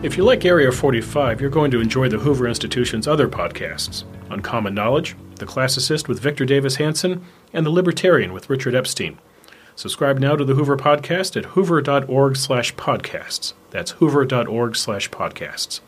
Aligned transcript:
If 0.00 0.16
you 0.16 0.22
like 0.22 0.44
Area 0.44 0.70
45, 0.70 1.40
you're 1.40 1.50
going 1.50 1.72
to 1.72 1.80
enjoy 1.80 2.08
the 2.08 2.20
Hoover 2.20 2.46
Institution's 2.46 3.08
other 3.08 3.28
podcasts 3.28 4.04
Uncommon 4.30 4.72
Knowledge, 4.72 5.16
The 5.34 5.44
Classicist 5.44 6.06
with 6.06 6.20
Victor 6.20 6.44
Davis 6.44 6.76
Hanson, 6.76 7.24
and 7.52 7.66
The 7.66 7.70
Libertarian 7.70 8.32
with 8.32 8.48
Richard 8.48 8.76
Epstein. 8.76 9.18
Subscribe 9.74 10.20
now 10.20 10.36
to 10.36 10.44
the 10.44 10.54
Hoover 10.54 10.76
Podcast 10.76 11.36
at 11.36 11.46
hoover.org 11.46 12.36
slash 12.36 12.76
podcasts. 12.76 13.54
That's 13.70 13.90
hoover.org 13.92 14.76
slash 14.76 15.10
podcasts. 15.10 15.80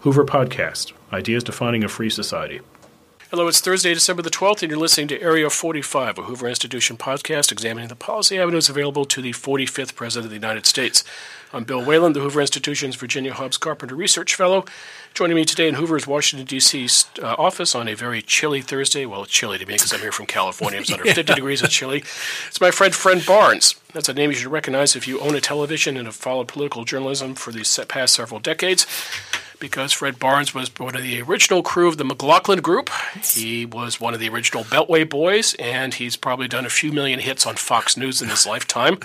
Hoover 0.00 0.24
Podcast, 0.24 0.92
Ideas 1.12 1.44
Defining 1.44 1.84
a 1.84 1.88
Free 1.88 2.10
Society. 2.10 2.62
Hello, 3.30 3.46
it's 3.46 3.60
Thursday, 3.60 3.94
December 3.94 4.22
the 4.22 4.28
12th, 4.28 4.62
and 4.62 4.70
you're 4.70 4.80
listening 4.80 5.08
to 5.08 5.22
Area 5.22 5.48
45, 5.48 6.18
a 6.18 6.22
Hoover 6.24 6.48
Institution 6.48 6.96
podcast 6.96 7.50
examining 7.52 7.88
the 7.88 7.96
policy 7.96 8.38
avenues 8.38 8.68
available 8.68 9.04
to 9.04 9.22
the 9.22 9.32
45th 9.32 9.94
President 9.94 10.26
of 10.26 10.30
the 10.30 10.36
United 10.36 10.66
States. 10.66 11.02
I'm 11.54 11.64
Bill 11.64 11.84
Whalen, 11.84 12.14
the 12.14 12.20
Hoover 12.20 12.40
Institution's 12.40 12.96
Virginia 12.96 13.34
Hobbs 13.34 13.58
Carpenter 13.58 13.94
Research 13.94 14.34
Fellow. 14.34 14.64
Joining 15.14 15.36
me 15.36 15.44
today 15.44 15.68
in 15.68 15.74
Hoover's 15.74 16.06
Washington, 16.06 16.46
D.C. 16.46 16.88
Uh, 17.22 17.34
office 17.36 17.74
on 17.74 17.86
a 17.86 17.92
very 17.92 18.22
chilly 18.22 18.62
Thursday. 18.62 19.04
Well, 19.04 19.24
it's 19.24 19.32
chilly 19.32 19.58
to 19.58 19.66
me 19.66 19.74
because 19.74 19.92
I'm 19.92 20.00
here 20.00 20.10
from 20.10 20.24
California. 20.24 20.80
It's 20.80 20.90
under 20.90 21.04
yeah. 21.06 21.12
50 21.12 21.34
degrees. 21.34 21.62
It's 21.62 21.74
chilly. 21.74 21.98
It's 22.48 22.62
my 22.62 22.70
friend, 22.70 22.94
Fred 22.94 23.26
Barnes. 23.26 23.74
That's 23.92 24.08
a 24.08 24.14
name 24.14 24.30
you 24.30 24.36
should 24.36 24.50
recognize 24.50 24.96
if 24.96 25.06
you 25.06 25.20
own 25.20 25.34
a 25.34 25.40
television 25.42 25.98
and 25.98 26.06
have 26.06 26.16
followed 26.16 26.48
political 26.48 26.86
journalism 26.86 27.34
for 27.34 27.52
the 27.52 27.84
past 27.88 28.14
several 28.14 28.40
decades 28.40 28.86
because 29.62 29.92
Fred 29.92 30.18
Barnes 30.18 30.52
was 30.52 30.76
one 30.76 30.96
of 30.96 31.02
the 31.02 31.22
original 31.22 31.62
crew 31.62 31.86
of 31.86 31.96
the 31.96 32.04
McLaughlin 32.04 32.60
Group. 32.60 32.90
He 33.22 33.64
was 33.64 34.00
one 34.00 34.12
of 34.12 34.18
the 34.18 34.28
original 34.28 34.64
Beltway 34.64 35.08
boys, 35.08 35.54
and 35.54 35.94
he's 35.94 36.16
probably 36.16 36.48
done 36.48 36.66
a 36.66 36.68
few 36.68 36.90
million 36.90 37.20
hits 37.20 37.46
on 37.46 37.54
Fox 37.54 37.96
News 37.96 38.20
in 38.20 38.28
his 38.28 38.44
lifetime. 38.52 38.98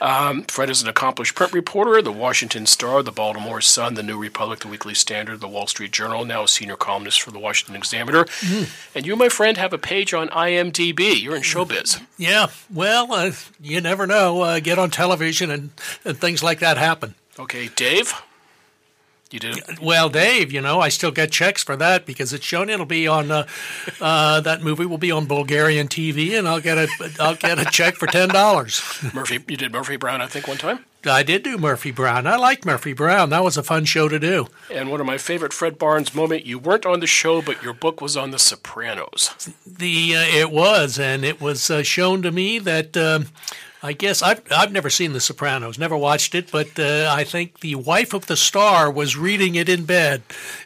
Um, 0.00 0.42
Fred 0.42 0.70
is 0.70 0.82
an 0.82 0.88
accomplished 0.88 1.36
print 1.36 1.52
reporter, 1.52 2.02
the 2.02 2.10
Washington 2.10 2.66
Star, 2.66 3.04
the 3.04 3.12
Baltimore 3.12 3.60
Sun, 3.60 3.94
the 3.94 4.02
New 4.02 4.18
Republic, 4.18 4.58
the 4.58 4.66
Weekly 4.66 4.94
Standard, 4.94 5.40
the 5.42 5.48
Wall 5.48 5.66
Street 5.66 5.92
Journal, 5.92 6.24
now 6.24 6.44
a 6.44 6.48
senior 6.48 6.76
columnist 6.76 7.20
for 7.20 7.30
the 7.30 7.38
Washington 7.38 7.76
Examiner. 7.76 8.24
Mm-hmm. 8.24 8.64
And 8.96 9.06
you, 9.06 9.16
my 9.16 9.28
friend, 9.28 9.56
have 9.58 9.72
a 9.72 9.78
page 9.78 10.14
on 10.14 10.28
IMDb. 10.28 11.20
You're 11.20 11.36
in 11.36 11.42
showbiz. 11.42 12.00
Yeah, 12.16 12.46
well, 12.72 13.12
uh, 13.12 13.32
you 13.60 13.80
never 13.80 14.06
know. 14.06 14.42
Uh, 14.42 14.60
get 14.60 14.78
on 14.78 14.90
television 14.90 15.50
and, 15.50 15.70
and 16.04 16.16
things 16.16 16.42
like 16.42 16.60
that 16.60 16.78
happen. 16.78 17.14
Okay, 17.38 17.68
Dave? 17.68 18.14
You 19.32 19.38
did 19.38 19.78
Well, 19.80 20.10
Dave, 20.10 20.52
you 20.52 20.60
know, 20.60 20.80
I 20.80 20.90
still 20.90 21.10
get 21.10 21.32
checks 21.32 21.62
for 21.62 21.74
that 21.76 22.04
because 22.04 22.34
it's 22.34 22.44
shown. 22.44 22.68
It'll 22.68 22.84
be 22.84 23.08
on 23.08 23.30
uh, 23.30 23.46
uh, 23.98 24.40
that 24.42 24.60
movie 24.60 24.84
will 24.84 24.98
be 24.98 25.10
on 25.10 25.24
Bulgarian 25.24 25.88
TV, 25.88 26.38
and 26.38 26.46
I'll 26.46 26.60
get 26.60 26.76
a 26.76 26.88
I'll 27.18 27.34
get 27.34 27.58
a 27.58 27.64
check 27.64 27.94
for 27.94 28.06
ten 28.06 28.28
dollars. 28.28 28.82
Murphy, 29.14 29.42
you 29.48 29.56
did 29.56 29.72
Murphy 29.72 29.96
Brown, 29.96 30.20
I 30.20 30.26
think, 30.26 30.46
one 30.46 30.58
time. 30.58 30.84
I 31.06 31.22
did 31.22 31.42
do 31.42 31.58
Murphy 31.58 31.90
Brown. 31.90 32.26
I 32.26 32.36
like 32.36 32.64
Murphy 32.64 32.92
Brown. 32.92 33.30
That 33.30 33.44
was 33.44 33.56
a 33.56 33.62
fun 33.62 33.84
show 33.84 34.08
to 34.08 34.18
do. 34.18 34.48
And 34.70 34.90
one 34.90 35.00
of 35.00 35.06
my 35.06 35.18
favorite 35.18 35.52
Fred 35.52 35.78
Barnes 35.78 36.14
moment. 36.14 36.46
You 36.46 36.58
weren't 36.58 36.86
on 36.86 37.00
the 37.00 37.06
show, 37.06 37.42
but 37.42 37.62
your 37.62 37.74
book 37.74 38.00
was 38.00 38.16
on 38.16 38.30
The 38.30 38.38
Sopranos. 38.38 39.50
The 39.66 40.16
uh, 40.16 40.20
it 40.22 40.50
was, 40.50 40.98
and 40.98 41.24
it 41.24 41.40
was 41.40 41.70
uh, 41.70 41.82
shown 41.82 42.22
to 42.22 42.30
me 42.30 42.58
that. 42.60 42.96
Um, 42.96 43.26
I 43.84 43.94
guess 43.94 44.22
I've 44.22 44.42
I've 44.52 44.70
never 44.70 44.90
seen 44.90 45.12
The 45.12 45.20
Sopranos, 45.20 45.76
never 45.76 45.96
watched 45.96 46.36
it, 46.36 46.52
but 46.52 46.78
uh, 46.78 47.12
I 47.12 47.24
think 47.24 47.60
the 47.60 47.74
wife 47.74 48.14
of 48.14 48.26
the 48.26 48.36
star 48.36 48.88
was 48.88 49.16
reading 49.16 49.56
it 49.56 49.68
in 49.68 49.84
bed. 49.84 50.22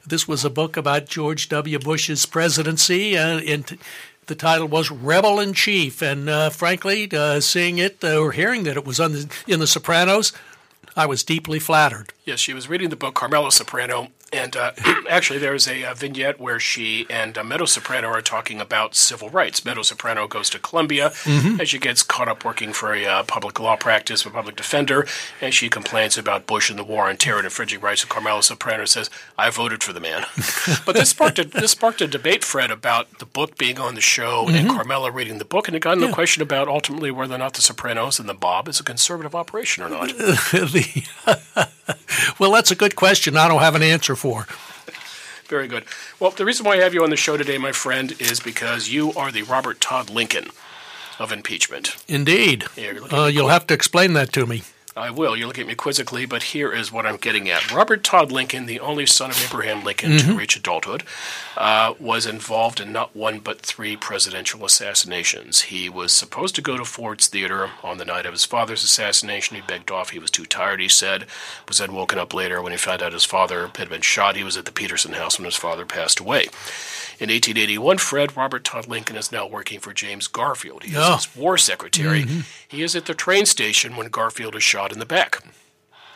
This 0.06 0.28
was 0.28 0.45
a 0.45 0.50
book 0.50 0.77
about 0.77 1.06
George 1.06 1.48
W. 1.48 1.78
Bush's 1.78 2.27
presidency, 2.27 3.17
uh, 3.17 3.39
and 3.39 3.78
the 4.27 4.34
title 4.34 4.69
was 4.69 4.91
Rebel 4.91 5.41
in 5.41 5.52
Chief. 5.52 6.02
And 6.02 6.28
uh, 6.28 6.50
frankly, 6.50 7.08
uh, 7.12 7.41
seeing 7.41 7.78
it 7.78 8.02
uh, 8.02 8.19
or 8.19 8.32
hearing 8.32 8.64
that 8.64 8.77
it 8.77 8.84
was 8.84 8.98
the, 8.98 9.28
in 9.46 9.60
The 9.60 9.66
Sopranos, 9.66 10.32
I 10.96 11.06
was 11.06 11.22
deeply 11.22 11.58
flattered. 11.58 12.12
Yes, 12.24 12.41
she 12.41 12.54
was 12.54 12.69
reading 12.69 12.91
the 12.91 12.97
book 12.97 13.15
Carmela 13.15 13.53
Soprano 13.53 14.09
and 14.32 14.56
uh, 14.56 14.72
actually, 15.09 15.38
there's 15.38 15.69
a, 15.69 15.82
a, 15.82 15.94
vignette 15.94 16.41
where 16.41 16.59
she 16.59 17.06
and 17.09 17.38
uh, 17.38 17.44
Meadow 17.44 17.64
Soprano 17.64 18.09
are 18.09 18.20
talking 18.20 18.60
about 18.60 18.94
civil 18.94 19.31
rights. 19.31 19.64
Meadow 19.64 19.82
Soprano 19.82 20.26
goes 20.26 20.50
to 20.50 20.59
Columbia 20.59 21.10
mm-hmm. 21.10 21.60
and 21.60 21.69
she 21.69 21.78
gets 21.78 22.03
caught 22.03 22.28
up 22.28 22.44
working 22.44 22.72
for 22.72 22.92
a 22.92 23.04
uh, 23.06 23.22
public 23.22 23.60
law 23.60 23.76
practice, 23.76 24.25
a 24.26 24.31
public 24.31 24.56
defender, 24.56 25.06
and 25.41 25.54
she 25.54 25.69
complains 25.69 26.19
about 26.19 26.47
Bush 26.47 26.70
and 26.70 26.78
the 26.78 26.84
war 26.84 27.09
on 27.09 27.16
terror 27.16 27.38
and 27.38 27.47
infringing 27.47 27.81
rights. 27.81 28.03
And 28.03 28.10
Carmela 28.10 28.42
Soprano 28.42 28.84
says, 28.84 29.10
"I 29.38 29.50
voted 29.50 29.82
for 29.82 29.92
the 29.92 30.00
man." 30.00 30.25
but 30.86 30.97
this 30.97 31.10
sparked 31.10 31.38
a, 31.38 31.44
this 31.44 31.70
sparked 31.70 32.00
a 32.00 32.09
debate, 32.09 32.44
Fred, 32.44 32.70
about 32.70 33.19
the 33.19 33.26
book 33.26 33.56
being 33.56 33.78
on 33.78 33.94
the 33.94 34.00
show 34.00 34.47
mm-hmm. 34.47 34.56
and 34.56 34.69
Carmela 34.70 35.10
reading 35.10 35.38
the 35.38 35.44
book, 35.44 35.69
and 35.69 35.76
it 35.76 35.81
got 35.81 35.92
into 35.92 36.06
yeah. 36.06 36.10
the 36.10 36.15
question 36.15 36.42
about 36.42 36.69
ultimately 36.69 37.10
whether 37.10 37.34
or 37.34 37.38
not 37.38 37.54
The 37.54 37.62
Sopranos 37.62 38.19
and 38.19 38.28
the 38.28 38.34
Bob 38.34 38.69
is 38.69 38.81
a 38.81 38.84
conservative 38.84 39.34
operation 39.34 39.84
or 39.84 39.88
not. 39.88 40.09
the, 40.09 41.69
well, 42.38 42.53
that's 42.53 42.70
a 42.70 42.75
good 42.75 42.97
question. 42.97 43.36
I 43.36 43.48
don't 43.48 43.60
have 43.60 43.75
an 43.75 43.82
answer 43.82 44.16
for. 44.16 44.47
Very 45.49 45.69
good. 45.69 45.84
Well, 46.19 46.32
the 46.32 46.44
reason 46.44 46.66
why 46.66 46.75
I 46.75 46.78
have 46.78 46.93
you 46.93 47.04
on 47.04 47.10
the 47.10 47.16
show 47.16 47.37
today, 47.37 47.56
my 47.59 47.72
friend, 47.72 48.15
is 48.21 48.41
because 48.41 48.88
you 48.88 49.12
are 49.12 49.31
the 49.31 49.43
Robert 49.43 49.81
Todd 49.81 50.10
Lincoln 50.10 50.49
of 51.19 51.32
impeachment. 51.32 51.97
Indeed. 52.09 52.65
Yeah, 52.77 52.99
uh, 53.12 53.27
you'll 53.27 53.49
have 53.49 53.66
to 53.69 53.75
explain 53.75 54.15
that 54.15 54.32
to 54.32 54.47
me. 54.47 54.62
I 54.97 55.11
will. 55.11 55.37
You 55.37 55.47
look 55.47 55.59
at 55.59 55.67
me 55.67 55.75
quizzically, 55.75 56.25
but 56.25 56.43
here 56.43 56.73
is 56.73 56.91
what 56.91 57.05
I'm 57.05 57.19
getting 57.19 57.51
at. 57.51 57.71
Robert 57.71 58.03
Todd 58.03 58.33
Lincoln, 58.33 58.65
the 58.65 58.81
only 58.81 59.05
son 59.05 59.31
of 59.31 59.45
Abraham 59.45 59.84
Lincoln 59.84 60.12
mm-hmm. 60.12 60.31
to 60.31 60.39
reach 60.39 60.57
adulthood, 60.57 61.03
uh, 61.55 61.93
was 62.01 62.25
involved 62.25 62.81
in 62.81 62.93
not 62.93 63.15
one 63.15 63.41
but 63.41 63.61
three 63.61 63.95
presidential 63.95 64.65
assassinations. 64.65 65.62
He 65.62 65.91
was 65.91 66.15
supposed 66.15 66.55
to 66.55 66.62
go 66.62 66.79
to 66.79 66.84
Ford's 66.87 67.27
Theater 67.27 67.73
on 67.83 67.99
the 67.99 68.07
night 68.07 68.25
of 68.25 68.33
his 68.33 68.47
father's 68.47 68.83
assassination. 68.83 69.57
He 69.57 69.62
begged 69.62 69.91
off. 69.91 70.11
He 70.11 70.19
was 70.19 70.31
too 70.31 70.47
tired, 70.47 70.81
he 70.81 70.89
said. 70.89 71.27
Was 71.69 71.77
then 71.77 71.93
woken 71.93 72.19
up 72.19 72.33
later 72.33 72.63
when 72.63 72.73
he 72.73 72.78
found 72.78 73.03
out 73.03 73.13
his 73.13 73.25
father 73.27 73.71
had 73.77 73.91
been 73.91 74.01
shot. 74.01 74.37
He 74.37 74.45
was 74.45 74.57
at 74.57 74.65
the 74.65 74.73
Petersen 74.73 75.13
house 75.13 75.39
when 75.39 75.45
his 75.45 75.57
father 75.57 75.84
passed 75.84 76.21
away. 76.21 76.47
In 77.19 77.31
1881, 77.31 77.97
Fred 77.99 78.37
Robert 78.37 78.62
Todd 78.62 78.88
Lincoln 78.88 79.16
is 79.16 79.32
now 79.32 79.47
working 79.47 79.81
for 79.81 79.94
James 79.94 80.27
Garfield. 80.27 80.84
He 80.84 80.91
is 80.91 80.99
oh. 80.99 81.15
his 81.15 81.34
war 81.34 81.56
secretary. 81.56 82.25
Mm-hmm. 82.25 82.41
He 82.69 82.82
is 82.82 82.94
at 82.94 83.06
the 83.06 83.15
train 83.15 83.47
station 83.47 83.97
when 83.97 84.09
Garfield 84.09 84.54
is 84.54 84.62
shot 84.62 84.93
in 84.93 84.99
the 84.99 85.06
back. 85.06 85.43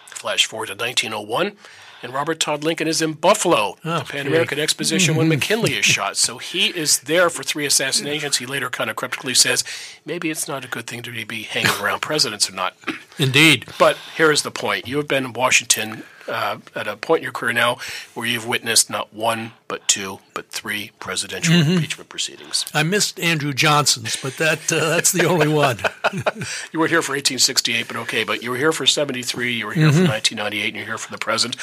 Flash 0.09 0.45
forward 0.45 0.67
to 0.67 0.75
1901, 0.75 1.57
and 2.03 2.13
Robert 2.13 2.39
Todd 2.39 2.65
Lincoln 2.65 2.87
is 2.87 3.01
in 3.01 3.15
Buffalo, 3.15 3.77
oh, 3.83 3.99
the 4.01 4.05
Pan 4.05 4.27
American 4.27 4.59
Exposition, 4.59 5.17
when 5.17 5.29
McKinley 5.29 5.73
is 5.73 5.87
shot. 5.87 6.17
So 6.21 6.37
he 6.37 6.67
is 6.67 7.01
there 7.01 7.31
for 7.31 7.43
three 7.43 7.65
assassinations. 7.65 8.37
He 8.37 8.45
later 8.45 8.69
kind 8.69 8.91
of 8.91 8.97
cryptically 8.97 9.33
says, 9.33 9.65
maybe 10.05 10.29
it's 10.29 10.47
not 10.47 10.67
a 10.67 10.69
good 10.69 10.87
thing 10.87 11.01
to 11.03 11.25
be 11.25 11.43
hanging 11.45 11.73
around 11.81 12.01
presidents 12.03 12.51
or 12.51 12.53
not. 12.53 12.77
Indeed. 13.19 13.67
But 13.79 13.97
here 14.17 14.31
is 14.31 14.43
the 14.43 14.51
point. 14.51 14.87
You 14.87 14.99
have 14.99 15.09
been 15.09 15.25
in 15.25 15.33
Washington 15.33 16.03
uh, 16.31 16.59
at 16.75 16.87
a 16.87 16.97
point 16.97 17.21
in 17.21 17.25
your 17.25 17.33
career 17.33 17.53
now 17.53 17.79
where 18.15 18.27
you've 18.27 18.47
witnessed 18.47 18.89
not 18.89 19.13
one, 19.13 19.53
but 19.69 19.87
two, 19.89 20.21
but 20.35 20.49
three 20.49 20.93
presidential 21.01 21.55
mm-hmm. 21.55 21.73
impeachment 21.73 22.09
proceedings. 22.09 22.65
I 22.73 22.83
missed 22.83 23.21
Andrew 23.21 23.53
Johnson's, 23.53 24.17
but 24.17 24.37
that 24.37 24.73
uh, 24.73 24.89
that's 24.89 25.13
the 25.13 25.27
only 25.27 25.49
one. 25.49 25.79
you 26.73 26.81
were 26.81 26.89
here 26.89 27.03
for 27.03 27.13
1868, 27.13 27.89
but 27.89 27.97
okay. 27.97 28.25
But 28.25 28.43
you 28.43 28.51
were 28.51 28.57
here 28.57 28.73
for 28.73 28.87
73, 28.87 29.53
you 29.53 29.67
were 29.67 29.73
here 29.73 29.89
mm-hmm. 29.89 30.05
for 30.05 30.11
1998, 30.11 30.69
and 30.69 30.77
you're 30.77 30.87
here 30.87 30.99
for 30.99 31.11
the 31.11 31.19
present 31.19 31.57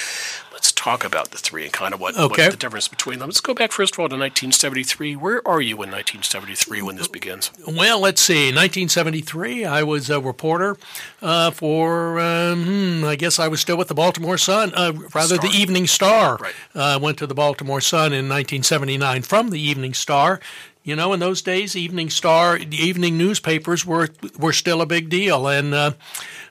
let's 0.57 0.71
talk 0.71 1.05
about 1.05 1.29
the 1.29 1.37
three 1.37 1.65
and 1.65 1.71
kind 1.71 1.93
of 1.93 1.99
what, 1.99 2.17
okay. 2.17 2.45
what's 2.45 2.55
the 2.55 2.59
difference 2.59 2.87
between 2.87 3.19
them. 3.19 3.29
Let's 3.29 3.41
go 3.41 3.53
back 3.53 3.71
first 3.71 3.93
of 3.93 3.99
all 3.99 4.09
to 4.09 4.15
1973. 4.15 5.15
Where 5.15 5.47
are 5.47 5.61
you 5.61 5.75
in 5.75 5.91
1973 5.91 6.81
when 6.81 6.95
this 6.95 7.07
begins? 7.07 7.51
Well, 7.67 7.99
let's 7.99 8.19
see. 8.21 8.45
1973, 8.45 9.65
I 9.65 9.83
was 9.83 10.09
a 10.09 10.19
reporter 10.19 10.75
uh, 11.21 11.51
for, 11.51 12.19
um, 12.19 12.65
hmm, 12.65 13.05
I 13.05 13.15
guess 13.15 13.37
I 13.37 13.47
was 13.47 13.61
still 13.61 13.77
with 13.77 13.87
the 13.87 13.93
Baltimore 13.93 14.39
Sun, 14.39 14.73
uh, 14.73 14.93
rather 15.13 15.35
Star. 15.35 15.47
the 15.47 15.55
Evening 15.55 15.85
Star. 15.85 16.37
Right. 16.37 16.55
Uh, 16.73 16.97
went 16.99 17.19
to 17.19 17.27
the 17.27 17.35
Baltimore 17.35 17.79
Sun 17.79 18.07
in 18.13 18.27
1979 18.27 19.21
from 19.21 19.51
the 19.51 19.59
Evening 19.59 19.93
Star. 19.93 20.39
You 20.83 20.95
know, 20.95 21.13
in 21.13 21.19
those 21.19 21.43
days, 21.43 21.75
Evening 21.75 22.09
Star, 22.09 22.57
the 22.57 22.77
evening 22.77 23.17
newspapers 23.17 23.85
were 23.85 24.07
were 24.39 24.53
still 24.53 24.81
a 24.81 24.85
big 24.85 25.09
deal, 25.09 25.45
and 25.45 25.75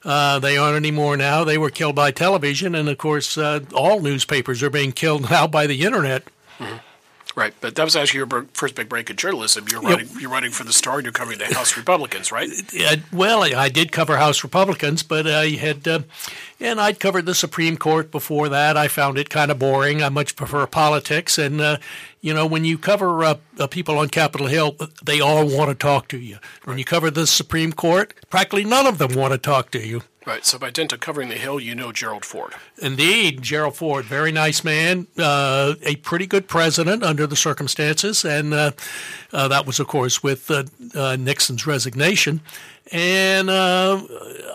uh, 0.05 0.39
they 0.39 0.57
aren't 0.57 0.77
anymore 0.77 1.17
now. 1.17 1.45
They 1.45 1.59
were 1.59 1.71
killed 1.71 1.97
by 1.97 2.11
television, 2.11 2.75
and 2.75 2.89
of 2.89 2.99
course, 2.99 3.37
uh, 3.37 3.61
all 3.75 4.01
newspapers 4.01 4.63
are 4.63 4.71
being 4.71 4.93
killed 4.93 5.31
now 5.31 5.47
by 5.47 5.67
the 5.67 5.83
internet. 5.83 6.25
Mm-hmm. 6.59 6.77
Right, 7.37 7.53
but 7.61 7.75
that 7.75 7.85
was 7.85 7.95
actually 7.95 8.21
your 8.21 8.47
first 8.55 8.75
big 8.75 8.89
break 8.89 9.11
in 9.11 9.17
journalism. 9.17 9.67
You're 9.71 9.83
running, 9.83 10.09
yep. 10.09 10.21
you're 10.23 10.31
running 10.31 10.53
for 10.53 10.65
the 10.65 10.73
Star, 10.73 10.95
and 10.95 11.05
you're 11.05 11.13
covering 11.13 11.39
the 11.39 11.45
House 11.45 11.77
Republicans, 11.77 12.33
right? 12.33 12.49
Uh, 12.75 12.97
well, 13.13 13.43
I 13.43 13.69
did 13.69 13.93
cover 13.93 14.17
House 14.17 14.43
Republicans, 14.43 15.03
but 15.03 15.27
I 15.27 15.49
had, 15.51 15.87
uh, 15.87 16.01
and 16.61 16.81
I'd 16.81 16.99
covered 16.99 17.27
the 17.27 17.35
Supreme 17.35 17.77
Court 17.77 18.11
before 18.11 18.49
that. 18.49 18.79
I 18.79 18.89
found 18.89 19.19
it 19.19 19.29
kind 19.29 19.51
of 19.51 19.59
boring. 19.59 20.03
I 20.03 20.09
much 20.09 20.35
prefer 20.35 20.67
politics, 20.67 21.37
and 21.37 21.61
uh, 21.61 21.77
you 22.23 22.33
know, 22.33 22.47
when 22.47 22.65
you 22.65 22.79
cover 22.79 23.23
uh, 23.23 23.35
uh, 23.59 23.67
people 23.67 23.99
on 23.99 24.09
Capitol 24.09 24.47
Hill, 24.47 24.75
they 25.05 25.21
all 25.21 25.47
want 25.47 25.69
to 25.69 25.75
talk 25.75 26.09
to 26.09 26.19
you. 26.19 26.39
When 26.65 26.79
you 26.79 26.87
cover 26.87 27.11
the 27.11 27.27
Supreme 27.27 27.75
Court, 27.75 28.15
practically 28.31 28.65
none 28.65 28.87
of 28.87 28.97
them 28.97 29.13
want 29.13 29.33
to 29.33 29.39
talk 29.39 29.71
to 29.73 29.87
you. 29.87 30.01
Right. 30.27 30.45
So 30.45 30.59
by 30.59 30.71
dint 30.71 30.93
of 30.93 30.99
covering 30.99 31.29
the 31.29 31.37
Hill, 31.37 31.61
you 31.61 31.77
know 31.77 31.93
Gerald 31.93 32.25
Ford. 32.25 32.55
Indeed, 32.79 33.43
Gerald 33.43 33.77
Ford, 33.77 34.05
very 34.05 34.33
nice 34.33 34.65
man, 34.65 35.07
uh, 35.17 35.75
a 35.83 35.95
pretty 35.97 36.27
good 36.27 36.49
president 36.49 37.05
under 37.05 37.29
the 37.29 37.37
circumstances, 37.37 38.25
and 38.25 38.53
uh, 38.53 38.73
uh, 39.33 39.47
that 39.47 39.67
was, 39.67 39.79
of 39.79 39.87
course, 39.87 40.25
with 40.25 40.51
uh, 40.51 40.65
uh, 40.97 41.15
Nixon's 41.15 41.65
resignation. 41.65 42.41
And 42.91 43.49
uh, 43.49 44.03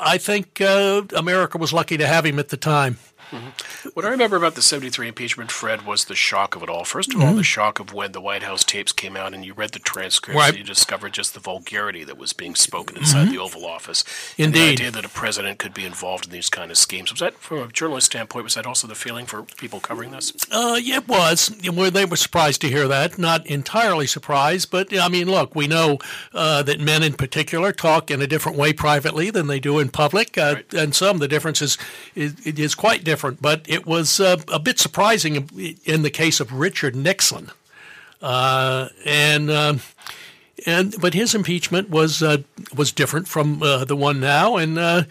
I 0.02 0.18
think 0.18 0.60
America 0.60 1.58
was 1.58 1.72
lucky 1.72 1.96
to 1.98 2.06
have 2.06 2.26
him 2.26 2.38
at 2.38 2.50
the 2.50 2.58
time. 2.58 2.98
Mm-hmm. 3.32 3.90
What 3.94 4.06
I 4.06 4.10
remember 4.10 4.36
about 4.36 4.56
the 4.56 4.62
73 4.62 5.08
impeachment, 5.08 5.52
Fred, 5.52 5.86
was 5.86 6.06
the 6.06 6.16
shock 6.16 6.56
of 6.56 6.64
it 6.64 6.70
all. 6.70 6.84
First 6.84 7.14
of 7.14 7.20
mm-hmm. 7.20 7.30
all, 7.30 7.36
the 7.36 7.44
shock 7.44 7.80
of 7.80 7.94
when 7.94 8.12
the 8.12 8.22
White 8.22 8.44
House 8.44 8.64
tapes 8.64 8.92
came 8.92 9.16
out 9.16 9.34
and 9.34 9.46
you 9.46 9.54
read 9.54 9.72
the 9.72 9.80
transcripts 9.80 10.38
right. 10.38 10.50
and 10.50 10.58
you 10.58 10.64
discovered 10.64 11.14
just 11.14 11.34
the 11.34 11.40
vulgarity 11.40 12.04
that 12.04 12.18
was 12.18 12.34
being 12.34 12.56
spoken 12.56 12.98
inside 12.98 13.24
mm-hmm. 13.24 13.32
the 13.32 13.40
Oval 13.40 13.66
Office. 13.66 14.04
Indeed. 14.38 14.46
And 14.46 14.54
the 14.54 14.72
idea 14.72 14.92
that 14.92 15.06
a 15.06 15.10
president 15.10 15.60
could 15.60 15.74
be 15.74 15.86
involved 15.86 16.26
in 16.26 16.32
these 16.32 16.50
kind 16.50 16.72
of 16.72 16.78
schemes. 16.78 17.12
Was 17.12 17.22
that, 17.22 17.36
from 17.36 17.60
a 17.60 17.68
journalist 17.68 18.08
standpoint, 18.08 18.44
was 18.44 18.56
that 18.56 18.66
also 18.66 18.88
the 18.88 18.96
feeling 18.96 19.26
for 19.26 19.44
people 19.44 19.80
covering 19.80 20.12
this? 20.12 20.34
Uh, 20.52 20.78
yeah, 20.82 20.98
it 20.98 21.08
was. 21.08 21.48
They 21.48 22.06
were 22.06 22.16
surprised 22.16 22.62
to 22.62 22.68
hear 22.68 22.88
that. 22.88 23.18
Not 23.18 23.46
entirely 23.48 24.08
surprised, 24.08 24.72
but 24.72 24.96
I 24.98 25.08
mean, 25.08 25.30
look, 25.30 25.56
we 25.56 25.68
know 25.68 26.00
uh, 26.34 26.64
that 26.64 26.80
men 26.80 27.02
in 27.02 27.14
particular 27.14 27.72
talk 27.72 28.12
in 28.12 28.22
a 28.22 28.28
different 28.28 28.58
way 28.58 28.74
privately 28.74 29.30
than 29.30 29.48
they 29.48 29.60
do 29.60 29.80
in 29.80 29.90
public. 29.90 30.38
Uh, 30.38 30.56
right. 30.56 30.74
And 30.74 30.94
some, 30.94 31.20
the 31.20 31.28
difference 31.28 31.62
is, 31.62 31.78
is, 32.16 32.36
is 32.46 32.76
quite 32.76 33.04
different. 33.04 33.21
But 33.30 33.66
it 33.68 33.86
was 33.86 34.20
uh, 34.20 34.38
a 34.52 34.60
bit 34.60 34.80
surprising 34.80 35.78
in 35.86 36.02
the 36.02 36.10
case 36.10 36.40
of 36.40 36.54
Richard 36.54 36.96
Nixon. 36.96 37.52
Uh, 38.22 38.90
and 39.06 39.50
uh, 39.50 39.76
and 40.66 40.96
but 41.00 41.14
his 41.14 41.34
impeachment 41.36 41.90
was 41.90 42.22
uh, 42.22 42.38
was 42.76 42.92
different 42.92 43.28
from 43.28 43.62
uh, 43.62 43.86
the 43.86 43.96
one 43.96 44.20
now, 44.20 44.58
and 44.58 44.78
uh, 44.78 45.04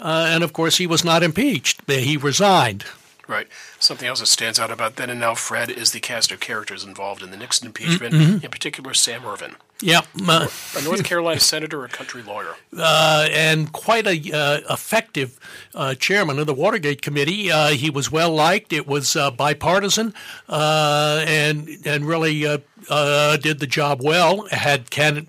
uh, 0.00 0.26
and 0.28 0.42
of 0.42 0.52
course 0.52 0.78
he 0.78 0.86
was 0.86 1.04
not 1.04 1.22
impeached; 1.22 1.88
he 1.88 2.16
resigned. 2.16 2.84
Right. 3.28 3.48
Something 3.80 4.06
else 4.06 4.20
that 4.20 4.26
stands 4.26 4.60
out 4.60 4.70
about 4.70 4.96
then 4.96 5.10
and 5.10 5.18
now, 5.18 5.34
Fred, 5.34 5.68
is 5.68 5.90
the 5.90 5.98
cast 5.98 6.30
of 6.30 6.38
characters 6.38 6.84
involved 6.84 7.22
in 7.22 7.32
the 7.32 7.36
Nixon 7.36 7.66
impeachment, 7.66 8.14
mm-hmm. 8.14 8.44
in 8.44 8.50
particular 8.50 8.94
Sam 8.94 9.26
Ervin. 9.26 9.56
Yeah, 9.82 10.00
uh, 10.26 10.48
a 10.74 10.82
North 10.82 11.04
Carolina 11.04 11.38
senator, 11.38 11.84
a 11.84 11.88
country 11.88 12.22
lawyer, 12.22 12.54
uh, 12.78 13.28
and 13.30 13.70
quite 13.72 14.06
a 14.06 14.32
uh, 14.32 14.72
effective 14.72 15.38
uh, 15.74 15.94
chairman 15.94 16.38
of 16.38 16.46
the 16.46 16.54
Watergate 16.54 17.02
Committee. 17.02 17.52
Uh, 17.52 17.68
he 17.68 17.90
was 17.90 18.10
well 18.10 18.30
liked. 18.30 18.72
It 18.72 18.86
was 18.86 19.16
uh, 19.16 19.30
bipartisan, 19.30 20.14
and 20.48 21.68
and 21.84 22.06
really 22.06 22.40
did 22.40 23.58
the 23.58 23.66
job 23.68 24.00
well. 24.02 24.46
Had 24.50 24.88
can 24.88 25.26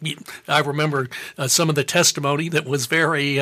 I 0.48 0.60
remember 0.60 1.10
some 1.48 1.68
of 1.68 1.76
the 1.76 1.84
testimony 1.84 2.48
that 2.48 2.66
was 2.66 2.86
very 2.86 3.42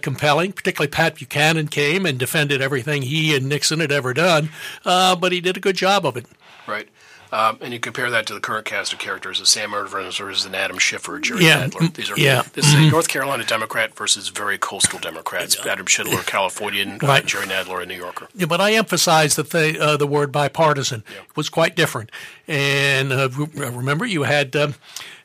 compelling. 0.00 0.52
Particularly 0.52 0.90
Pat 0.92 1.16
Buchanan 1.16 1.66
came 1.66 2.06
and 2.06 2.20
defended 2.20 2.62
everything 2.62 3.02
he 3.02 3.34
and 3.34 3.48
Nixon 3.48 3.80
had 3.80 3.90
ever 3.90 4.14
done, 4.14 4.50
but 4.84 5.32
he 5.32 5.40
did 5.40 5.56
a 5.56 5.60
good 5.60 5.76
job 5.76 6.06
of 6.06 6.16
it. 6.16 6.26
Right. 6.68 6.88
Um, 7.32 7.58
and 7.60 7.72
you 7.72 7.80
compare 7.80 8.10
that 8.10 8.26
to 8.26 8.34
the 8.34 8.40
current 8.40 8.64
cast 8.64 8.92
of 8.92 8.98
characters 8.98 9.40
as 9.40 9.48
Sam 9.48 9.74
Ervin 9.74 10.10
versus 10.10 10.44
an 10.44 10.54
Adam 10.54 10.78
Schiffer, 10.78 11.18
Jerry 11.18 11.44
yeah. 11.44 11.66
Nadler. 11.66 11.92
These 11.92 12.10
are 12.10 12.18
yeah. 12.18 12.42
this 12.52 12.66
is 12.66 12.74
a 12.74 12.76
mm-hmm. 12.76 12.90
North 12.90 13.08
Carolina 13.08 13.44
Democrat 13.44 13.94
versus 13.94 14.28
very 14.28 14.58
coastal 14.58 14.98
Democrats. 14.98 15.58
Adam 15.66 15.86
Schindler, 15.86 16.22
Californian, 16.22 16.92
uh, 17.02 17.06
right. 17.06 17.24
uh, 17.24 17.26
Jerry 17.26 17.46
Nadler, 17.46 17.82
a 17.82 17.86
New 17.86 17.96
Yorker. 17.96 18.28
Yeah, 18.34 18.46
but 18.46 18.60
I 18.60 18.74
emphasize 18.74 19.36
that 19.36 19.50
the 19.50 19.78
uh, 19.80 19.96
the 19.96 20.06
word 20.06 20.32
bipartisan 20.32 21.02
yeah. 21.10 21.22
was 21.34 21.48
quite 21.48 21.76
different. 21.76 22.10
And 22.48 23.12
uh, 23.12 23.28
remember, 23.54 24.06
you 24.06 24.22
had. 24.22 24.54
Um, 24.56 24.74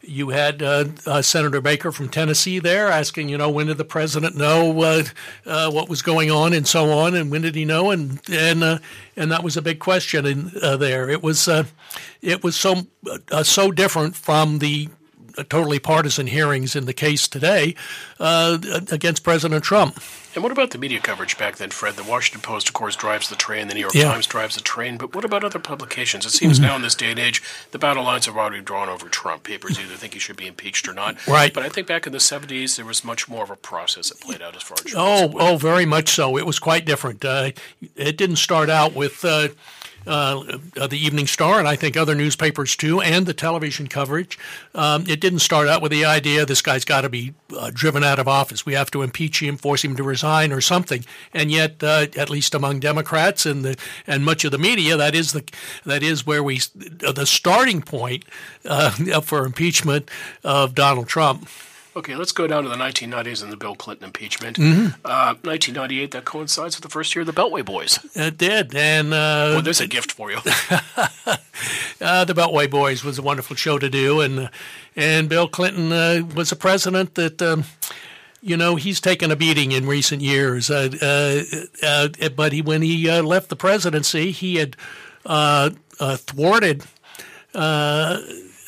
you 0.04 0.30
had 0.30 0.64
uh, 0.64 0.86
uh, 1.06 1.22
Senator 1.22 1.62
Baker 1.62 1.92
from 1.92 2.10
Tennessee 2.10 2.58
there 2.58 2.88
asking, 2.88 3.30
you 3.30 3.38
know, 3.38 3.52
when 3.52 3.68
did 3.68 3.78
the 3.78 3.86
president 3.86 4.36
know 4.36 4.82
uh, 4.82 5.04
uh 5.46 5.72
what 5.72 5.90
was 5.90 6.02
going 6.02 6.32
on 6.32 6.54
and 6.54 6.68
so 6.68 6.92
on, 6.92 7.14
and 7.14 7.30
when 7.30 7.44
did 7.44 7.54
he 7.54 7.66
know? 7.66 7.92
And 7.92 8.20
and 8.30 8.64
uh, 8.64 8.80
and 9.16 9.32
that 9.32 9.44
was 9.44 9.58
a 9.58 9.62
big 9.62 9.80
question 9.80 10.26
in 10.26 10.52
uh, 10.62 10.78
there. 10.78 11.10
It 11.10 11.22
was 11.22 11.48
it 12.22 12.44
was 12.44 12.56
so 12.56 12.88
so 13.44 13.72
different 13.72 14.16
from 14.16 14.60
the 14.60 14.90
totally 15.50 15.80
partisan 15.80 16.28
hearings 16.28 16.76
in 16.76 16.86
the 16.86 16.94
case 16.94 17.28
today 17.28 17.76
against 18.20 19.24
President 19.24 19.64
Trump. 19.64 20.00
And 20.34 20.44
what 20.44 20.52
about 20.54 20.72
the 20.72 20.78
media 20.78 21.00
coverage 21.02 21.38
back 21.38 21.58
then, 21.58 21.72
Fred? 21.72 21.96
The 21.96 22.04
Washington 22.04 22.42
Post, 22.42 22.70
of 22.70 22.74
course, 22.74 22.96
drives 22.96 23.28
the 23.28 23.36
train. 23.36 23.68
The 23.68 23.74
New 23.74 23.82
York 23.82 23.94
yeah. 23.94 24.12
Times 24.12 24.28
drives 24.28 24.56
the 24.56 24.62
train. 24.62 24.98
But 24.98 25.14
what 25.14 25.26
about 25.26 25.44
other 25.44 25.60
publications? 25.60 26.26
It 26.26 26.30
seems 26.30 26.58
mm-hmm. 26.58 26.68
now 26.68 26.76
in 26.78 26.82
this 26.82 26.96
day 26.96 27.12
and 27.12 27.20
age, 27.20 27.44
the 27.72 27.80
battle 27.80 28.04
lines 28.04 28.28
have 28.28 28.38
already 28.38 28.62
drawn 28.62 28.88
over 28.88 29.10
Trump. 29.10 29.44
Papers 29.44 29.78
either 29.78 29.96
think 29.96 30.14
he 30.14 30.20
should 30.20 30.38
be 30.38 30.48
impeached 30.48 30.88
or 30.88 30.94
not. 30.94 31.28
Right. 31.28 31.54
But 31.54 31.64
I 31.64 31.70
think 31.70 31.88
back 31.88 32.06
in 32.06 32.14
the 32.14 32.20
70s, 32.20 32.78
there 32.78 32.86
was 32.86 33.04
much 33.04 33.28
more 33.28 33.44
of 33.44 33.50
a 33.50 33.58
process 33.58 34.10
that 34.10 34.22
played 34.22 34.42
out 34.42 34.56
as 34.56 34.64
far 34.64 34.78
as. 34.86 34.94
Oh, 34.96 35.34
oh, 35.38 35.58
very 35.58 35.86
much 35.86 36.10
so. 36.10 36.38
It 36.38 36.46
was 36.46 36.60
quite 36.60 36.86
different. 36.86 37.26
Uh, 37.26 37.52
it 37.98 38.16
didn't 38.16 38.38
start 38.38 38.70
out 38.70 38.94
with. 38.94 39.26
Uh, 39.26 39.50
uh, 40.08 40.58
the 40.76 40.98
Evening 40.98 41.28
Star, 41.28 41.60
and 41.60 41.68
I 41.68 41.76
think 41.76 41.96
other 41.96 42.16
newspapers 42.16 42.76
too, 42.76 43.02
and 43.02 43.26
the 43.26 43.34
television 43.34 43.88
coverage. 43.88 44.38
Um, 44.74 45.06
it 45.08 45.20
didn't 45.20 45.40
start 45.40 45.68
out 45.68 45.82
with 45.82 45.92
the 45.92 46.06
idea 46.06 46.46
this 46.46 46.62
guy's 46.62 46.86
got 46.86 47.02
to 47.02 47.10
be 47.10 47.34
uh, 47.58 47.72
driven 47.74 48.04
out 48.04 48.20
of 48.20 48.28
office. 48.28 48.66
We 48.66 48.74
have 48.74 48.92
to 48.92 49.02
impeach 49.02 49.42
him, 49.42 49.58
force 49.58 49.84
him 49.84 49.96
to 49.96 50.04
resign, 50.04 50.52
or 50.52 50.62
something. 50.62 51.06
And 51.34 51.52
yet, 51.52 51.84
uh, 51.84 52.08
at 52.18 52.30
least 52.30 52.56
among 52.56 52.80
Democrats 52.80 53.46
and 53.46 53.64
the 53.64 53.78
and 54.08 54.26
much 54.26 54.44
of 54.46 54.52
the 54.52 54.58
media, 54.58 54.98
that 54.98 55.16
is 55.16 55.34
the 55.34 55.44
that 55.86 56.04
is 56.04 56.26
where 56.26 56.44
we 56.44 56.60
the 56.76 57.26
starting 57.26 57.82
point 57.82 58.26
uh, 58.66 58.92
for 59.22 59.46
impeachment 59.46 60.10
of 60.44 60.76
Donald 60.76 61.08
Trump. 61.08 61.48
Okay, 61.94 62.16
let's 62.16 62.32
go 62.32 62.48
down 62.48 62.64
to 62.64 62.70
the 62.70 62.78
1990s 62.78 63.44
and 63.44 63.52
the 63.52 63.58
Bill 63.58 63.76
Clinton 63.76 64.06
impeachment. 64.06 64.56
Mm-hmm. 64.56 64.86
Uh, 65.04 65.36
1998, 65.44 66.12
that 66.12 66.24
coincides 66.24 66.78
with 66.78 66.84
the 66.84 66.90
first 66.90 67.14
year 67.14 67.22
of 67.22 67.28
the 67.28 67.34
Beltway 67.34 67.66
Boys. 67.66 68.00
It 68.16 68.38
did, 68.38 68.74
and 68.74 69.10
uh, 69.14 69.52
well, 69.54 69.62
there's 69.62 69.82
a 69.82 69.88
gift 69.88 70.14
for 70.14 70.32
you. 70.32 70.38
uh, 72.00 72.24
the 72.24 72.34
Beltway 72.34 72.72
Boys 72.72 73.04
was 73.04 73.20
a 73.20 73.22
wonderful 73.22 73.58
show 73.58 73.78
to 73.78 73.90
do, 73.90 74.22
and 74.22 74.50
and 74.96 75.28
Bill 75.28 75.50
Clinton 75.50 75.92
uh, 75.92 76.22
was 76.36 76.52
a 76.52 76.56
president 76.56 77.16
that. 77.16 77.42
Um, 77.42 77.66
you 78.44 78.58
know 78.58 78.76
he's 78.76 79.00
taken 79.00 79.30
a 79.30 79.36
beating 79.36 79.72
in 79.72 79.86
recent 79.86 80.20
years, 80.24 80.72
uh, 80.72 80.90
uh, 81.84 82.08
but 82.36 82.54
he, 82.54 82.64
when 82.64 82.82
he 82.82 83.08
left 83.22 83.50
the 83.50 83.56
presidency, 83.56 84.32
he 84.32 84.56
had 84.56 84.76
thwarted 85.24 86.84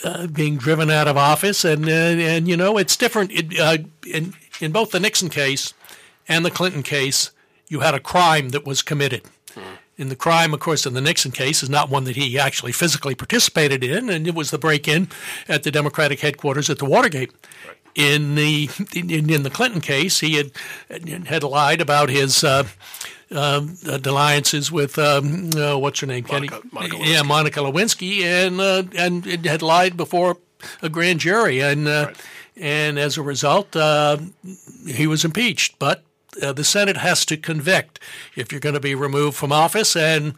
uh, 0.03 0.27
being 0.27 0.57
driven 0.57 0.89
out 0.89 1.07
of 1.07 1.17
office, 1.17 1.63
and 1.63 1.85
uh, 1.85 1.91
and 1.91 2.47
you 2.47 2.57
know 2.57 2.77
it's 2.77 2.95
different. 2.95 3.31
It, 3.31 3.59
uh, 3.59 3.77
in 4.05 4.33
in 4.59 4.71
both 4.71 4.91
the 4.91 4.99
Nixon 4.99 5.29
case 5.29 5.73
and 6.27 6.45
the 6.45 6.51
Clinton 6.51 6.83
case, 6.83 7.31
you 7.67 7.81
had 7.81 7.93
a 7.93 7.99
crime 7.99 8.49
that 8.49 8.65
was 8.65 8.81
committed. 8.81 9.23
Hmm. 9.53 9.61
In 9.95 10.09
the 10.09 10.15
crime, 10.15 10.53
of 10.53 10.59
course, 10.59 10.85
in 10.85 10.95
the 10.95 11.01
Nixon 11.01 11.31
case, 11.31 11.61
is 11.61 11.69
not 11.69 11.89
one 11.89 12.03
that 12.05 12.15
he 12.15 12.39
actually 12.39 12.71
physically 12.71 13.13
participated 13.13 13.83
in, 13.83 14.09
and 14.09 14.27
it 14.27 14.33
was 14.33 14.49
the 14.49 14.57
break-in 14.57 15.07
at 15.47 15.63
the 15.63 15.71
Democratic 15.71 16.19
headquarters 16.21 16.69
at 16.69 16.79
the 16.79 16.85
Watergate. 16.85 17.31
Right. 17.67 17.77
In 17.95 18.33
the 18.33 18.69
in, 18.95 19.29
in, 19.29 19.43
the 19.43 19.51
Clinton 19.51 19.79
case, 19.79 20.19
he 20.19 20.35
had 20.35 20.51
had 21.27 21.43
lied 21.43 21.79
about 21.79 22.09
his 22.09 22.43
uh, 22.43 22.63
um, 23.33 23.77
uh, 23.87 23.99
alliances 24.03 24.71
with 24.71 24.97
um, 24.99 25.49
uh, 25.55 25.77
what's 25.77 25.99
her 25.99 26.07
name, 26.07 26.25
Monica, 26.29 26.55
Kenny? 26.55 26.69
Monica 26.71 26.97
yeah, 26.99 27.21
Monica 27.23 27.59
Lewinsky, 27.61 28.21
and 28.23 28.59
uh, 28.59 28.83
and 28.95 29.25
it 29.25 29.45
had 29.45 29.61
lied 29.61 29.97
before 29.97 30.37
a 30.81 30.89
grand 30.89 31.19
jury, 31.19 31.59
and 31.59 31.87
uh, 31.87 32.05
right. 32.07 32.21
and 32.55 32.99
as 32.99 33.17
a 33.17 33.21
result, 33.21 33.75
uh, 33.75 34.17
he 34.87 35.07
was 35.07 35.25
impeached. 35.25 35.79
But 35.79 36.03
uh, 36.41 36.53
the 36.53 36.63
Senate 36.63 36.97
has 36.97 37.25
to 37.25 37.37
convict 37.37 37.99
if 38.35 38.51
you're 38.51 38.61
going 38.61 38.75
to 38.75 38.81
be 38.81 38.95
removed 38.95 39.35
from 39.35 39.51
office, 39.51 39.95
and 39.95 40.35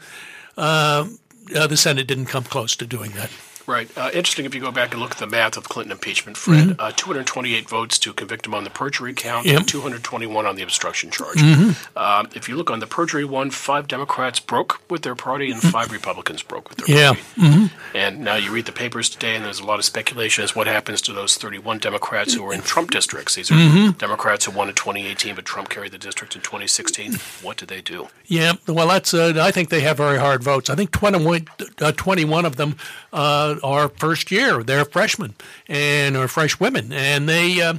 the 0.56 1.76
Senate 1.76 2.08
didn't 2.08 2.28
come 2.28 2.44
close 2.44 2.76
to 2.78 2.86
doing 2.86 3.12
that. 3.12 3.30
Right. 3.68 3.90
Uh, 3.98 4.12
interesting 4.14 4.46
if 4.46 4.54
you 4.54 4.62
go 4.62 4.72
back 4.72 4.92
and 4.92 5.02
look 5.02 5.12
at 5.12 5.18
the 5.18 5.28
math 5.28 5.58
of 5.58 5.64
the 5.64 5.70
Clinton 5.70 5.92
impeachment, 5.92 6.38
Fred. 6.38 6.68
Mm-hmm. 6.68 6.80
Uh, 6.80 6.92
228 6.92 7.68
votes 7.68 7.98
to 8.00 8.14
convict 8.14 8.46
him 8.46 8.54
on 8.54 8.64
the 8.64 8.70
perjury 8.70 9.14
count, 9.14 9.46
yep. 9.46 9.60
and 9.60 9.68
221 9.68 10.46
on 10.46 10.56
the 10.56 10.62
obstruction 10.62 11.10
charge. 11.10 11.38
Mm-hmm. 11.38 11.72
Uh, 11.96 12.26
if 12.36 12.48
you 12.48 12.56
look 12.56 12.70
on 12.70 12.80
the 12.80 12.88
perjury 12.88 13.26
one, 13.26 13.50
five 13.50 13.88
Democrats 13.88 14.40
broke 14.40 14.82
with 14.90 15.02
their 15.02 15.16
party, 15.16 15.50
and 15.52 15.60
mm-hmm. 15.60 15.70
five 15.70 15.92
Republicans 15.92 16.44
broke 16.44 16.70
with 16.70 16.80
their 16.80 16.96
yeah. 16.96 17.08
party. 17.14 17.22
Mm-hmm. 17.38 17.98
And 17.98 18.20
now 18.20 18.36
you 18.36 18.52
read 18.52 18.66
the 18.66 18.72
papers 18.72 19.10
today, 19.10 19.36
and 19.36 19.46
there's 19.46 19.60
a 19.60 19.66
lot 19.66 19.80
of 19.80 19.86
speculation 19.86 20.44
as 20.44 20.56
what 20.56 20.68
happens 20.68 21.02
to 21.04 21.14
those 21.14 21.36
31 21.36 21.80
Democrats 21.80 22.34
who 22.34 22.46
are 22.46 22.54
in 22.54 22.62
Trump 22.62 22.92
districts. 22.92 23.36
These 23.36 23.52
are 23.52 23.56
mm-hmm. 23.56 23.92
Democrats 23.98 24.46
who 24.46 24.52
won 24.52 24.70
in 24.70 24.76
2018, 24.76 25.36
but 25.36 25.46
Trump 25.46 25.70
carried 25.70 25.92
the 25.92 25.98
district 25.98 26.36
in 26.36 26.42
2016. 26.42 27.16
What 27.42 27.58
did 27.58 27.70
they 27.70 27.82
do? 27.82 28.10
Yeah. 28.26 28.54
Well, 28.68 28.88
that's. 28.88 29.14
Uh, 29.14 29.34
I 29.38 29.52
think 29.52 29.70
they 29.70 29.82
have 29.82 29.98
very 29.98 30.20
hard 30.20 30.44
votes. 30.44 30.70
I 30.70 30.76
think 30.76 30.92
21, 30.92 31.48
uh, 31.80 31.92
21 31.92 32.46
of 32.46 32.56
them 32.58 32.76
uh, 33.14 33.55
are 33.64 33.90
first 33.90 34.32
year. 34.32 34.64
They're 34.64 34.86
freshmen 34.86 35.36
and 35.68 36.16
or 36.16 36.28
fresh 36.28 36.60
women, 36.60 36.92
and 36.94 37.28
they 37.28 37.62
uh, 37.62 37.76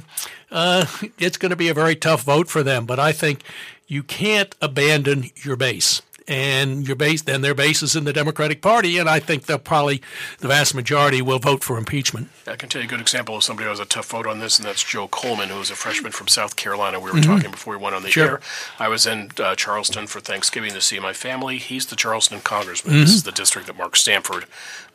uh, 0.51 0.85
it's 1.17 1.37
going 1.37 1.51
to 1.51 1.55
be 1.55 1.69
a 1.69 1.73
very 1.73 1.95
tough 1.95 2.23
vote 2.23 2.49
for 2.49 2.63
them. 2.63 2.85
But 2.85 2.99
I 2.99 3.11
think 3.11 3.43
you 3.87 4.03
can't 4.03 4.55
abandon 4.61 5.31
your 5.35 5.55
base 5.55 6.01
and 6.27 6.87
your 6.87 6.95
base 6.95 7.21
then 7.21 7.41
their 7.41 7.55
base 7.55 7.81
is 7.81 7.95
in 7.95 8.03
the 8.03 8.13
Democratic 8.13 8.61
Party, 8.61 8.97
and 8.97 9.09
I 9.09 9.19
think 9.19 9.45
they'll 9.45 9.57
probably 9.57 10.01
the 10.39 10.47
vast 10.47 10.75
majority 10.75 11.21
will 11.21 11.39
vote 11.39 11.63
for 11.63 11.77
impeachment. 11.77 12.29
I 12.45 12.55
can 12.55 12.69
tell 12.69 12.81
you 12.81 12.87
a 12.87 12.89
good 12.89 13.01
example 13.01 13.35
of 13.35 13.43
somebody 13.43 13.65
who 13.65 13.69
has 13.69 13.79
a 13.79 13.85
tough 13.85 14.09
vote 14.09 14.27
on 14.27 14.39
this, 14.39 14.57
and 14.57 14.67
that's 14.67 14.83
Joe 14.83 15.07
Coleman, 15.07 15.49
who 15.49 15.59
was 15.59 15.71
a 15.71 15.75
freshman 15.75 16.11
from 16.11 16.27
South 16.27 16.55
Carolina. 16.55 16.99
We 16.99 17.11
were 17.11 17.17
mm-hmm. 17.17 17.31
talking 17.31 17.51
before 17.51 17.77
we 17.77 17.83
went 17.83 17.95
on 17.95 18.03
the 18.03 18.11
sure. 18.11 18.27
air. 18.27 18.41
I 18.79 18.87
was 18.87 19.05
in 19.05 19.31
uh, 19.39 19.55
Charleston 19.55 20.07
for 20.07 20.19
Thanksgiving 20.19 20.71
to 20.73 20.81
see 20.81 20.99
my 20.99 21.13
family. 21.13 21.57
He's 21.57 21.87
the 21.87 21.95
Charleston 21.95 22.41
congressman. 22.41 22.95
Mm-hmm. 22.95 23.01
This 23.01 23.13
is 23.15 23.23
the 23.23 23.31
district 23.31 23.67
that 23.67 23.77
Mark 23.77 23.95
Sanford 23.95 24.45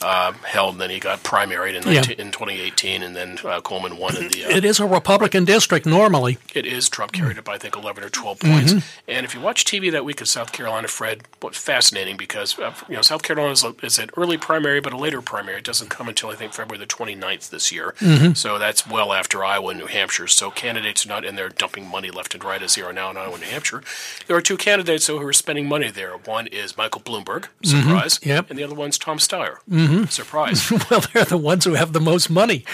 uh, 0.01 0.33
held. 0.45 0.75
And 0.75 0.81
then 0.81 0.91
he 0.91 1.01
got 1.01 1.23
primaried 1.23 1.75
in, 1.75 1.85
19, 1.85 1.95
yeah. 1.95 2.25
in 2.25 2.33
2018, 2.33 3.03
and 3.03 3.15
then 3.17 3.39
uh, 3.45 3.61
Coleman 3.61 3.97
won 3.97 4.17
in 4.17 4.29
the. 4.29 4.45
Uh, 4.45 4.51
it 4.51 4.65
is 4.65 4.81
a 4.81 4.87
Republican 4.87 5.45
district 5.45 5.87
normally. 5.87 6.39
It 6.55 6.67
is. 6.67 6.89
Trump 6.89 7.13
carried 7.13 7.39
it 7.39 7.45
by 7.45 7.55
I 7.55 7.59
think 7.59 7.77
11 7.77 8.03
or 8.03 8.09
12 8.09 8.41
points. 8.41 8.73
Mm-hmm. 8.73 9.11
And 9.11 9.25
if 9.25 9.35
you 9.35 9.41
watch 9.41 9.65
TV 9.65 9.91
that 9.93 10.05
week 10.05 10.21
in 10.21 10.27
South 10.27 10.53
Carolina, 10.53 10.89
Fred, 10.89 11.22
what 11.41 11.55
fascinating 11.55 12.17
because 12.17 12.59
uh, 12.59 12.75
you 12.89 12.97
know 12.97 13.03
South 13.03 13.23
Carolina 13.23 13.53
is, 13.53 13.65
a, 13.65 13.75
is, 13.83 13.99
an 13.99 14.11
early 14.17 14.39
primary, 14.39 14.81
but 14.81 14.93
a 14.93 14.97
later 14.97 15.21
primary. 15.21 15.59
It 15.59 15.65
doesn't 15.65 15.89
come 15.89 16.09
until 16.09 16.31
I 16.31 16.35
think 16.35 16.53
February 16.53 16.85
the 16.85 16.93
29th 16.93 17.51
this 17.51 17.73
year. 17.73 17.95
Mm-hmm. 17.99 18.33
So 18.35 18.59
that's 18.59 18.87
well 18.87 19.13
after 19.13 19.45
Iowa 19.45 19.71
and 19.71 19.81
New 19.81 19.87
Hampshire. 19.87 20.29
So 20.29 20.51
candidates 20.51 21.05
are 21.05 21.09
not 21.09 21.25
in 21.25 21.35
there 21.35 21.49
dumping 21.49 21.87
money 21.87 22.11
left 22.11 22.35
and 22.35 22.45
right 22.45 22.63
as 22.63 22.75
they 22.75 22.83
are 22.83 22.93
now 22.93 23.11
in 23.11 23.17
Iowa 23.17 23.35
and 23.35 23.43
New 23.43 23.49
Hampshire. 23.49 23.83
There 24.27 24.37
are 24.37 24.43
two 24.43 24.57
candidates 24.57 25.07
though 25.07 25.19
who 25.19 25.27
are 25.27 25.33
spending 25.33 25.69
money 25.69 25.91
there. 25.91 26.13
One 26.13 26.47
is 26.47 26.77
Michael 26.77 27.01
Bloomberg, 27.01 27.47
mm-hmm. 27.63 27.67
surprise, 27.67 28.19
mm-hmm. 28.19 28.29
yep. 28.29 28.51
and 28.51 28.59
the 28.59 28.65
other 28.65 28.75
one's 28.75 28.99
Tom 28.99 29.19
Steyer, 29.19 29.57
mm-hmm. 29.71 30.05
surprise. 30.05 30.71
well, 30.91 31.03
they're 31.13 31.25
the 31.25 31.39
ones 31.39 31.65
who 31.65 31.75
have 31.75 31.93
the 31.93 32.01
most 32.01 32.31
money. 32.31 32.65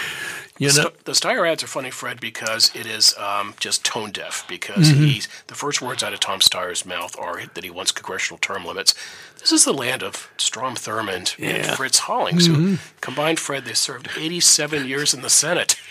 You 0.59 0.67
know? 0.67 0.73
St- 0.73 1.05
the 1.05 1.13
Steyer 1.13 1.49
ads 1.49 1.63
are 1.63 1.67
funny, 1.67 1.89
Fred, 1.89 2.19
because 2.19 2.69
it 2.75 2.85
is 2.85 3.17
um, 3.17 3.55
just 3.59 3.83
tone 3.83 4.11
deaf. 4.11 4.45
Because 4.47 4.91
mm-hmm. 4.91 5.05
he's 5.05 5.27
the 5.47 5.55
first 5.55 5.81
words 5.81 6.03
out 6.03 6.13
of 6.13 6.19
Tom 6.19 6.39
Steyer's 6.39 6.85
mouth 6.85 7.17
are 7.17 7.45
that 7.45 7.63
he 7.63 7.69
wants 7.69 7.91
congressional 7.91 8.37
term 8.37 8.65
limits. 8.65 8.93
This 9.39 9.53
is 9.53 9.63
the 9.63 9.73
land 9.73 10.03
of 10.03 10.29
Strom 10.37 10.75
Thurmond 10.75 11.37
yeah. 11.39 11.49
and 11.49 11.77
Fritz 11.77 11.99
Hollings, 11.99 12.47
mm-hmm. 12.47 12.75
who 12.75 12.77
combined, 12.99 13.39
Fred, 13.39 13.63
they 13.63 13.73
served 13.73 14.09
87 14.17 14.85
years 14.85 15.13
in 15.13 15.21
the 15.21 15.29
Senate. 15.29 15.77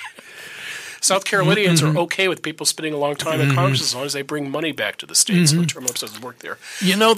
South 1.00 1.24
Carolinians 1.24 1.80
mm-hmm. 1.80 1.96
are 1.96 2.00
okay 2.02 2.28
with 2.28 2.42
people 2.42 2.66
spending 2.66 2.92
a 2.92 2.96
long 2.96 3.14
time 3.14 3.40
in 3.40 3.48
mm-hmm. 3.48 3.56
Congress 3.56 3.80
as 3.80 3.94
long 3.94 4.04
as 4.04 4.12
they 4.12 4.22
bring 4.22 4.50
money 4.50 4.72
back 4.72 4.96
to 4.96 5.06
the 5.06 5.14
states. 5.14 5.52
Mm-hmm. 5.52 5.62
So 5.62 5.66
term 5.66 5.84
limits 5.84 6.00
doesn't 6.00 6.22
work 6.22 6.40
there. 6.40 6.58
You 6.80 6.96
know, 6.96 7.14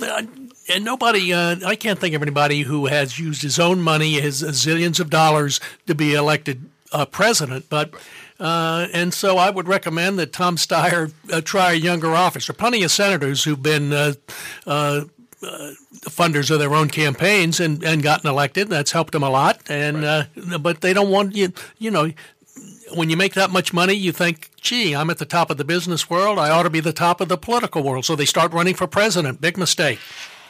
and 0.68 0.84
nobody, 0.84 1.32
uh, 1.32 1.56
I 1.66 1.76
can't 1.76 1.98
think 1.98 2.14
of 2.14 2.22
anybody 2.22 2.62
who 2.62 2.86
has 2.86 3.18
used 3.18 3.42
his 3.42 3.58
own 3.58 3.80
money, 3.80 4.20
his 4.20 4.42
zillions 4.42 5.00
of 5.00 5.10
dollars, 5.10 5.60
to 5.86 5.94
be 5.94 6.14
elected 6.14 6.68
uh, 6.92 7.06
president, 7.06 7.66
but. 7.68 7.94
Uh, 8.38 8.88
and 8.94 9.12
so 9.12 9.36
I 9.36 9.50
would 9.50 9.68
recommend 9.68 10.18
that 10.18 10.32
Tom 10.32 10.56
Steyer 10.56 11.12
uh, 11.30 11.42
try 11.42 11.72
a 11.72 11.74
younger 11.74 12.14
office. 12.14 12.46
There 12.46 12.54
are 12.54 12.56
plenty 12.56 12.82
of 12.82 12.90
senators 12.90 13.44
who've 13.44 13.62
been 13.62 13.92
uh, 13.92 14.14
uh, 14.66 15.04
uh, 15.42 15.72
funders 16.04 16.50
of 16.50 16.58
their 16.58 16.74
own 16.74 16.88
campaigns 16.88 17.60
and, 17.60 17.82
and 17.84 18.02
gotten 18.02 18.30
elected. 18.30 18.68
That's 18.68 18.92
helped 18.92 19.12
them 19.12 19.22
a 19.22 19.28
lot. 19.28 19.60
And 19.68 20.02
right. 20.02 20.26
but 20.62 20.80
they 20.80 20.94
don't 20.94 21.10
want 21.10 21.34
you. 21.34 21.52
You 21.76 21.90
know, 21.90 22.12
when 22.94 23.10
you 23.10 23.16
make 23.16 23.34
that 23.34 23.50
much 23.50 23.72
money, 23.72 23.94
you 23.94 24.12
think, 24.12 24.50
"Gee, 24.60 24.94
I'm 24.94 25.10
at 25.10 25.18
the 25.18 25.26
top 25.26 25.50
of 25.50 25.56
the 25.56 25.64
business 25.64 26.08
world. 26.08 26.38
I 26.38 26.50
ought 26.50 26.64
to 26.64 26.70
be 26.70 26.80
the 26.80 26.92
top 26.92 27.20
of 27.20 27.28
the 27.28 27.38
political 27.38 27.82
world." 27.82 28.04
So 28.04 28.16
they 28.16 28.24
start 28.24 28.52
running 28.52 28.74
for 28.74 28.86
president. 28.86 29.40
Big 29.40 29.56
mistake. 29.56 29.98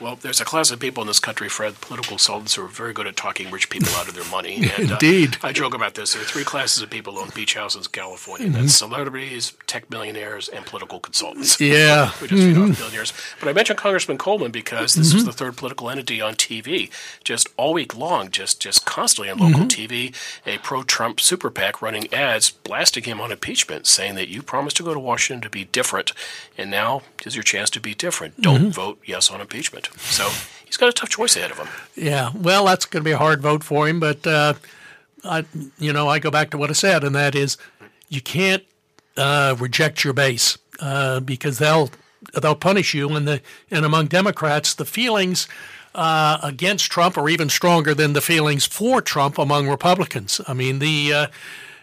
Well, 0.00 0.16
there's 0.16 0.40
a 0.40 0.44
class 0.44 0.70
of 0.70 0.80
people 0.80 1.02
in 1.02 1.06
this 1.06 1.18
country, 1.18 1.48
Fred, 1.48 1.80
political 1.80 2.10
consultants, 2.10 2.54
who 2.54 2.64
are 2.64 2.68
very 2.68 2.94
good 2.94 3.06
at 3.06 3.16
talking 3.16 3.50
rich 3.50 3.68
people 3.68 3.92
out 3.94 4.08
of 4.08 4.14
their 4.14 4.24
money. 4.30 4.68
And, 4.80 4.92
uh, 4.92 4.94
Indeed. 4.94 5.36
Uh, 5.42 5.48
I 5.48 5.52
joke 5.52 5.74
about 5.74 5.94
this. 5.94 6.12
There 6.12 6.22
are 6.22 6.24
three 6.24 6.44
classes 6.44 6.82
of 6.82 6.90
people 6.90 7.14
who 7.14 7.20
own 7.20 7.30
beach 7.34 7.54
houses 7.54 7.86
in 7.86 7.92
California. 7.92 8.46
Mm-hmm. 8.46 8.60
That's 8.60 8.74
celebrities, 8.74 9.52
tech 9.66 9.90
millionaires, 9.90 10.48
and 10.48 10.64
political 10.64 11.00
consultants. 11.00 11.60
Yeah. 11.60 12.06
who 12.20 12.28
just 12.28 12.42
feed 12.42 12.54
mm-hmm. 12.54 12.70
off 12.70 12.78
billionaires. 12.78 13.12
But 13.40 13.48
I 13.48 13.52
mentioned 13.52 13.78
Congressman 13.78 14.16
Coleman 14.16 14.52
because 14.52 14.94
this 14.94 15.08
mm-hmm. 15.08 15.16
was 15.16 15.24
the 15.24 15.32
third 15.32 15.56
political 15.56 15.90
entity 15.90 16.20
on 16.20 16.34
TV. 16.34 16.88
Just 17.24 17.48
all 17.56 17.72
week 17.72 17.96
long, 17.96 18.30
just, 18.30 18.60
just 18.60 18.86
constantly 18.86 19.30
on 19.30 19.38
local 19.38 19.66
mm-hmm. 19.66 19.92
TV, 19.92 20.14
a 20.46 20.58
pro-Trump 20.58 21.20
super 21.20 21.50
PAC 21.50 21.82
running 21.82 22.12
ads 22.14 22.50
blasting 22.50 23.04
him 23.04 23.20
on 23.20 23.32
impeachment, 23.32 23.86
saying 23.86 24.14
that 24.14 24.28
you 24.28 24.42
promised 24.42 24.76
to 24.76 24.84
go 24.84 24.94
to 24.94 25.00
Washington 25.00 25.42
to 25.42 25.50
be 25.50 25.64
different, 25.64 26.12
and 26.56 26.70
now 26.70 27.02
is 27.26 27.34
your 27.34 27.42
chance 27.42 27.70
to 27.70 27.80
be 27.80 27.94
different. 27.94 28.40
Don't 28.40 28.60
mm-hmm. 28.60 28.70
vote 28.70 29.00
yes 29.04 29.30
on 29.30 29.40
impeachment. 29.40 29.89
So 29.96 30.28
he's 30.64 30.76
got 30.76 30.88
a 30.88 30.92
tough 30.92 31.08
choice 31.10 31.36
ahead 31.36 31.50
of 31.50 31.58
him. 31.58 31.68
Yeah, 31.96 32.30
well, 32.34 32.64
that's 32.66 32.86
going 32.86 33.02
to 33.02 33.08
be 33.08 33.12
a 33.12 33.18
hard 33.18 33.40
vote 33.42 33.64
for 33.64 33.88
him, 33.88 34.00
but 34.00 34.26
uh, 34.26 34.54
I, 35.24 35.44
you 35.78 35.92
know, 35.92 36.08
I 36.08 36.18
go 36.18 36.30
back 36.30 36.50
to 36.50 36.58
what 36.58 36.70
I 36.70 36.74
said, 36.74 37.04
and 37.04 37.14
that 37.14 37.34
is, 37.34 37.56
you 38.08 38.20
can't 38.20 38.64
uh, 39.16 39.56
reject 39.58 40.04
your 40.04 40.12
base 40.12 40.58
uh, 40.80 41.20
because 41.20 41.58
they'll 41.58 41.90
they'll 42.40 42.54
punish 42.54 42.94
you. 42.94 43.10
And 43.10 43.26
the 43.26 43.40
and 43.70 43.84
among 43.84 44.06
Democrats, 44.06 44.74
the 44.74 44.84
feelings. 44.84 45.48
Uh, 45.92 46.38
against 46.44 46.92
Trump 46.92 47.18
are 47.18 47.28
even 47.28 47.48
stronger 47.48 47.94
than 47.94 48.12
the 48.12 48.20
feelings 48.20 48.64
for 48.64 49.02
Trump 49.02 49.38
among 49.38 49.68
Republicans. 49.68 50.40
I 50.46 50.54
mean, 50.54 50.78
the 50.78 51.12
uh, 51.12 51.26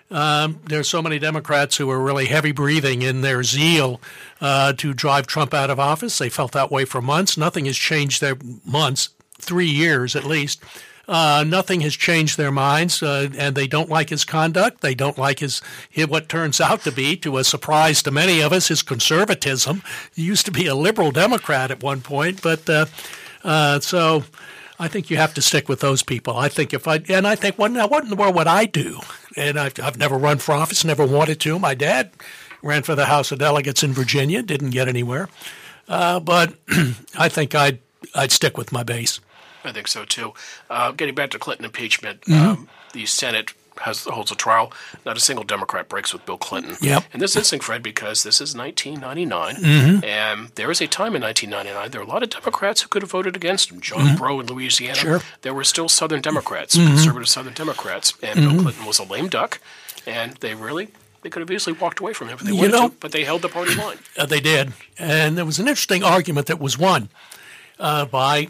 um, 0.10 0.60
there 0.66 0.80
are 0.80 0.86
so 0.86 1.02
many 1.02 1.20
Democrats 1.20 1.78
who 1.78 1.90
are 1.90 2.00
really 2.00 2.26
heavy 2.26 2.52
breathing 2.52 3.02
in 3.02 3.22
their 3.22 3.44
zeal 3.44 4.00
uh, 4.40 4.74
to 4.74 4.94
drive 4.94 5.28
Trump 5.28 5.54
out 5.54 5.70
of 5.70 5.80
office. 5.80 6.18
They 6.18 6.30
felt 6.30 6.54
that 6.54 6.72
way 6.72 6.86
for 6.86 7.02
months. 7.02 7.38
Nothing 7.38 7.66
has 7.66 7.78
changed 7.78 8.22
their 8.22 8.38
months, 8.66 9.10
three 9.38 9.68
years 9.68 10.16
at 10.16 10.24
least. 10.24 10.64
Uh, 11.08 11.46
nothing 11.48 11.82
has 11.82 11.96
changed 11.96 12.38
their 12.38 12.52
minds, 12.52 13.02
uh, 13.02 13.30
and 13.38 13.56
they 13.56 13.66
don't 13.66 13.90
like 13.90 14.10
his 14.10 14.26
conduct. 14.26 14.82
They 14.82 14.94
don't 14.94 15.18
like 15.18 15.40
his, 15.40 15.62
his, 15.90 16.08
what 16.08 16.28
turns 16.28 16.60
out 16.60 16.82
to 16.82 16.92
be, 16.92 17.16
to 17.18 17.38
a 17.38 17.46
surprise 17.46 18.04
to 18.04 18.12
many 18.12 18.42
of 18.42 18.52
us, 18.52 18.68
his 18.68 18.82
conservatism. 18.82 19.84
He 20.14 20.24
used 20.24 20.46
to 20.48 20.52
be 20.52 20.68
a 20.68 20.76
liberal 20.76 21.12
Democrat 21.12 21.72
at 21.72 21.82
one 21.82 22.02
point, 22.02 22.42
but 22.42 22.70
uh, 22.70 22.88
uh 23.44 23.80
so 23.80 24.26
I 24.80 24.88
think 24.88 25.10
you 25.10 25.16
have 25.18 25.34
to 25.36 25.42
stick 25.42 25.70
with 25.70 25.80
those 25.80 26.04
people. 26.04 26.38
I 26.38 26.50
think 26.50 26.74
if 26.74 26.88
I 26.88 27.02
and 27.08 27.26
I 27.26 27.36
think 27.36 27.58
what 27.58 27.72
what 27.90 28.04
in 28.04 28.10
the 28.10 28.16
world 28.16 28.36
would 28.36 28.48
I 28.48 28.66
do? 28.66 29.00
And 29.38 29.60
I've, 29.60 29.80
I've 29.80 29.98
never 29.98 30.18
run 30.18 30.40
for 30.40 30.54
office, 30.54 30.84
never 30.84 31.06
wanted 31.06 31.40
to. 31.42 31.60
My 31.60 31.76
dad 31.76 32.12
ran 32.62 32.84
for 32.84 32.96
the 32.96 33.06
House 33.06 33.32
of 33.32 33.40
Delegates 33.40 33.84
in 33.84 33.94
Virginia, 33.94 34.42
didn't 34.42 34.72
get 34.72 34.88
anywhere. 34.88 35.30
Uh, 35.88 36.20
but 36.20 36.56
I 37.18 37.30
think 37.30 37.56
I'd 37.56 37.80
I'd 38.14 38.32
stick 38.32 38.58
with 38.58 38.72
my 38.72 38.84
base. 38.84 39.20
I 39.64 39.72
think 39.72 39.88
so 39.88 40.06
too. 40.06 40.34
Uh, 40.70 40.92
getting 40.92 41.16
back 41.16 41.32
to 41.32 41.40
Clinton 41.40 41.66
impeachment, 41.66 42.22
mm-hmm. 42.22 42.50
um, 42.50 42.70
the 42.94 43.06
Senate 43.06 43.54
has 43.82 44.06
holds 44.06 44.32
a 44.32 44.36
trial. 44.36 44.72
Not 45.06 45.18
a 45.18 45.20
single 45.20 45.46
Democrat 45.46 45.90
breaks 45.90 46.14
with 46.14 46.26
Bill 46.26 46.38
Clinton. 46.38 46.76
Yep. 46.82 47.04
And 47.14 47.22
this 47.22 47.32
is 47.32 47.38
interesting, 47.38 47.60
Fred, 47.62 47.84
because 47.84 48.24
this 48.24 48.42
is 48.42 48.56
1999, 48.56 49.56
mm-hmm. 49.56 50.04
and 50.04 50.50
there 50.56 50.68
was 50.68 50.82
a 50.82 50.88
time 50.88 51.16
in 51.16 51.22
1999 51.22 51.92
there 51.92 52.02
were 52.02 52.08
a 52.08 52.10
lot 52.10 52.24
of 52.24 52.30
Democrats 52.30 52.82
who 52.82 52.90
could 52.90 53.02
have 53.02 53.12
voted 53.12 53.36
against 53.36 53.72
him. 53.72 53.82
John 53.82 54.00
mm-hmm. 54.00 54.40
In 54.40 54.48
Louisiana. 54.48 54.96
Sure. 54.96 55.22
There 55.42 55.54
were 55.54 55.64
still 55.64 55.88
Southern 55.88 56.22
Democrats, 56.22 56.76
mm-hmm. 56.76 56.88
conservative 56.90 57.30
Southern 57.30 57.54
Democrats, 57.54 58.14
and 58.22 58.36
Bill 58.36 58.52
mm-hmm. 58.52 58.62
Clinton 58.62 58.86
was 58.86 59.00
a 59.00 59.04
lame 59.04 59.30
duck, 59.30 59.60
and 60.06 60.34
they 60.38 60.54
really 60.54 60.90
they 61.22 61.30
could 61.30 61.40
have 61.40 61.52
easily 61.52 61.76
walked 61.78 62.00
away 62.00 62.14
from 62.14 62.28
him 62.28 62.36
if 62.36 62.42
they 62.42 62.52
wanted 62.52 62.72
know, 62.72 62.90
to, 62.90 62.96
but 63.00 63.12
they 63.12 63.24
held 63.24 63.42
the 63.42 63.50
party 63.50 63.76
line. 63.76 63.98
Uh, 64.18 64.26
they 64.26 64.40
did, 64.40 64.74
and 64.98 65.38
there 65.38 65.46
was 65.46 65.60
an 65.60 65.68
interesting 65.68 66.04
argument 66.04 66.48
that 66.48 66.60
was 66.60 66.78
won 66.78 67.10
uh, 67.80 68.06
by 68.06 68.50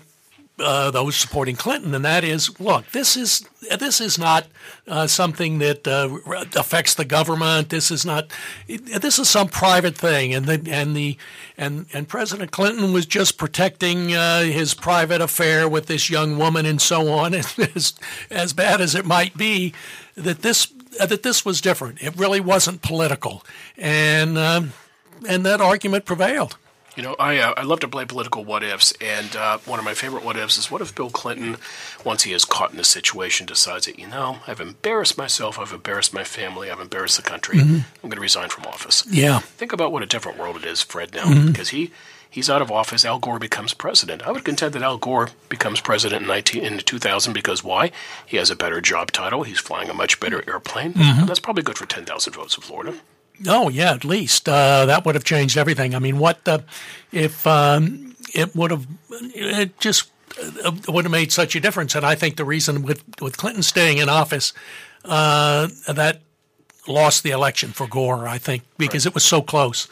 uh, 0.59 0.89
those 0.91 1.15
supporting 1.15 1.55
Clinton, 1.55 1.93
and 1.93 2.03
that 2.03 2.23
is, 2.23 2.59
look, 2.59 2.89
this 2.91 3.15
is 3.15 3.47
this 3.79 4.01
is 4.01 4.17
not 4.17 4.47
uh, 4.87 5.05
something 5.05 5.59
that 5.59 5.87
uh, 5.87 6.17
affects 6.55 6.95
the 6.95 7.05
government. 7.05 7.69
This 7.69 7.91
is 7.91 8.05
not. 8.05 8.31
This 8.67 9.19
is 9.19 9.29
some 9.29 9.49
private 9.49 9.95
thing, 9.95 10.33
and 10.33 10.45
the 10.45 10.71
and 10.71 10.95
the 10.95 11.17
and 11.57 11.85
and 11.93 12.07
President 12.07 12.51
Clinton 12.51 12.91
was 12.91 13.05
just 13.05 13.37
protecting 13.37 14.15
uh, 14.15 14.41
his 14.41 14.73
private 14.73 15.21
affair 15.21 15.69
with 15.69 15.85
this 15.85 16.09
young 16.09 16.37
woman, 16.37 16.65
and 16.65 16.81
so 16.81 17.09
on. 17.09 17.33
as 17.75 17.93
as 18.31 18.53
bad 18.53 18.81
as 18.81 18.95
it 18.95 19.05
might 19.05 19.37
be, 19.37 19.73
that 20.15 20.41
this 20.41 20.67
that 20.99 21.23
this 21.23 21.45
was 21.45 21.61
different. 21.61 22.01
It 22.01 22.15
really 22.17 22.39
wasn't 22.39 22.81
political, 22.81 23.43
and 23.77 24.37
um, 24.37 24.73
and 25.27 25.45
that 25.45 25.61
argument 25.61 26.05
prevailed. 26.05 26.57
You 26.97 27.03
know, 27.03 27.15
I 27.19 27.37
uh, 27.37 27.53
I 27.55 27.61
love 27.61 27.79
to 27.81 27.87
play 27.87 28.05
political 28.05 28.43
what 28.43 28.63
ifs, 28.63 28.91
and 28.99 29.35
uh, 29.35 29.59
one 29.59 29.77
of 29.77 29.85
my 29.85 29.93
favorite 29.93 30.23
what 30.23 30.35
ifs 30.35 30.57
is 30.57 30.71
what 30.71 30.81
if 30.81 30.95
Bill 30.95 31.11
Clinton, 31.11 31.57
once 32.03 32.23
he 32.23 32.33
is 32.33 32.43
caught 32.43 32.73
in 32.73 32.79
a 32.79 32.83
situation, 32.83 33.45
decides 33.45 33.85
that 33.85 33.99
you 33.99 34.07
know 34.07 34.39
I've 34.47 34.59
embarrassed 34.59 35.15
myself, 35.15 35.59
I've 35.59 35.71
embarrassed 35.71 36.11
my 36.11 36.23
family, 36.23 36.71
I've 36.71 36.79
embarrassed 36.79 37.17
the 37.17 37.21
country, 37.21 37.59
mm-hmm. 37.59 37.75
I'm 37.75 38.09
going 38.09 38.15
to 38.15 38.19
resign 38.19 38.49
from 38.49 38.65
office. 38.65 39.05
Yeah. 39.07 39.39
Think 39.39 39.73
about 39.73 39.91
what 39.91 40.01
a 40.01 40.07
different 40.07 40.39
world 40.39 40.55
it 40.55 40.65
is, 40.65 40.81
Fred. 40.81 41.13
Now, 41.13 41.25
mm-hmm. 41.25 41.45
because 41.45 41.69
he 41.69 41.91
he's 42.31 42.49
out 42.49 42.63
of 42.63 42.71
office, 42.71 43.05
Al 43.05 43.19
Gore 43.19 43.37
becomes 43.37 43.75
president. 43.75 44.23
I 44.23 44.31
would 44.31 44.43
contend 44.43 44.73
that 44.73 44.81
Al 44.81 44.97
Gore 44.97 45.29
becomes 45.49 45.79
president 45.79 46.23
in 46.23 46.27
19 46.27 46.63
in 46.63 46.79
2000 46.79 47.31
because 47.31 47.63
why? 47.63 47.91
He 48.25 48.37
has 48.37 48.49
a 48.49 48.55
better 48.55 48.81
job 48.81 49.11
title. 49.11 49.43
He's 49.43 49.59
flying 49.59 49.91
a 49.91 49.93
much 49.93 50.19
better 50.19 50.43
airplane. 50.49 50.93
Mm-hmm. 50.93 51.27
That's 51.27 51.39
probably 51.39 51.61
good 51.61 51.77
for 51.77 51.85
10,000 51.85 52.33
votes 52.33 52.57
in 52.57 52.63
Florida. 52.63 52.95
Oh 53.45 53.69
yeah, 53.69 53.93
at 53.93 54.03
least 54.03 54.49
uh, 54.49 54.85
that 54.85 55.05
would 55.05 55.15
have 55.15 55.23
changed 55.23 55.57
everything. 55.57 55.93
I 55.93 55.99
mean, 55.99 56.17
what 56.17 56.43
the, 56.45 56.63
if 57.11 57.45
um, 57.45 58.15
it 58.33 58.55
would 58.55 58.71
have 58.71 58.87
it 59.11 59.79
just 59.79 60.11
uh, 60.63 60.71
would 60.87 61.05
have 61.05 61.11
made 61.11 61.31
such 61.31 61.55
a 61.55 61.59
difference? 61.59 61.93
And 61.95 62.05
I 62.05 62.15
think 62.15 62.37
the 62.37 62.45
reason 62.45 62.81
with 62.81 63.03
with 63.21 63.37
Clinton 63.37 63.63
staying 63.63 63.99
in 63.99 64.09
office, 64.09 64.53
uh, 65.05 65.67
that 65.87 66.21
lost 66.87 67.23
the 67.23 67.31
election 67.31 67.71
for 67.71 67.87
Gore. 67.87 68.27
I 68.27 68.37
think 68.37 68.63
because 68.77 69.05
right. 69.05 69.11
it 69.11 69.13
was 69.13 69.23
so 69.23 69.41
close. 69.41 69.87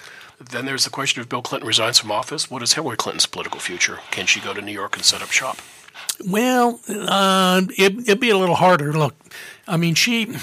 Then 0.51 0.65
there's 0.65 0.83
the 0.83 0.89
question 0.89 1.21
if 1.21 1.29
Bill 1.29 1.41
Clinton 1.41 1.67
resigns 1.67 1.99
from 1.99 2.11
office, 2.11 2.51
what 2.51 2.61
is 2.61 2.73
Hillary 2.73 2.97
Clinton's 2.97 3.25
political 3.25 3.59
future? 3.59 3.99
Can 4.11 4.25
she 4.25 4.41
go 4.41 4.53
to 4.53 4.61
New 4.61 4.73
York 4.73 4.95
and 4.95 5.05
set 5.05 5.21
up 5.21 5.31
shop? 5.31 5.59
Well, 6.27 6.81
uh, 6.89 7.61
it, 7.77 7.99
it'd 7.99 8.19
be 8.19 8.29
a 8.29 8.37
little 8.37 8.55
harder. 8.55 8.91
Look, 8.93 9.15
I 9.67 9.77
mean, 9.77 9.95
she 9.95 10.35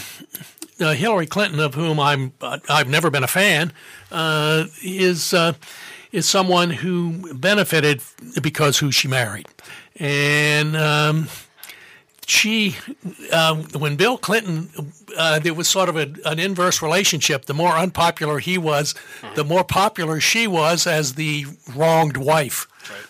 uh, 0.80 0.92
Hillary 0.92 1.26
Clinton, 1.26 1.60
of 1.60 1.74
whom 1.74 2.00
I'm 2.00 2.32
uh, 2.40 2.58
I've 2.68 2.88
never 2.88 3.10
been 3.10 3.24
a 3.24 3.28
fan, 3.28 3.72
uh, 4.10 4.66
is 4.82 5.34
uh, 5.34 5.54
is 6.12 6.28
someone 6.28 6.70
who 6.70 7.34
benefited 7.34 8.02
because 8.40 8.78
who 8.78 8.90
she 8.90 9.08
married, 9.08 9.46
and 9.96 10.76
um, 10.76 11.28
she 12.26 12.76
uh, 13.32 13.56
when 13.76 13.96
Bill 13.96 14.18
Clinton 14.18 14.70
uh, 15.16 15.38
there 15.38 15.54
was 15.54 15.68
sort 15.68 15.88
of 15.88 15.96
a, 15.96 16.12
an 16.24 16.38
inverse 16.38 16.82
relationship. 16.82 17.44
The 17.44 17.54
more 17.54 17.76
unpopular 17.76 18.38
he 18.38 18.58
was, 18.58 18.94
the 19.34 19.44
more 19.44 19.64
popular 19.64 20.20
she 20.20 20.46
was 20.46 20.86
as 20.86 21.14
the 21.14 21.46
wronged 21.74 22.16
wife. 22.16 22.66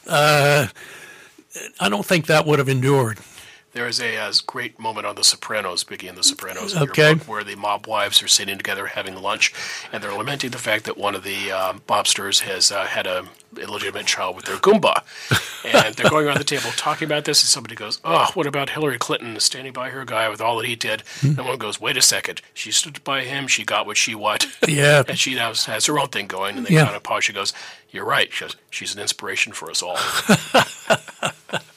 Right 0.06 0.70
I 1.80 1.88
don't 1.88 2.06
think 2.06 2.26
that 2.26 2.46
would 2.46 2.58
have 2.58 2.68
endured. 2.68 3.18
There 3.72 3.86
is 3.88 4.00
a, 4.00 4.18
uh, 4.18 4.30
great 4.46 4.78
moment 4.78 5.06
on 5.06 5.14
The 5.16 5.24
Sopranos, 5.24 5.80
speaking 5.80 6.10
of 6.10 6.16
The 6.16 6.22
Sopranos, 6.22 6.76
Okay. 6.76 7.14
book, 7.14 7.26
where 7.26 7.42
the 7.42 7.54
mob 7.56 7.86
wives 7.86 8.22
are 8.22 8.28
sitting 8.28 8.58
together 8.58 8.86
having 8.88 9.16
lunch, 9.16 9.54
and 9.90 10.02
they're 10.02 10.12
lamenting 10.12 10.50
the 10.50 10.58
fact 10.58 10.84
that 10.84 10.98
one 10.98 11.14
of 11.14 11.22
the 11.24 11.50
um, 11.50 11.80
mobsters 11.88 12.40
has 12.40 12.70
uh, 12.70 12.84
had 12.84 13.06
a 13.06 13.24
illegitimate 13.58 14.06
child 14.06 14.36
with 14.36 14.44
their 14.46 14.56
Goomba. 14.56 15.02
And 15.64 15.94
they're 15.94 16.10
going 16.10 16.26
around 16.26 16.38
the 16.38 16.44
table 16.44 16.70
talking 16.76 17.06
about 17.06 17.24
this, 17.24 17.40
and 17.40 17.48
somebody 17.48 17.76
goes, 17.76 18.00
Oh, 18.04 18.28
what 18.34 18.48
about 18.48 18.70
Hillary 18.70 18.98
Clinton 18.98 19.38
standing 19.38 19.72
by 19.72 19.90
her 19.90 20.04
guy 20.04 20.28
with 20.28 20.40
all 20.40 20.56
that 20.58 20.66
he 20.66 20.74
did? 20.74 21.04
And 21.22 21.38
one 21.38 21.56
goes, 21.56 21.80
Wait 21.80 21.96
a 21.96 22.02
second. 22.02 22.42
She 22.52 22.72
stood 22.72 23.02
by 23.04 23.22
him, 23.22 23.46
she 23.46 23.62
got 23.64 23.86
what 23.86 23.96
she 23.96 24.14
wanted. 24.16 24.50
Yeah. 24.68 25.04
and 25.06 25.16
she 25.16 25.36
now 25.36 25.54
has 25.54 25.86
her 25.86 26.00
own 26.00 26.08
thing 26.08 26.26
going, 26.26 26.56
and 26.56 26.66
they 26.66 26.74
Yeah. 26.74 26.84
kind 26.86 26.96
of 26.96 27.04
pause. 27.04 27.22
She 27.24 27.32
goes, 27.32 27.52
You're 27.92 28.04
right. 28.04 28.30
She 28.32 28.44
goes, 28.44 28.56
She's 28.70 28.92
an 28.94 29.00
inspiration 29.00 29.52
for 29.52 29.70
us 29.70 29.82
all. 29.84 29.96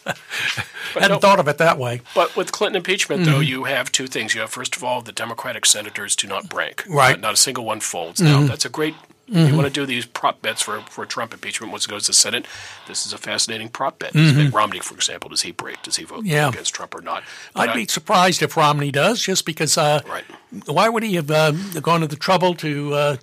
Hadn't 0.94 1.10
no- 1.10 1.20
thought 1.20 1.40
of 1.40 1.48
it 1.48 1.58
that 1.58 1.78
way. 1.78 2.02
but 2.14 2.36
with 2.36 2.52
Clinton 2.52 2.78
impeachment, 2.78 3.26
though, 3.26 3.40
you 3.40 3.66
have 3.66 3.92
two 3.92 4.08
things. 4.08 4.34
You 4.36 4.42
have, 4.42 4.50
first 4.50 4.76
of 4.76 4.84
all, 4.84 5.02
the 5.02 5.12
Democratic 5.12 5.66
senators 5.66 6.16
do 6.16 6.28
not 6.28 6.50
break. 6.50 6.84
Right. 6.88 7.16
Uh, 7.18 7.20
not 7.20 7.34
a 7.34 7.38
single 7.38 7.66
one 7.66 7.80
folds. 7.80 8.22
Now, 8.22 8.44
that's 8.44 8.66
a 8.66 8.70
great. 8.70 8.96
You 9.28 9.56
want 9.56 9.66
to 9.66 9.72
do 9.74 9.88
these 9.88 10.06
prop 10.06 10.44
bets 10.44 10.62
for, 10.62 10.82
for 10.82 11.04
Trump 11.04 11.34
impeachment 11.34 11.72
once 11.72 11.86
it 11.86 11.90
goes 11.90 12.04
to 12.04 12.12
the 12.12 12.14
Senate. 12.16 12.46
This 12.88 13.08
is 13.08 13.14
a 13.14 13.18
fascinating 13.18 13.70
prop 13.70 13.98
bet. 13.98 14.14
Mitt 14.14 14.54
Romney, 14.54 14.80
for 14.80 14.94
example, 14.94 15.32
does 15.32 15.42
he 15.42 15.52
break? 15.52 15.82
Does 15.82 15.96
he 15.96 16.04
vote 16.04 16.26
Yeah. 16.26 16.50
against 16.50 16.76
Trump 16.76 16.94
or 16.94 17.02
not? 17.02 17.24
But 17.56 17.62
I'd 17.62 17.70
I- 17.70 17.74
be 17.74 17.88
surprised 17.88 18.44
if 18.44 18.56
Romney 18.56 18.92
does, 18.92 19.20
just 19.24 19.44
because. 19.46 19.78
Uh, 19.80 20.02
Right. 20.08 20.26
Why 20.68 20.88
would 20.90 21.02
he 21.02 21.16
have 21.16 21.32
uh, 21.32 21.52
gone 21.82 22.02
to 22.02 22.08
the 22.08 22.16
trouble 22.16 22.54
to 22.56 22.94
uh, 22.94 23.18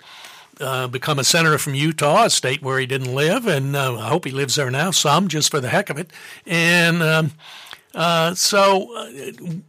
uh, 0.62 0.86
become 0.88 1.18
a 1.18 1.24
senator 1.24 1.58
from 1.58 1.74
Utah, 1.74 2.24
a 2.24 2.30
state 2.30 2.62
where 2.62 2.78
he 2.78 2.86
didn't 2.86 3.14
live? 3.14 3.46
And 3.46 3.76
uh, 3.76 3.98
I 3.98 4.08
hope 4.08 4.24
he 4.24 4.30
lives 4.30 4.54
there 4.54 4.70
now, 4.70 4.90
some 4.90 5.28
just 5.28 5.50
for 5.50 5.60
the 5.60 5.68
heck 5.68 5.90
of 5.90 5.98
it. 5.98 6.10
And 6.46 7.02
um, 7.02 7.32
uh, 7.94 8.34
so 8.34 8.96
uh, 8.96 9.06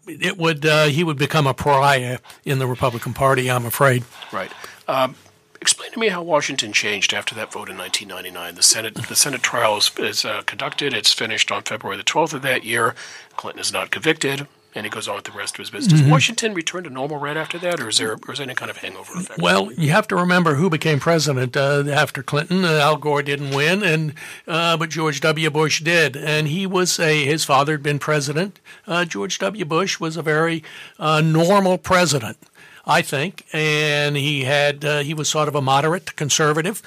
it 0.08 0.38
would 0.38 0.66
uh, 0.66 0.86
he 0.86 1.04
would 1.04 1.18
become 1.18 1.48
a 1.48 1.54
pariah 1.54 2.20
in 2.46 2.60
the 2.60 2.68
Republican 2.68 3.14
Party. 3.14 3.50
I'm 3.50 3.66
afraid. 3.66 4.04
Right. 4.32 4.52
Um, 4.88 5.16
explain 5.60 5.92
to 5.92 6.00
me 6.00 6.10
how 6.10 6.22
Washington 6.22 6.72
changed 6.72 7.14
after 7.14 7.36
that 7.36 7.52
vote 7.52 7.70
in 7.70 7.78
1999. 7.78 8.56
The 8.56 8.64
Senate 8.64 8.96
the 8.96 9.16
Senate 9.16 9.44
trial 9.44 9.78
is, 9.78 9.92
is 9.98 10.26
conducted. 10.46 10.94
It's 10.94 11.12
finished 11.12 11.52
on 11.52 11.64
February 11.64 11.98
the 11.98 12.04
12th 12.04 12.34
of 12.34 12.42
that 12.44 12.64
year. 12.64 12.96
Clinton 13.36 13.60
is 13.60 13.74
not 13.74 13.92
convicted, 13.92 14.48
and 14.76 14.86
he 14.86 14.90
goes 14.90 15.08
on 15.08 15.16
with 15.16 15.26
the 15.26 15.32
rest 15.32 15.56
of 15.56 15.60
his 15.60 15.70
business. 15.70 16.02
Does 16.02 16.10
Washington 16.10 16.54
return 16.54 16.84
to 16.84 16.90
normal 16.90 17.18
right 17.18 17.38
after 17.38 17.58
that, 17.60 17.80
or 17.80 17.90
is 17.90 17.98
there 17.98 18.14
or 18.14 18.32
is 18.32 18.40
there 18.40 18.46
any 18.46 18.56
kind 18.56 18.72
of 18.72 18.78
hangover 18.78 19.20
effect? 19.20 19.42
Well, 19.42 19.72
you 19.74 19.92
have 19.92 20.08
to 20.10 20.16
remember 20.16 20.56
who 20.56 20.70
became 20.70 21.00
president 21.00 21.56
uh, 21.56 21.84
after 21.88 22.24
Clinton. 22.24 22.66
Uh, 22.66 22.80
Al 22.80 22.98
Gore 22.98 23.24
didn't 23.24 23.56
win, 23.56 23.84
and 23.84 24.14
uh, 24.48 24.78
but 24.78 24.90
George 24.90 25.22
W. 25.22 25.50
Bush 25.50 25.82
did, 25.82 26.16
and 26.16 26.48
he 26.48 26.66
was 26.66 27.00
a 27.00 27.26
his 27.26 27.46
father 27.46 27.74
had 27.74 27.84
been 27.84 28.00
president. 28.00 28.60
Uh, 28.88 29.06
George 29.06 29.40
W. 29.40 29.66
Bush 29.66 30.00
was 30.00 30.18
a 30.18 30.22
very 30.22 30.64
uh, 31.00 31.22
normal 31.22 31.78
president, 31.78 32.38
I 32.86 33.02
think, 33.02 33.46
and 33.54 34.16
he 34.18 34.44
had 34.44 34.84
uh, 34.84 35.00
he 35.00 35.14
was 35.14 35.30
sort 35.30 35.48
of 35.48 35.56
a 35.56 35.62
moderate 35.62 36.16
conservative 36.16 36.82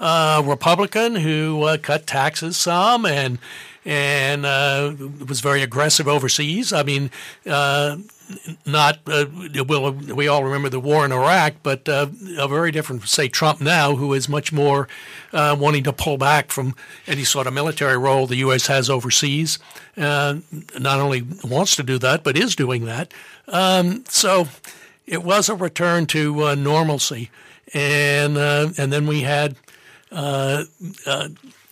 uh, 0.00 0.42
Republican 0.44 1.16
who 1.16 1.62
uh, 1.62 1.76
cut 1.76 2.06
taxes 2.06 2.56
some 2.56 3.04
and 3.04 3.38
and 3.84 4.44
uh, 4.44 4.94
was 5.26 5.40
very 5.40 5.62
aggressive 5.62 6.08
overseas. 6.08 6.72
I 6.72 6.82
mean. 6.82 7.10
Uh, 7.46 7.98
not 8.66 9.00
uh, 9.06 9.26
well, 9.66 9.92
we 9.92 10.28
all 10.28 10.44
remember 10.44 10.68
the 10.68 10.80
war 10.80 11.04
in 11.04 11.12
Iraq, 11.12 11.54
but 11.62 11.88
uh, 11.88 12.06
a 12.38 12.48
very 12.48 12.70
different, 12.70 13.08
say, 13.08 13.28
Trump 13.28 13.60
now, 13.60 13.96
who 13.96 14.12
is 14.14 14.28
much 14.28 14.52
more 14.52 14.88
uh, 15.32 15.56
wanting 15.58 15.84
to 15.84 15.92
pull 15.92 16.16
back 16.16 16.50
from 16.50 16.74
any 17.06 17.24
sort 17.24 17.46
of 17.46 17.52
military 17.52 17.96
role 17.96 18.26
the 18.26 18.36
U.S. 18.36 18.66
has 18.66 18.88
overseas. 18.88 19.58
Uh, 19.96 20.36
not 20.78 21.00
only 21.00 21.26
wants 21.44 21.76
to 21.76 21.82
do 21.82 21.98
that, 21.98 22.22
but 22.22 22.36
is 22.36 22.54
doing 22.54 22.84
that. 22.84 23.12
Um, 23.48 24.04
so 24.08 24.48
it 25.06 25.22
was 25.22 25.48
a 25.48 25.54
return 25.54 26.06
to 26.06 26.44
uh, 26.44 26.54
normalcy, 26.54 27.30
and 27.74 28.36
uh, 28.36 28.70
and 28.78 28.92
then 28.92 29.06
we 29.06 29.22
had. 29.22 29.56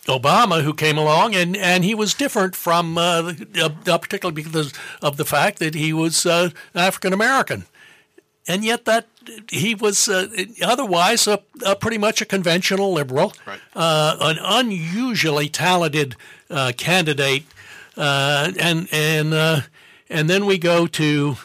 Obama, 0.09 0.61
who 0.63 0.73
came 0.73 0.97
along, 0.97 1.35
and, 1.35 1.55
and 1.55 1.83
he 1.83 1.95
was 1.95 2.13
different 2.13 2.55
from, 2.55 2.97
uh, 2.97 3.33
uh, 3.61 3.69
particularly 3.97 4.41
because 4.43 4.73
of 5.01 5.17
the 5.17 5.25
fact 5.25 5.59
that 5.59 5.75
he 5.75 5.93
was 5.93 6.25
uh, 6.25 6.49
African 6.75 7.13
American, 7.13 7.65
and 8.47 8.63
yet 8.65 8.85
that 8.85 9.07
he 9.49 9.75
was 9.75 10.07
uh, 10.09 10.27
otherwise 10.63 11.27
a, 11.27 11.39
a 11.65 11.75
pretty 11.75 11.97
much 11.97 12.21
a 12.21 12.25
conventional 12.25 12.91
liberal, 12.93 13.33
Right. 13.45 13.59
uh, 13.75 14.17
an 14.19 14.37
unusually 14.41 15.49
talented 15.49 16.15
uh, 16.49 16.71
candidate, 16.77 17.43
uh, 17.95 18.51
and 18.59 18.87
and 18.91 19.33
uh, 19.33 19.61
and 20.09 20.29
then 20.29 20.45
we 20.45 20.57
go 20.57 20.87
to 20.87 21.37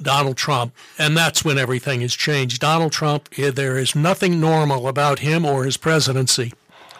Donald 0.00 0.36
Trump, 0.36 0.74
and 0.98 1.16
that's 1.16 1.44
when 1.44 1.58
everything 1.58 2.00
has 2.00 2.14
changed. 2.14 2.60
Donald 2.60 2.90
Trump, 2.92 3.28
eh, 3.36 3.50
there 3.50 3.78
is 3.78 3.94
nothing 3.94 4.40
normal 4.40 4.88
about 4.88 5.20
him 5.20 5.44
or 5.44 5.64
his 5.64 5.76
presidency. 5.76 6.52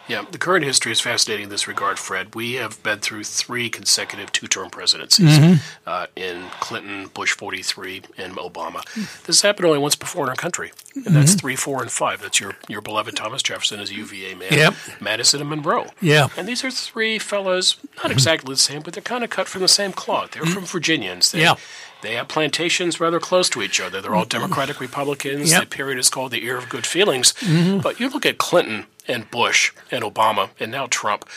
Yeah, 0.07 0.25
the 0.29 0.37
current 0.37 0.65
history 0.65 0.91
is 0.91 0.99
fascinating 0.99 1.45
in 1.45 1.49
this 1.49 1.67
regard, 1.67 1.97
Fred. 1.97 2.35
We 2.35 2.53
have 2.53 2.81
been 2.83 2.99
through 2.99 3.23
three 3.23 3.69
consecutive 3.69 4.31
two 4.31 4.47
term 4.47 4.69
presidencies 4.69 5.37
mm-hmm. 5.37 5.53
uh, 5.87 6.07
in 6.15 6.45
Clinton, 6.59 7.07
Bush 7.07 7.31
43, 7.33 8.03
and 8.17 8.35
Obama. 8.35 8.83
This 9.23 9.41
happened 9.41 9.65
only 9.65 9.79
once 9.79 9.95
before 9.95 10.23
in 10.23 10.29
our 10.29 10.35
country, 10.35 10.71
and 10.95 11.15
that's 11.15 11.31
mm-hmm. 11.31 11.39
three, 11.39 11.55
four, 11.55 11.81
and 11.81 11.91
five. 11.91 12.21
That's 12.21 12.39
your, 12.39 12.55
your 12.67 12.81
beloved 12.81 13.15
Thomas 13.15 13.41
Jefferson 13.41 13.79
as 13.79 13.91
a 13.91 13.95
UVA 13.95 14.35
man, 14.35 14.53
Yep. 14.53 14.73
Madison 14.99 15.39
and 15.39 15.49
Monroe. 15.49 15.87
Yeah. 16.01 16.27
And 16.35 16.47
these 16.47 16.63
are 16.63 16.71
three 16.71 17.17
fellows, 17.17 17.77
not 17.95 18.05
mm-hmm. 18.05 18.11
exactly 18.11 18.53
the 18.53 18.59
same, 18.59 18.81
but 18.81 18.93
they're 18.93 19.01
kind 19.01 19.23
of 19.23 19.29
cut 19.29 19.47
from 19.47 19.61
the 19.61 19.67
same 19.67 19.93
cloth. 19.93 20.31
They're 20.31 20.45
from 20.45 20.65
Virginians. 20.65 21.31
They, 21.31 21.41
Yeah. 21.41 21.55
They 22.01 22.15
have 22.15 22.27
plantations 22.27 22.99
rather 22.99 23.17
close 23.17 23.49
to 23.51 23.61
each 23.61 23.79
other. 23.79 24.01
They're 24.01 24.13
all 24.13 24.25
Democratic 24.25 24.81
Republicans. 24.81 25.51
Yep. 25.51 25.61
The 25.61 25.67
period 25.67 25.97
is 25.97 26.09
called 26.09 26.33
the 26.33 26.43
era 26.43 26.57
of 26.57 26.67
good 26.67 26.85
feelings. 26.85 27.33
But 27.81 28.01
you 28.01 28.09
look 28.09 28.25
at 28.25 28.37
Clinton 28.37 28.87
and 29.07 29.29
Bush 29.29 29.71
and 29.91 30.03
Obama 30.03 30.49
and 30.59 30.71
now 30.71 30.87
Trump, 30.87 31.27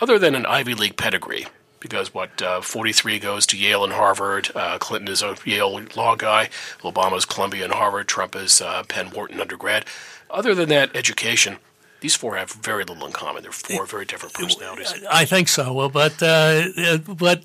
other 0.00 0.18
than 0.18 0.34
an 0.34 0.46
Ivy 0.46 0.74
League 0.74 0.96
pedigree, 0.96 1.46
because 1.78 2.14
what 2.14 2.40
uh, 2.42 2.60
43 2.60 3.18
goes 3.18 3.46
to 3.46 3.56
Yale 3.56 3.84
and 3.84 3.92
Harvard. 3.92 4.50
Uh, 4.54 4.78
Clinton 4.78 5.08
is 5.08 5.22
a 5.22 5.36
Yale 5.44 5.82
law 5.96 6.14
guy. 6.16 6.48
Obama's 6.80 7.24
Columbia 7.24 7.64
and 7.64 7.74
Harvard. 7.74 8.06
Trump 8.08 8.36
is 8.36 8.60
uh, 8.60 8.82
Penn 8.88 9.10
Wharton 9.10 9.40
undergrad. 9.40 9.86
Other 10.30 10.54
than 10.54 10.68
that 10.68 10.94
education, 10.94 11.58
these 12.00 12.14
four 12.14 12.36
have 12.36 12.52
very 12.52 12.84
little 12.84 13.06
in 13.06 13.12
common. 13.12 13.42
They're 13.42 13.52
four 13.52 13.86
very 13.86 14.04
different 14.04 14.34
personalities. 14.34 14.94
I 15.10 15.24
think 15.24 15.48
so. 15.48 15.72
Well, 15.72 15.88
but 15.88 16.22
uh, 16.22 16.68
uh, 16.78 16.98
but 16.98 17.44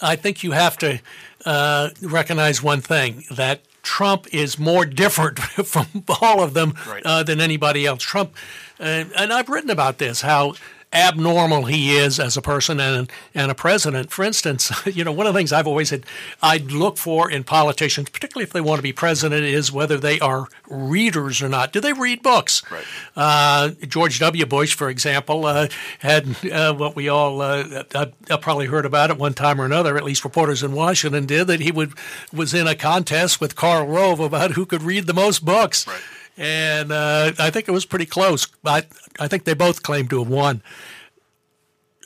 I 0.00 0.16
think 0.16 0.42
you 0.42 0.52
have 0.52 0.76
to 0.78 1.00
uh, 1.44 1.90
recognize 2.02 2.62
one 2.62 2.80
thing 2.80 3.24
that 3.30 3.62
Trump 3.86 4.26
is 4.34 4.58
more 4.58 4.84
different 4.84 5.38
from 5.64 5.86
all 6.20 6.42
of 6.42 6.54
them 6.54 6.74
Right. 6.88 7.02
uh, 7.06 7.22
than 7.22 7.40
anybody 7.40 7.86
else. 7.86 8.02
Trump, 8.02 8.34
uh, 8.80 9.04
and 9.16 9.32
I've 9.32 9.48
written 9.48 9.70
about 9.70 9.98
this 9.98 10.20
how 10.22 10.54
abnormal 10.92 11.64
he 11.64 11.96
is 11.96 12.18
as 12.18 12.36
a 12.36 12.42
person 12.42 12.80
and 12.80 13.10
and 13.34 13.50
a 13.50 13.54
president. 13.54 14.10
For 14.10 14.24
instance, 14.24 14.72
you 14.86 15.04
know 15.04 15.12
one 15.12 15.26
of 15.26 15.34
the 15.34 15.38
things 15.38 15.52
I've 15.52 15.66
always 15.66 15.88
said 15.88 16.06
I'd 16.42 16.72
look 16.72 16.96
for 16.96 17.30
in 17.30 17.44
politicians, 17.44 18.10
particularly 18.10 18.44
if 18.44 18.52
they 18.52 18.60
want 18.60 18.78
to 18.78 18.82
be 18.82 18.92
president, 18.92 19.44
is 19.44 19.72
whether 19.72 19.98
they 19.98 20.18
are 20.20 20.48
readers 20.68 21.42
or 21.42 21.48
not. 21.48 21.72
Do 21.72 21.80
they 21.80 21.92
read 21.92 22.22
books? 22.22 22.62
Right. 22.70 22.84
Uh, 23.14 23.70
George 23.86 24.18
W. 24.20 24.46
Bush, 24.46 24.74
for 24.74 24.88
example, 24.88 25.46
uh, 25.46 25.68
had 25.98 26.44
uh, 26.46 26.74
what 26.74 26.96
we 26.96 27.08
all 27.08 27.42
uh, 27.42 27.84
I, 27.94 28.12
I 28.30 28.36
probably 28.36 28.66
heard 28.66 28.86
about 28.86 29.10
at 29.10 29.18
one 29.18 29.34
time 29.34 29.60
or 29.60 29.64
another. 29.64 29.96
At 29.96 30.04
least 30.04 30.24
reporters 30.24 30.62
in 30.62 30.72
Washington 30.72 31.26
did 31.26 31.46
that 31.48 31.60
he 31.60 31.72
would 31.72 31.92
was 32.32 32.54
in 32.54 32.66
a 32.66 32.74
contest 32.74 33.40
with 33.40 33.56
Karl 33.56 33.86
Rove 33.86 34.20
about 34.20 34.52
who 34.52 34.66
could 34.66 34.82
read 34.82 35.06
the 35.06 35.14
most 35.14 35.44
books. 35.44 35.86
Right. 35.86 36.00
And 36.36 36.92
uh, 36.92 37.32
I 37.38 37.50
think 37.50 37.68
it 37.68 37.72
was 37.72 37.86
pretty 37.86 38.06
close. 38.06 38.46
I, 38.64 38.84
I 39.18 39.28
think 39.28 39.44
they 39.44 39.54
both 39.54 39.82
claim 39.82 40.08
to 40.08 40.18
have 40.18 40.28
won. 40.28 40.62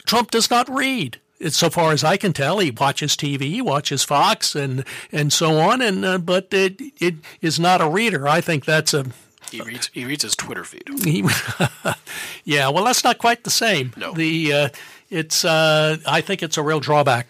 Trump 0.07 0.31
does 0.31 0.51
not 0.51 0.69
read. 0.69 1.21
It's 1.41 1.57
so 1.57 1.71
far 1.71 1.93
as 1.93 2.05
I 2.05 2.19
can 2.19 2.35
tell, 2.35 2.59
he 2.59 2.71
watches 2.71 3.17
TV, 3.17 3.43
he 3.43 3.63
watches 3.63 4.05
Fox, 4.05 4.55
and 4.55 4.85
and 5.11 5.33
so 5.33 5.59
on. 5.59 5.81
And 5.81 6.05
uh, 6.05 6.19
but 6.19 6.49
it 6.53 6.81
it 7.01 7.15
is 7.41 7.59
not 7.59 7.81
a 7.81 7.89
reader. 7.89 8.29
I 8.29 8.43
think 8.43 8.67
that's 8.67 8.93
a 8.93 9.07
He 9.51 9.63
reads, 9.63 9.91
he 9.95 10.05
reads 10.05 10.23
his 10.23 10.37
Twitter 10.37 10.65
feed. 10.65 10.83
he, 11.05 11.25
yeah, 12.45 12.69
well, 12.69 12.85
that's 12.85 13.03
not 13.03 13.17
quite 13.17 13.45
the 13.45 13.51
same. 13.51 13.95
No. 13.97 14.13
The 14.13 14.53
uh, 14.53 14.69
it's 15.09 15.45
uh, 15.45 15.97
I 16.07 16.21
think 16.21 16.43
it's 16.43 16.59
a 16.59 16.63
real 16.63 16.79
drawback. 16.81 17.27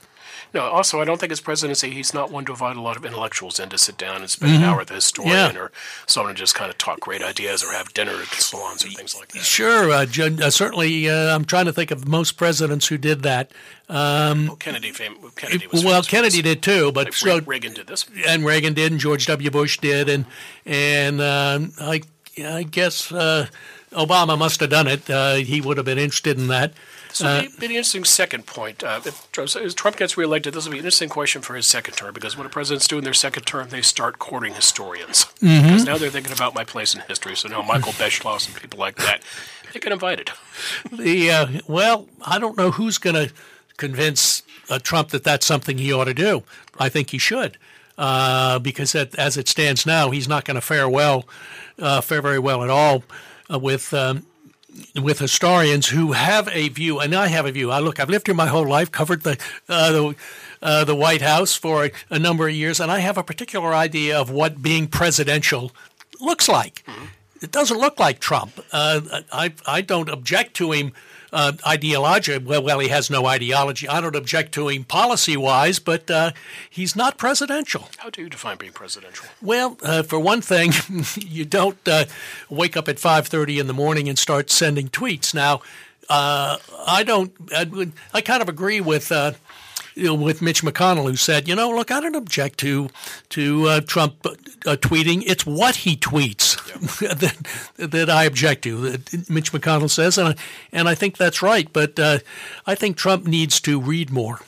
No, 0.52 0.62
also, 0.62 1.00
I 1.00 1.04
don't 1.04 1.20
think 1.20 1.30
his 1.30 1.40
presidency, 1.40 1.90
he's 1.90 2.12
not 2.12 2.30
one 2.30 2.44
to 2.46 2.52
invite 2.52 2.76
a 2.76 2.80
lot 2.80 2.96
of 2.96 3.04
intellectuals 3.04 3.60
in 3.60 3.68
to 3.68 3.78
sit 3.78 3.96
down 3.96 4.20
and 4.20 4.28
spend 4.30 4.54
an 4.56 4.62
hour 4.62 4.78
with 4.78 4.90
a 4.90 4.94
historian 4.94 5.30
Mm-hmm. 5.30 5.56
Yeah. 5.56 5.62
or 5.62 5.72
someone 6.06 6.34
to 6.34 6.38
just 6.38 6.54
kind 6.56 6.70
of 6.70 6.76
talk 6.78 6.98
great 7.00 7.22
ideas 7.22 7.62
or 7.62 7.72
have 7.72 7.94
dinner 7.94 8.12
at 8.20 8.26
salons 8.28 8.84
or 8.84 8.88
things 8.88 9.16
like 9.16 9.28
that. 9.28 9.42
Sure, 9.42 9.90
uh, 9.92 10.06
uh, 10.42 10.50
certainly. 10.50 11.08
Uh, 11.08 11.34
I'm 11.34 11.44
trying 11.44 11.66
to 11.66 11.72
think 11.72 11.90
of 11.90 12.08
most 12.08 12.32
presidents 12.32 12.88
who 12.88 12.98
did 12.98 13.22
that. 13.22 13.52
Well, 13.88 14.56
Kennedy, 14.58 14.90
fam- 14.92 15.16
Kennedy 15.36 15.66
was 15.68 15.84
well, 15.84 16.02
Kennedy 16.02 16.42
did 16.42 16.62
too, 16.62 16.92
but 16.92 17.06
Like, 17.06 17.14
so 17.14 17.40
Reagan 17.40 17.72
did 17.74 17.86
this. 17.86 18.06
and 18.26 18.44
Reagan 18.44 18.74
did, 18.74 18.92
and 18.92 19.00
George 19.00 19.26
W. 19.26 19.50
Bush 19.50 19.78
did, 19.78 20.08
and 20.08 20.24
and 20.66 21.20
um, 21.20 21.72
I 21.80 22.02
I 22.42 22.62
guess 22.62 23.10
uh, 23.12 23.46
Obama 23.92 24.38
must 24.38 24.60
have 24.60 24.70
done 24.70 24.86
it. 24.86 25.08
Uh, 25.10 25.34
he 25.34 25.60
would 25.60 25.76
have 25.76 25.86
been 25.86 25.98
interested 25.98 26.38
in 26.38 26.46
that. 26.48 26.72
So 27.12 27.26
uh, 27.26 27.38
it'd 27.38 27.58
be, 27.58 27.66
an 27.66 27.72
interesting 27.72 28.04
second 28.04 28.46
point. 28.46 28.82
Uh, 28.82 29.00
if 29.04 29.30
Trump 29.32 29.96
gets 29.96 30.16
reelected, 30.16 30.54
this 30.54 30.64
will 30.64 30.72
be 30.72 30.78
an 30.78 30.84
interesting 30.84 31.08
question 31.08 31.42
for 31.42 31.54
his 31.54 31.66
second 31.66 31.94
term 31.94 32.14
because 32.14 32.36
when 32.36 32.46
a 32.46 32.50
president's 32.50 32.86
doing 32.86 33.04
their 33.04 33.14
second 33.14 33.44
term, 33.44 33.68
they 33.68 33.82
start 33.82 34.18
courting 34.18 34.54
historians. 34.54 35.26
Mm-hmm. 35.40 35.66
Because 35.66 35.84
now 35.84 35.98
they're 35.98 36.10
thinking 36.10 36.32
about 36.32 36.54
my 36.54 36.64
place 36.64 36.94
in 36.94 37.00
history. 37.02 37.36
So 37.36 37.48
now 37.48 37.62
Michael 37.62 37.92
Beschloss 37.92 38.46
and 38.46 38.56
people 38.56 38.78
like 38.78 38.96
that, 38.96 39.22
they 39.72 39.80
get 39.80 39.92
invited. 39.92 40.30
The 40.92 41.30
uh, 41.30 41.46
well, 41.66 42.08
I 42.22 42.38
don't 42.38 42.56
know 42.56 42.70
who's 42.70 42.98
going 42.98 43.16
to 43.16 43.32
convince 43.76 44.42
uh, 44.68 44.78
Trump 44.78 45.08
that 45.08 45.24
that's 45.24 45.46
something 45.46 45.78
he 45.78 45.92
ought 45.92 46.04
to 46.04 46.14
do. 46.14 46.42
I 46.78 46.88
think 46.88 47.10
he 47.10 47.18
should. 47.18 47.56
Uh, 47.98 48.58
because 48.58 48.94
as 48.94 49.36
it 49.36 49.46
stands 49.46 49.84
now, 49.84 50.10
he's 50.10 50.26
not 50.26 50.44
going 50.46 50.54
to 50.54 50.60
fare 50.62 50.88
well, 50.88 51.26
uh, 51.78 52.00
fare 52.00 52.22
very 52.22 52.38
well 52.38 52.62
at 52.62 52.70
all 52.70 53.04
with 53.50 53.92
um, 53.92 54.24
with 55.00 55.18
historians 55.18 55.88
who 55.88 56.12
have 56.12 56.48
a 56.48 56.68
view, 56.68 57.00
and 57.00 57.14
I 57.14 57.28
have 57.28 57.46
a 57.46 57.52
view. 57.52 57.70
I 57.70 57.78
look, 57.78 58.00
I've 58.00 58.10
lived 58.10 58.26
here 58.26 58.34
my 58.34 58.46
whole 58.46 58.66
life, 58.66 58.90
covered 58.90 59.22
the 59.22 59.38
uh, 59.68 59.92
the, 59.92 60.14
uh, 60.62 60.84
the 60.84 60.94
White 60.94 61.22
House 61.22 61.54
for 61.54 61.86
a, 61.86 61.90
a, 62.10 62.18
number 62.18 62.48
of 62.48 62.54
years, 62.54 62.80
and 62.80 62.90
I 62.90 62.98
have 63.00 63.18
a 63.18 63.22
particular 63.22 63.74
idea 63.74 64.18
of 64.18 64.30
what 64.30 64.62
being 64.62 64.86
presidential 64.86 65.72
looks 66.20 66.48
like. 66.48 66.84
Mm-hmm. 66.86 67.04
It 67.42 67.52
doesn't 67.52 67.78
look 67.78 67.98
like 67.98 68.20
Trump. 68.20 68.60
Uh, 68.72 69.22
I 69.32 69.52
I 69.66 69.80
don't 69.80 70.08
object 70.08 70.54
to 70.54 70.72
him 70.72 70.92
uh, 71.32 71.52
ideology. 71.66 72.38
Well, 72.38 72.62
well, 72.62 72.78
he 72.78 72.88
has 72.88 73.10
no 73.10 73.26
ideology. 73.26 73.88
I 73.88 74.00
don't 74.00 74.16
object 74.16 74.52
to 74.54 74.68
him 74.68 74.84
policy 74.84 75.36
wise, 75.36 75.78
but 75.78 76.10
uh, 76.10 76.32
he's 76.68 76.96
not 76.96 77.18
presidential. 77.18 77.88
How 77.98 78.10
do 78.10 78.22
you 78.22 78.28
define 78.28 78.56
being 78.56 78.72
presidential? 78.72 79.26
Well, 79.42 79.78
uh, 79.82 80.02
for 80.02 80.18
one 80.18 80.40
thing, 80.40 80.72
you 81.16 81.44
don't 81.44 81.78
uh, 81.86 82.06
wake 82.48 82.76
up 82.76 82.88
at 82.88 82.98
five 82.98 83.26
thirty 83.26 83.58
in 83.58 83.66
the 83.66 83.74
morning 83.74 84.08
and 84.08 84.18
start 84.18 84.50
sending 84.50 84.88
tweets. 84.88 85.34
Now, 85.34 85.62
uh, 86.08 86.58
I 86.86 87.04
don't. 87.04 87.32
I, 87.52 87.92
I, 88.12 88.20
kind 88.20 88.42
of 88.42 88.48
agree 88.48 88.80
with 88.80 89.12
uh, 89.12 89.32
you 90.00 90.06
know, 90.06 90.14
with 90.14 90.40
Mitch 90.40 90.62
McConnell, 90.62 91.10
who 91.10 91.16
said, 91.16 91.46
you 91.46 91.54
know, 91.54 91.68
look, 91.70 91.90
I 91.90 92.00
don't 92.00 92.16
object 92.16 92.58
to 92.60 92.88
to 93.30 93.68
uh, 93.68 93.80
Trump 93.82 94.24
uh, 94.24 94.30
tweeting. 94.76 95.22
It's 95.26 95.44
what 95.44 95.76
he 95.76 95.96
tweets 95.96 96.56
that, 97.76 97.90
that 97.90 98.08
I 98.08 98.24
object 98.24 98.62
to. 98.64 98.90
That 98.90 99.28
Mitch 99.28 99.52
McConnell 99.52 99.90
says, 99.90 100.16
and 100.16 100.28
I, 100.28 100.34
and 100.72 100.88
I 100.88 100.94
think 100.94 101.18
that's 101.18 101.42
right. 101.42 101.70
But 101.70 101.98
uh, 101.98 102.18
I 102.66 102.74
think 102.74 102.96
Trump 102.96 103.26
needs 103.26 103.60
to 103.60 103.78
read 103.78 104.10
more. 104.10 104.40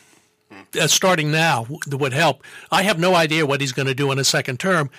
Uh, 0.81 0.87
starting 0.87 1.31
now 1.31 1.67
would 1.87 2.15
help. 2.15 2.43
I 2.71 2.83
have 2.85 2.99
no 2.99 3.15
idea 3.15 3.45
what 3.45 3.61
he's 3.61 3.73
going 3.73 3.89
to 3.89 3.95
do 3.95 4.11
in 4.11 4.19
a 4.19 4.25
second 4.25 4.59
term 4.59 4.91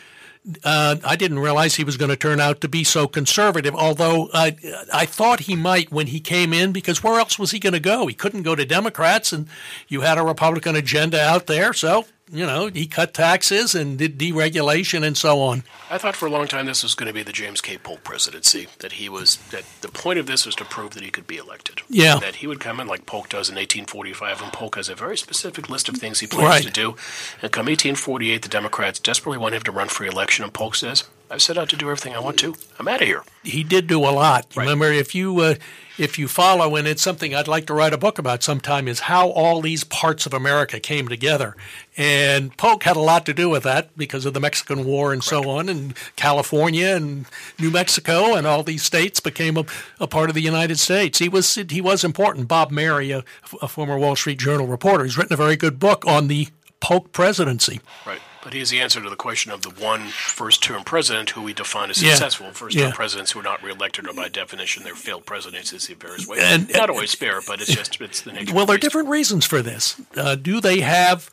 uh, 0.63 0.97
I 1.03 1.15
didn't 1.15 1.39
realize 1.39 1.75
he 1.75 1.83
was 1.83 1.97
going 1.97 2.09
to 2.09 2.17
turn 2.17 2.39
out 2.39 2.61
to 2.61 2.67
be 2.67 2.83
so 2.83 3.07
conservative. 3.07 3.75
Although 3.75 4.29
I, 4.33 4.55
I 4.93 5.05
thought 5.05 5.41
he 5.41 5.55
might 5.55 5.91
when 5.91 6.07
he 6.07 6.19
came 6.19 6.53
in, 6.53 6.71
because 6.71 7.03
where 7.03 7.19
else 7.19 7.39
was 7.39 7.51
he 7.51 7.59
going 7.59 7.73
to 7.73 7.79
go? 7.79 8.07
He 8.07 8.13
couldn't 8.13 8.43
go 8.43 8.55
to 8.55 8.65
Democrats, 8.65 9.31
and 9.31 9.47
you 9.87 10.01
had 10.01 10.17
a 10.17 10.23
Republican 10.23 10.75
agenda 10.75 11.21
out 11.21 11.47
there. 11.47 11.73
So 11.73 12.05
you 12.33 12.47
know, 12.47 12.67
he 12.67 12.87
cut 12.87 13.13
taxes 13.13 13.75
and 13.75 13.97
did 13.97 14.17
deregulation 14.17 15.05
and 15.05 15.15
so 15.15 15.39
on. 15.39 15.63
I 15.89 15.99
thought 15.99 16.15
for 16.15 16.25
a 16.25 16.31
long 16.31 16.47
time 16.47 16.65
this 16.65 16.81
was 16.81 16.95
going 16.95 17.07
to 17.07 17.13
be 17.13 17.21
the 17.21 17.31
James 17.31 17.61
K. 17.61 17.77
Polk 17.77 18.03
presidency. 18.03 18.67
That 18.79 18.93
he 18.93 19.07
was 19.07 19.37
that 19.51 19.63
the 19.81 19.87
point 19.87 20.17
of 20.17 20.25
this 20.25 20.45
was 20.45 20.55
to 20.55 20.65
prove 20.65 20.95
that 20.95 21.03
he 21.03 21.11
could 21.11 21.27
be 21.27 21.37
elected. 21.37 21.81
Yeah, 21.87 22.17
that 22.19 22.35
he 22.35 22.47
would 22.47 22.59
come 22.59 22.79
in 22.79 22.87
like 22.87 23.05
Polk 23.05 23.29
does 23.29 23.49
in 23.49 23.55
1845, 23.55 24.41
and 24.41 24.51
Polk 24.51 24.75
has 24.75 24.89
a 24.89 24.95
very 24.95 25.17
specific 25.17 25.69
list 25.69 25.87
of 25.87 25.97
things 25.97 26.19
he 26.19 26.27
plans 26.27 26.49
right. 26.49 26.63
to 26.63 26.71
do. 26.71 26.95
And 27.41 27.51
come 27.51 27.67
1848, 27.67 28.41
the 28.41 28.49
Democrats 28.49 28.99
desperately 28.99 29.37
want 29.37 29.53
him 29.53 29.61
to 29.61 29.71
run 29.71 29.87
for 29.87 30.05
election, 30.05 30.43
and 30.43 30.53
Polk 30.53 30.75
says, 30.75 31.03
I've 31.33 31.41
set 31.41 31.57
out 31.57 31.67
to 31.69 31.75
do 31.75 31.89
everything 31.89 32.15
I 32.15 32.19
want 32.19 32.37
to. 32.39 32.53
I'm 32.77 32.87
out 32.87 33.01
of 33.01 33.07
here. 33.07 33.23
He 33.43 33.63
did 33.63 33.87
do 33.87 33.99
a 34.01 34.13
lot. 34.13 34.45
Right. 34.55 34.65
Remember, 34.65 34.91
if 34.91 35.15
you 35.15 35.39
uh, 35.39 35.55
if 35.97 36.19
you 36.19 36.27
follow, 36.27 36.75
and 36.75 36.87
it's 36.87 37.01
something 37.01 37.33
I'd 37.33 37.47
like 37.47 37.65
to 37.67 37.73
write 37.73 37.91
a 37.91 37.97
book 37.97 38.19
about 38.19 38.43
sometime, 38.43 38.87
is 38.87 38.99
how 38.99 39.29
all 39.29 39.59
these 39.59 39.83
parts 39.83 40.27
of 40.27 40.33
America 40.35 40.79
came 40.79 41.07
together. 41.07 41.55
And 41.97 42.55
Polk 42.55 42.83
had 42.83 42.95
a 42.95 42.99
lot 42.99 43.25
to 43.25 43.33
do 43.33 43.49
with 43.49 43.63
that 43.63 43.97
because 43.97 44.27
of 44.27 44.35
the 44.35 44.39
Mexican 44.39 44.85
War 44.85 45.11
and 45.11 45.23
so 45.23 45.49
on, 45.49 45.69
and 45.69 45.95
California 46.15 46.95
and 46.95 47.25
New 47.59 47.71
Mexico 47.71 48.35
and 48.35 48.45
all 48.45 48.61
these 48.61 48.83
states 48.83 49.19
became 49.19 49.57
a, 49.57 49.65
a 49.99 50.05
part 50.05 50.29
of 50.29 50.35
the 50.35 50.41
United 50.41 50.77
States. 50.77 51.17
He 51.17 51.29
was 51.29 51.55
he 51.55 51.81
was 51.81 52.03
important. 52.03 52.47
Bob 52.47 52.69
Merry, 52.69 53.09
a, 53.09 53.23
a 53.59 53.67
former 53.67 53.97
Wall 53.97 54.15
Street 54.15 54.37
Journal 54.37 54.67
reporter, 54.67 55.03
has 55.03 55.17
written 55.17 55.33
a 55.33 55.37
very 55.37 55.55
good 55.55 55.79
book 55.79 56.05
on 56.05 56.27
the 56.27 56.49
Polk 56.79 57.11
presidency. 57.11 57.81
Right. 58.05 58.21
But 58.43 58.53
he 58.53 58.59
has 58.59 58.69
the 58.69 58.81
answer 58.81 59.01
to 59.01 59.09
the 59.09 59.15
question 59.15 59.51
of 59.51 59.61
the 59.61 59.69
one 59.69 60.09
first-term 60.09 60.83
president 60.83 61.29
who 61.29 61.41
we 61.41 61.53
define 61.53 61.89
as 61.89 61.97
successful. 61.97 62.47
Yeah. 62.47 62.53
First-term 62.53 62.89
yeah. 62.89 62.93
presidents 62.93 63.31
who 63.31 63.39
are 63.39 63.43
not 63.43 63.63
reelected, 63.63 64.07
are, 64.07 64.13
by 64.13 64.27
definition, 64.27 64.83
they're 64.83 64.95
failed 64.95 65.25
presidents 65.25 65.71
in 65.71 65.95
various 65.95 66.27
ways. 66.27 66.41
And, 66.43 66.69
not 66.73 66.89
always 66.89 67.15
fair, 67.15 67.39
but 67.47 67.61
it's 67.61 67.73
just 67.73 68.01
it's 68.01 68.21
the 68.21 68.33
nature. 68.33 68.53
Well, 68.53 68.65
there 68.65 68.75
are 68.75 68.79
different 68.79 69.07
reasons 69.07 69.45
for 69.45 69.61
this. 69.61 69.95
Uh, 70.17 70.35
do 70.35 70.59
they 70.59 70.81
have 70.81 71.31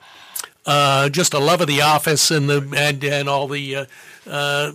uh, 0.66 1.09
just 1.09 1.35
a 1.35 1.38
love 1.38 1.61
of 1.61 1.66
the 1.66 1.81
office 1.81 2.31
and 2.31 2.48
the 2.48 2.72
and 2.76 3.03
and 3.03 3.29
all 3.29 3.48
the 3.48 3.76
uh, 3.76 3.85
uh, 4.26 4.72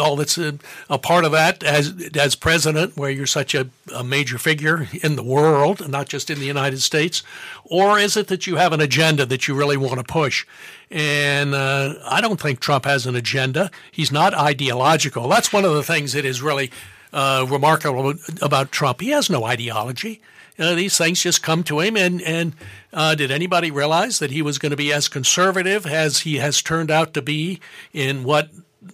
all 0.00 0.16
that's 0.16 0.36
a, 0.36 0.58
a, 0.90 0.98
part 0.98 1.24
of 1.24 1.32
that 1.32 1.62
as 1.62 1.94
as 2.16 2.34
president, 2.34 2.96
where 2.96 3.10
you're 3.10 3.26
such 3.26 3.54
a, 3.54 3.68
a, 3.94 4.02
major 4.02 4.36
figure 4.36 4.88
in 5.02 5.16
the 5.16 5.22
world, 5.22 5.88
not 5.88 6.08
just 6.08 6.28
in 6.28 6.40
the 6.40 6.46
United 6.46 6.82
States, 6.82 7.22
or 7.64 7.98
is 7.98 8.16
it 8.16 8.26
that 8.26 8.46
you 8.46 8.56
have 8.56 8.72
an 8.72 8.80
agenda 8.80 9.24
that 9.24 9.46
you 9.46 9.54
really 9.54 9.76
want 9.76 9.98
to 9.98 10.04
push? 10.04 10.44
And 10.90 11.54
uh, 11.54 11.94
I 12.04 12.20
don't 12.20 12.40
think 12.40 12.60
Trump 12.60 12.84
has 12.84 13.06
an 13.06 13.14
agenda. 13.14 13.70
He's 13.92 14.10
not 14.10 14.34
ideological. 14.34 15.28
That's 15.28 15.52
one 15.52 15.64
of 15.64 15.72
the 15.72 15.84
things 15.84 16.12
that 16.14 16.24
is 16.24 16.42
really 16.42 16.70
uh, 17.12 17.46
remarkable 17.48 18.14
about 18.42 18.72
Trump. 18.72 19.00
He 19.00 19.10
has 19.10 19.30
no 19.30 19.44
ideology. 19.44 20.20
Uh, 20.58 20.74
these 20.74 20.98
things 20.98 21.22
just 21.22 21.42
come 21.42 21.62
to 21.64 21.80
him. 21.80 21.96
And, 21.96 22.20
and 22.22 22.54
uh, 22.92 23.14
did 23.14 23.30
anybody 23.30 23.70
realize 23.70 24.18
that 24.18 24.30
he 24.30 24.42
was 24.42 24.58
going 24.58 24.70
to 24.70 24.76
be 24.76 24.92
as 24.92 25.08
conservative 25.08 25.86
as 25.86 26.20
he 26.20 26.36
has 26.36 26.62
turned 26.62 26.90
out 26.90 27.14
to 27.14 27.22
be 27.22 27.60
in 27.92 28.24
what 28.24 28.50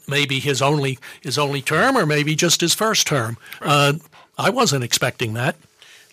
maybe 0.09 0.40
his 0.40 0.62
only 0.62 0.98
his 1.20 1.38
only 1.38 1.62
term 1.62 1.96
or 1.96 2.07
maybe 2.07 2.35
just 2.35 2.61
his 2.61 2.74
first 2.74 3.07
term. 3.07 3.37
Right. 3.61 3.70
Uh, 3.70 3.92
I 4.37 4.50
wasn't 4.50 4.85
expecting 4.85 5.35
that. 5.35 5.57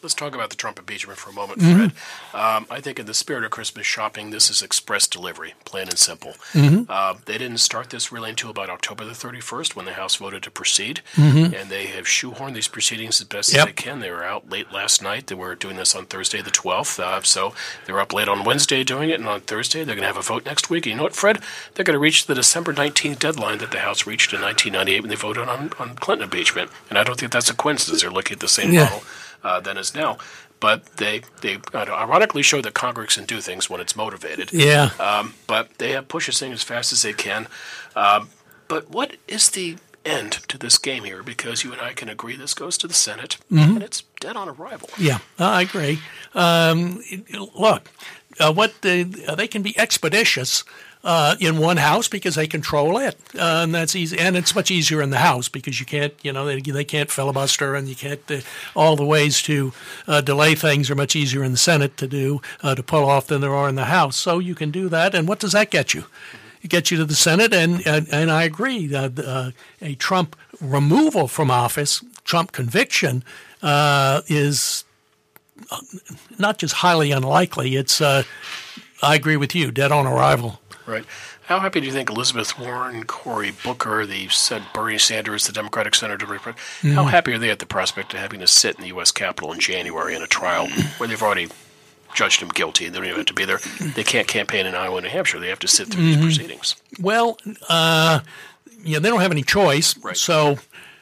Let's 0.02 0.16
talk 0.16 0.34
about 0.34 0.50
the 0.50 0.56
Trump 0.56 0.80
impeachment 0.80 1.20
for 1.20 1.30
a 1.30 1.34
moment, 1.34 1.60
mm-hmm. 1.60 1.78
Fred. 1.78 1.92
Um, 2.34 2.66
I 2.72 2.82
think 2.82 2.98
in 2.98 3.06
the 3.06 3.14
spirit 3.14 3.44
of 3.44 3.52
Christmas 3.52 3.86
shopping, 3.86 4.32
this 4.32 4.50
is 4.50 4.64
express 4.64 5.08
delivery, 5.08 5.54
plain 5.64 5.90
and 5.90 5.98
simple. 5.98 6.34
Mm-hmm. 6.54 6.84
Uh, 6.90 7.16
they 7.26 7.38
didn't 7.38 7.60
start 7.60 7.92
this 7.92 8.12
really 8.12 8.32
until 8.32 8.50
about 8.50 8.70
October 8.70 9.06
the 9.06 9.12
31st 9.12 9.76
when 9.76 9.86
the 9.86 9.94
House 9.94 10.16
voted 10.16 10.42
to 10.44 10.52
proceed, 10.52 11.02
mm-hmm. 11.14 11.54
and 11.54 11.70
they 11.70 11.88
have 11.88 12.06
shoehorned 12.06 12.56
these 12.56 12.68
proceedings 12.68 13.22
as 13.22 13.28
best 13.28 13.54
yep. 13.54 13.60
as 13.60 13.66
they 13.68 13.74
can. 13.74 14.00
They 14.00 14.10
were 14.10 14.24
out 14.24 14.50
late 14.50 14.72
last 14.72 15.04
night. 15.04 15.28
They 15.28 15.36
were 15.36 15.54
doing 15.54 15.76
this 15.76 15.96
on 15.96 16.08
Thursday 16.08 16.42
the 16.42 16.50
12th, 16.50 17.00
uh, 17.00 17.22
so 17.22 17.54
they 17.86 17.94
were 17.94 18.02
up 18.02 18.12
late 18.12 18.28
on 18.28 18.44
Wednesday 18.44 18.84
doing 18.84 19.12
it, 19.12 19.20
and 19.20 19.30
on 19.30 19.42
Thursday 19.42 19.84
they're 19.84 19.96
going 19.96 20.02
to 20.02 20.08
have 20.08 20.18
a 20.18 20.22
vote 20.22 20.46
next 20.46 20.72
week. 20.72 20.88
And 20.88 20.92
you 20.92 20.98
know 20.98 21.04
what, 21.04 21.16
Fred? 21.16 21.42
They're 21.76 21.86
going 21.86 21.94
to 21.94 22.00
reach 22.00 22.26
the 22.26 22.34
December 22.34 22.74
19th 22.74 23.20
deadline 23.20 23.60
that 23.60 23.70
the 23.70 23.80
House 23.80 24.08
reached 24.08 24.34
in 24.34 24.42
1998 24.42 25.02
when 25.02 25.10
they 25.10 25.16
voted 25.16 25.48
on, 25.48 25.72
on 25.78 25.96
Clinton 25.98 26.24
impeachment, 26.24 26.72
and 26.90 26.98
I 26.98 27.04
don't 27.04 27.20
think 27.20 27.32
that's 27.32 27.52
a 27.52 27.56
coincidence. 27.56 28.02
They're 28.02 28.10
looking 28.10 28.36
at 28.36 28.40
the 28.40 28.48
same 28.48 28.72
yeah. 28.72 28.86
model 28.86 29.04
uh, 29.44 29.60
than 29.60 29.78
is 29.78 29.96
now. 29.96 30.18
But 30.60 30.86
they 30.98 31.22
they 31.42 31.58
ironically 31.74 32.44
show 32.44 32.62
that 32.62 32.74
Congress 32.74 33.16
can 33.16 33.26
do 33.26 33.42
things 33.42 33.70
when 33.70 33.82
it's 33.82 33.96
motivated. 33.96 34.54
Yeah. 34.54 34.92
Um, 35.00 35.34
but 35.48 35.78
they 35.80 35.92
have 35.92 36.08
pushed 36.08 36.28
this 36.28 36.40
thing 36.40 36.52
as 36.52 36.64
fast 36.64 36.94
as 36.94 37.02
they 37.02 37.14
can. 37.14 37.48
Um, 37.96 38.30
but 38.68 38.90
what 38.90 39.18
is 39.28 39.50
the 39.50 39.78
end 40.06 40.32
to 40.48 40.58
this 40.58 40.78
game 40.78 41.04
here? 41.04 41.24
Because 41.24 41.64
you 41.64 41.72
and 41.72 41.82
I 41.82 41.94
can 41.94 42.10
agree 42.10 42.36
this 42.36 42.54
goes 42.54 42.78
to 42.80 42.88
the 42.88 42.94
Senate, 42.94 43.38
mm-hmm. 43.52 43.76
and 43.76 43.84
it's 43.84 44.04
dead 44.20 44.36
on 44.36 44.50
arrival. 44.50 44.90
Yeah, 44.98 45.20
I 45.40 45.64
agree. 45.64 46.00
Um, 46.34 47.04
look, 47.56 47.90
uh, 48.40 48.54
what 48.54 48.82
they, 48.82 49.06
uh, 49.28 49.36
they 49.36 49.48
can 49.48 49.62
be 49.62 49.78
expeditious 49.78 50.64
uh, 51.04 51.36
in 51.40 51.58
one 51.58 51.78
house 51.78 52.08
because 52.08 52.36
they 52.36 52.48
control 52.48 52.98
it, 52.98 53.18
uh, 53.36 53.62
and 53.64 53.74
that's 53.74 53.96
easy. 53.96 54.20
And 54.20 54.38
it's 54.38 54.54
much 54.54 54.70
easier 54.70 55.02
in 55.02 55.10
the 55.10 55.18
house 55.18 55.50
because 55.50 55.80
you 55.80 55.86
can't, 55.86 56.14
you 56.22 56.32
know, 56.32 56.46
they, 56.46 56.62
they 56.62 56.84
can't 56.84 57.10
filibuster, 57.10 57.76
and 57.76 57.88
you 57.88 57.96
can't. 57.96 58.20
Uh, 58.30 58.42
all 58.76 58.96
the 58.96 59.06
ways 59.06 59.42
to 59.44 59.74
uh, 60.08 60.22
delay 60.22 60.56
things 60.56 60.90
are 60.92 60.96
much 60.96 61.16
easier 61.16 61.44
in 61.44 61.52
the 61.52 61.58
Senate 61.58 61.98
to 61.98 62.08
do 62.08 62.42
uh, 62.62 62.76
to 62.76 62.84
pull 62.84 63.10
off 63.10 63.28
than 63.28 63.42
there 63.42 63.56
are 63.56 63.68
in 63.68 63.76
the 63.76 63.86
House. 63.86 64.16
So 64.16 64.40
you 64.40 64.56
can 64.56 64.72
do 64.72 64.90
that. 64.90 65.16
And 65.16 65.28
what 65.28 65.40
does 65.40 65.54
that 65.54 65.72
get 65.72 65.94
you? 65.94 66.06
It 66.62 66.70
gets 66.70 66.92
you 66.92 66.98
to 66.98 67.06
the 67.06 67.16
Senate, 67.16 67.54
and 67.54 67.86
and, 67.88 68.08
and 68.12 68.32
I 68.32 68.44
agree. 68.44 68.94
Uh, 68.94 69.52
a 69.82 69.96
Trump 69.96 70.36
removal 70.60 71.28
from 71.28 71.50
office, 71.50 72.04
Trump 72.24 72.52
conviction, 72.52 73.24
is 73.64 74.84
not 76.38 76.58
just 76.58 76.76
highly 76.76 77.12
unlikely. 77.12 77.76
It's 77.76 78.02
I 78.02 79.16
agree 79.16 79.38
with 79.38 79.56
you, 79.56 79.72
dead 79.72 79.92
on 79.92 80.06
arrival. 80.06 80.60
Right. 80.86 81.06
How 81.52 81.60
happy 81.60 81.82
do 81.82 81.86
you 81.86 81.92
think 81.92 82.10
Elizabeth 82.10 82.58
Warren, 82.58 83.04
Cory 83.04 83.52
Booker, 83.64 84.06
the 84.06 84.30
said 84.30 84.64
Bernie 84.74 84.98
Sanders, 84.98 85.48
the 85.48 85.54
Democratic 85.54 85.96
Senator, 85.96 86.26
mm-hmm. 86.26 86.92
how 86.92 87.04
happy 87.06 87.34
are 87.34 87.38
they 87.38 87.50
at 87.50 87.60
the 87.60 87.66
prospect 87.66 88.14
of 88.14 88.20
having 88.20 88.40
to 88.40 88.48
sit 88.48 88.76
in 88.76 88.82
the 88.82 88.88
U.S. 88.90 89.12
Capitol 89.12 89.52
in 89.52 89.60
January 89.60 90.16
in 90.16 90.22
a 90.22 90.28
trial 90.28 90.70
where 90.98 91.10
they've 91.10 91.22
already 91.22 91.50
judged 92.14 92.42
him 92.42 92.50
guilty 92.50 92.86
and 92.86 92.96
they 92.96 93.00
don't 93.00 93.08
even 93.08 93.18
have 93.18 93.26
to 93.26 93.34
be 93.34 93.46
there? 93.46 93.60
They 93.96 94.04
can't 94.04 94.28
campaign 94.28 94.66
in 94.66 94.76
Iowa 94.76 94.98
and 94.98 95.06
New 95.06 95.12
Hampshire. 95.12 95.40
They 95.40 95.50
have 95.50 95.60
to 95.60 95.68
sit 95.68 95.90
through 95.90 96.04
mm-hmm. 96.04 96.22
these 96.22 96.38
proceedings. 96.38 96.76
Well, 97.02 97.38
uh, 97.68 98.22
yeah, 98.84 99.00
they 99.00 99.10
don't 99.10 99.22
have 99.22 99.32
any 99.32 99.44
choice. 99.44 99.98
Right. 99.98 100.16
So 100.16 100.58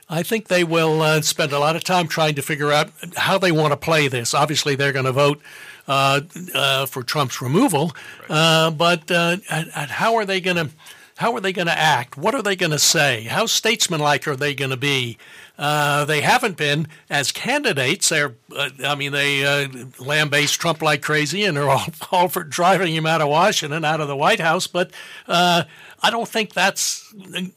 I 0.09 0.23
think 0.23 0.47
they 0.47 0.63
will 0.63 1.01
uh, 1.01 1.21
spend 1.21 1.51
a 1.51 1.59
lot 1.59 1.75
of 1.75 1.83
time 1.83 2.07
trying 2.07 2.35
to 2.35 2.41
figure 2.41 2.71
out 2.71 2.89
how 3.15 3.37
they 3.37 3.51
want 3.51 3.73
to 3.73 3.77
play 3.77 4.07
this. 4.07 4.33
Obviously, 4.33 4.75
they're 4.75 4.91
going 4.91 5.05
to 5.05 5.11
vote 5.11 5.39
uh, 5.87 6.21
uh, 6.55 6.85
for 6.87 7.03
Trump's 7.03 7.41
removal, 7.41 7.95
uh, 8.27 8.71
but 8.71 9.09
uh, 9.11 9.37
how 9.49 10.15
are 10.15 10.25
they 10.25 10.41
going 10.41 10.57
to 10.57 10.69
how 11.19 11.35
are 11.35 11.41
they 11.41 11.51
going 11.51 11.67
to 11.67 11.77
act? 11.77 12.15
What 12.15 12.33
are 12.33 12.41
they 12.41 12.55
going 12.55 12.71
to 12.71 12.79
say? 12.79 13.23
How 13.23 13.45
statesmanlike 13.45 14.25
are 14.25 14.37
they 14.37 14.55
going 14.55 14.71
to 14.71 14.77
be? 14.77 15.17
Uh, 15.57 16.05
they 16.05 16.21
haven't 16.21 16.55
been 16.55 16.87
as 17.09 17.33
candidates. 17.33 18.07
They're, 18.07 18.35
uh, 18.55 18.69
I 18.85 18.95
mean, 18.95 19.11
they 19.11 19.45
uh, 19.45 19.67
lambaste 19.99 20.57
Trump 20.57 20.81
like 20.81 21.01
crazy 21.01 21.43
and 21.43 21.57
are 21.57 21.69
all, 21.69 21.85
all 22.13 22.29
for 22.29 22.45
driving 22.45 22.95
him 22.95 23.05
out 23.05 23.19
of 23.19 23.27
Washington, 23.27 23.83
out 23.83 23.99
of 23.99 24.07
the 24.07 24.15
White 24.15 24.39
House. 24.39 24.65
But 24.65 24.91
uh, 25.27 25.63
I 26.01 26.11
don't 26.11 26.27
think 26.27 26.53
that's 26.53 27.13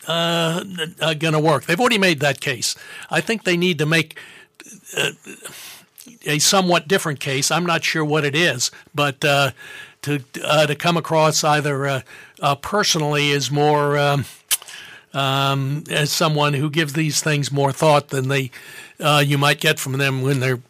uh, 0.08 0.64
uh, 1.00 1.14
going 1.14 1.34
to 1.34 1.40
work. 1.40 1.64
They've 1.64 1.78
already 1.78 1.98
made 1.98 2.20
that 2.20 2.40
case. 2.40 2.74
I 3.10 3.20
think 3.20 3.44
they 3.44 3.56
need 3.56 3.78
to 3.78 3.86
make 3.86 4.18
a 6.26 6.38
somewhat 6.38 6.88
different 6.88 7.20
case. 7.20 7.50
I'm 7.50 7.66
not 7.66 7.84
sure 7.84 8.04
what 8.04 8.24
it 8.24 8.34
is, 8.34 8.70
but 8.94 9.20
to 9.20 9.54
to 10.02 10.76
come 10.78 10.96
across 10.96 11.44
either 11.44 12.02
personally 12.62 13.32
as 13.32 13.50
more. 13.50 13.98
Um, 13.98 14.24
um, 15.14 15.84
as 15.90 16.10
someone 16.10 16.54
who 16.54 16.70
gives 16.70 16.94
these 16.94 17.20
things 17.20 17.52
more 17.52 17.70
thought 17.70 18.08
than 18.08 18.28
they 18.28 18.50
uh, 18.98 19.22
you 19.24 19.36
might 19.36 19.60
get 19.60 19.78
from 19.78 19.94
them 19.94 20.22
when 20.22 20.40
they're 20.40 20.60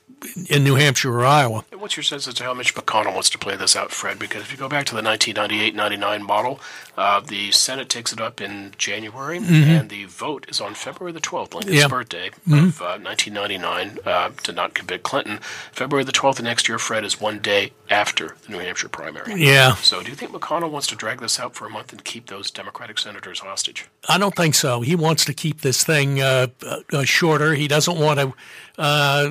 in 0.48 0.64
New 0.64 0.74
Hampshire 0.74 1.12
or 1.12 1.24
Iowa. 1.24 1.64
What's 1.76 1.96
your 1.96 2.04
sense 2.04 2.28
as 2.28 2.34
to 2.34 2.44
how 2.44 2.54
Mitch 2.54 2.74
McConnell 2.74 3.12
wants 3.12 3.30
to 3.30 3.38
play 3.38 3.56
this 3.56 3.74
out, 3.76 3.90
Fred? 3.90 4.18
Because 4.18 4.42
if 4.42 4.52
you 4.52 4.58
go 4.58 4.68
back 4.68 4.86
to 4.86 4.94
the 4.94 5.02
1998-99 5.02 6.22
model, 6.22 6.60
uh, 6.96 7.20
the 7.20 7.50
Senate 7.50 7.88
takes 7.88 8.12
it 8.12 8.20
up 8.20 8.40
in 8.40 8.72
January, 8.78 9.38
mm-hmm. 9.38 9.52
and 9.70 9.90
the 9.90 10.04
vote 10.04 10.46
is 10.48 10.60
on 10.60 10.74
February 10.74 11.12
the 11.12 11.20
12th, 11.20 11.54
Lincoln's 11.54 11.76
yeah. 11.76 11.88
birthday 11.88 12.30
mm-hmm. 12.48 12.68
of 12.68 12.80
uh, 12.80 12.98
1999, 13.02 13.98
uh, 14.04 14.30
to 14.42 14.52
not 14.52 14.74
convict 14.74 15.02
Clinton. 15.02 15.38
February 15.72 16.04
the 16.04 16.12
12th 16.12 16.38
of 16.38 16.44
next 16.44 16.68
year, 16.68 16.78
Fred, 16.78 17.04
is 17.04 17.20
one 17.20 17.38
day 17.38 17.72
after 17.90 18.36
the 18.46 18.52
New 18.52 18.58
Hampshire 18.58 18.88
primary. 18.88 19.34
Yeah. 19.42 19.74
So 19.76 20.02
do 20.02 20.10
you 20.10 20.16
think 20.16 20.32
McConnell 20.32 20.70
wants 20.70 20.86
to 20.88 20.96
drag 20.96 21.20
this 21.20 21.38
out 21.38 21.54
for 21.54 21.66
a 21.66 21.70
month 21.70 21.92
and 21.92 22.04
keep 22.04 22.26
those 22.28 22.50
Democratic 22.50 22.98
senators 22.98 23.40
hostage? 23.40 23.86
I 24.08 24.18
don't 24.18 24.34
think 24.34 24.54
so. 24.54 24.80
He 24.80 24.96
wants 24.96 25.24
to 25.26 25.34
keep 25.34 25.60
this 25.60 25.84
thing 25.84 26.20
uh, 26.20 26.48
uh, 26.92 27.04
shorter. 27.04 27.54
He 27.54 27.68
doesn't 27.68 27.98
want 27.98 28.20
to 28.20 28.32
uh, 28.78 29.30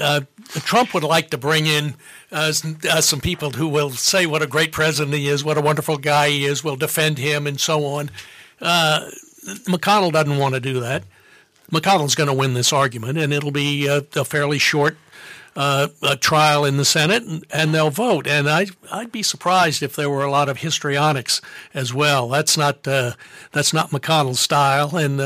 uh, 0.00 0.20
Trump 0.48 0.92
would 0.92 1.04
like 1.04 1.30
to 1.30 1.38
bring 1.38 1.66
in 1.66 1.94
uh, 2.32 2.50
some, 2.52 2.78
uh, 2.90 3.00
some, 3.00 3.20
people 3.20 3.50
who 3.50 3.68
will 3.68 3.90
say 3.90 4.26
what 4.26 4.42
a 4.42 4.46
great 4.46 4.72
president 4.72 5.14
he 5.14 5.28
is, 5.28 5.44
what 5.44 5.56
a 5.56 5.60
wonderful 5.60 5.96
guy 5.96 6.28
he 6.28 6.44
is, 6.44 6.64
will 6.64 6.76
defend 6.76 7.18
him, 7.18 7.46
and 7.46 7.60
so 7.60 7.84
on. 7.84 8.10
Uh, 8.60 9.08
McConnell 9.66 10.12
doesn't 10.12 10.38
want 10.38 10.54
to 10.54 10.60
do 10.60 10.80
that. 10.80 11.04
McConnell's 11.70 12.16
going 12.16 12.28
to 12.28 12.34
win 12.34 12.54
this 12.54 12.72
argument, 12.72 13.16
and 13.16 13.32
it'll 13.32 13.52
be 13.52 13.86
a, 13.86 13.98
a 14.16 14.24
fairly 14.24 14.58
short 14.58 14.96
uh, 15.54 15.88
trial 16.20 16.64
in 16.64 16.78
the 16.78 16.84
Senate, 16.84 17.22
and, 17.22 17.44
and, 17.50 17.74
they'll 17.74 17.90
vote. 17.90 18.26
And 18.26 18.48
I, 18.48 18.66
I'd 18.92 19.12
be 19.12 19.22
surprised 19.22 19.82
if 19.82 19.94
there 19.94 20.10
were 20.10 20.24
a 20.24 20.30
lot 20.30 20.48
of 20.48 20.58
histrionics 20.58 21.40
as 21.74 21.92
well. 21.94 22.28
That's 22.28 22.56
not 22.56 22.82
that's 22.82 23.72
not 23.72 23.90
McConnell's 23.90 24.40
style, 24.40 24.96
and 24.96 25.20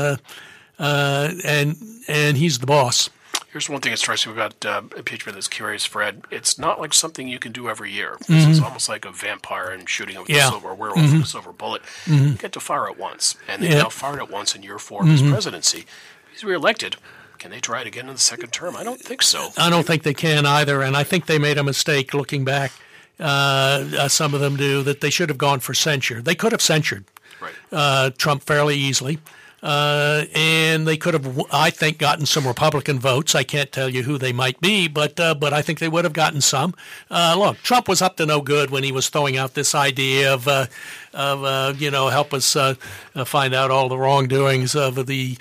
and 0.77 1.75
and 2.07 2.37
he's 2.37 2.59
the 2.59 2.65
boss. 2.65 3.09
Here's 3.53 3.69
one 3.69 3.81
thing 3.81 3.91
that 3.91 3.97
strikes 3.97 4.25
me 4.25 4.33
about 4.33 4.65
uh, 4.65 4.81
impeachment 4.97 5.35
that's 5.35 5.47
curious, 5.47 5.85
Fred. 5.85 6.23
It's 6.31 6.57
not 6.57 6.79
like 6.79 6.91
something 6.91 7.27
you 7.27 7.37
can 7.37 7.51
do 7.51 7.69
every 7.69 7.91
year. 7.91 8.17
This 8.21 8.29
mm-hmm. 8.29 8.51
is 8.51 8.59
almost 8.59 8.89
like 8.89 9.05
a 9.05 9.11
vampire 9.11 9.69
and 9.69 9.87
shooting 9.87 10.17
with 10.19 10.27
yeah. 10.27 10.47
a 10.47 10.49
silver 10.49 10.73
werewolf 10.73 10.99
mm-hmm. 11.05 11.17
with 11.17 11.25
a 11.25 11.29
silver 11.29 11.53
bullet. 11.53 11.83
Mm-hmm. 12.05 12.25
You 12.29 12.33
get 12.33 12.51
to 12.53 12.59
fire 12.59 12.87
it 12.87 12.97
once, 12.97 13.35
and 13.47 13.61
they 13.61 13.69
yeah. 13.69 13.83
now 13.83 13.89
fired 13.89 14.17
it 14.17 14.31
once 14.31 14.55
in 14.55 14.63
year 14.63 14.79
4 14.79 15.03
of 15.03 15.07
his 15.07 15.21
mm-hmm. 15.21 15.31
presidency. 15.33 15.85
He's 16.31 16.43
reelected. 16.43 16.95
Can 17.37 17.51
they 17.51 17.59
try 17.59 17.81
it 17.81 17.87
again 17.87 18.07
in 18.07 18.13
the 18.13 18.19
second 18.19 18.51
term? 18.51 18.75
I 18.75 18.83
don't 18.83 18.99
think 18.99 19.21
so. 19.21 19.49
I 19.55 19.69
don't 19.69 19.85
think 19.85 20.01
they 20.01 20.15
can 20.15 20.47
either, 20.47 20.81
and 20.81 20.97
I 20.97 21.03
think 21.03 21.27
they 21.27 21.37
made 21.37 21.59
a 21.59 21.63
mistake 21.63 22.15
looking 22.15 22.43
back. 22.43 22.71
Uh, 23.19 23.85
uh, 23.99 24.07
some 24.07 24.33
of 24.33 24.39
them 24.39 24.55
do 24.55 24.81
that 24.81 25.01
they 25.01 25.11
should 25.11 25.29
have 25.29 25.37
gone 25.37 25.59
for 25.59 25.75
censure. 25.75 26.23
They 26.23 26.33
could 26.33 26.53
have 26.53 26.61
censured 26.61 27.05
right. 27.39 27.53
Uh, 27.71 28.09
Trump 28.17 28.41
fairly 28.41 28.75
easily. 28.77 29.19
Uh, 29.63 30.25
and 30.35 30.85
they 30.85 30.97
could 30.97 31.13
have, 31.13 31.41
I 31.49 31.69
think, 31.69 31.97
gotten 31.97 32.25
some 32.25 32.45
Republican 32.45 32.99
votes. 32.99 33.33
I 33.33 33.43
can't 33.43 33.71
tell 33.71 33.87
you 33.87 34.03
who 34.03 34.17
they 34.17 34.33
might 34.33 34.59
be, 34.59 34.89
but 34.89 35.17
uh, 35.17 35.35
but 35.35 35.53
I 35.53 35.61
think 35.61 35.79
they 35.79 35.87
would 35.87 36.03
have 36.03 36.11
gotten 36.11 36.41
some. 36.41 36.75
Uh, 37.09 37.35
look, 37.39 37.57
Trump 37.59 37.87
was 37.87 38.01
up 38.01 38.17
to 38.17 38.25
no 38.25 38.41
good 38.41 38.71
when 38.71 38.83
he 38.83 38.91
was 38.91 39.07
throwing 39.07 39.37
out 39.37 39.53
this 39.53 39.73
idea 39.73 40.33
of 40.33 40.49
uh, 40.49 40.65
of 41.13 41.45
uh, 41.45 41.73
you 41.77 41.89
know 41.89 42.09
help 42.09 42.33
us 42.33 42.57
uh, 42.57 42.75
find 43.23 43.53
out 43.53 43.71
all 43.71 43.87
the 43.87 43.97
wrongdoings 43.97 44.75
of 44.75 45.05
the 45.05 45.37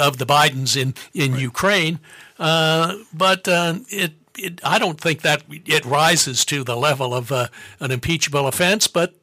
of 0.00 0.16
the 0.16 0.24
Bidens 0.24 0.74
in 0.74 0.94
in 1.12 1.32
right. 1.32 1.42
Ukraine, 1.42 1.98
but 2.38 3.42
it. 3.46 4.12
It, 4.38 4.60
I 4.62 4.78
don't 4.78 5.00
think 5.00 5.22
that 5.22 5.44
it 5.48 5.86
rises 5.86 6.44
to 6.44 6.62
the 6.62 6.76
level 6.76 7.14
of 7.14 7.32
an 7.32 7.90
impeachable 7.90 8.46
offense, 8.46 8.86
but 8.86 9.14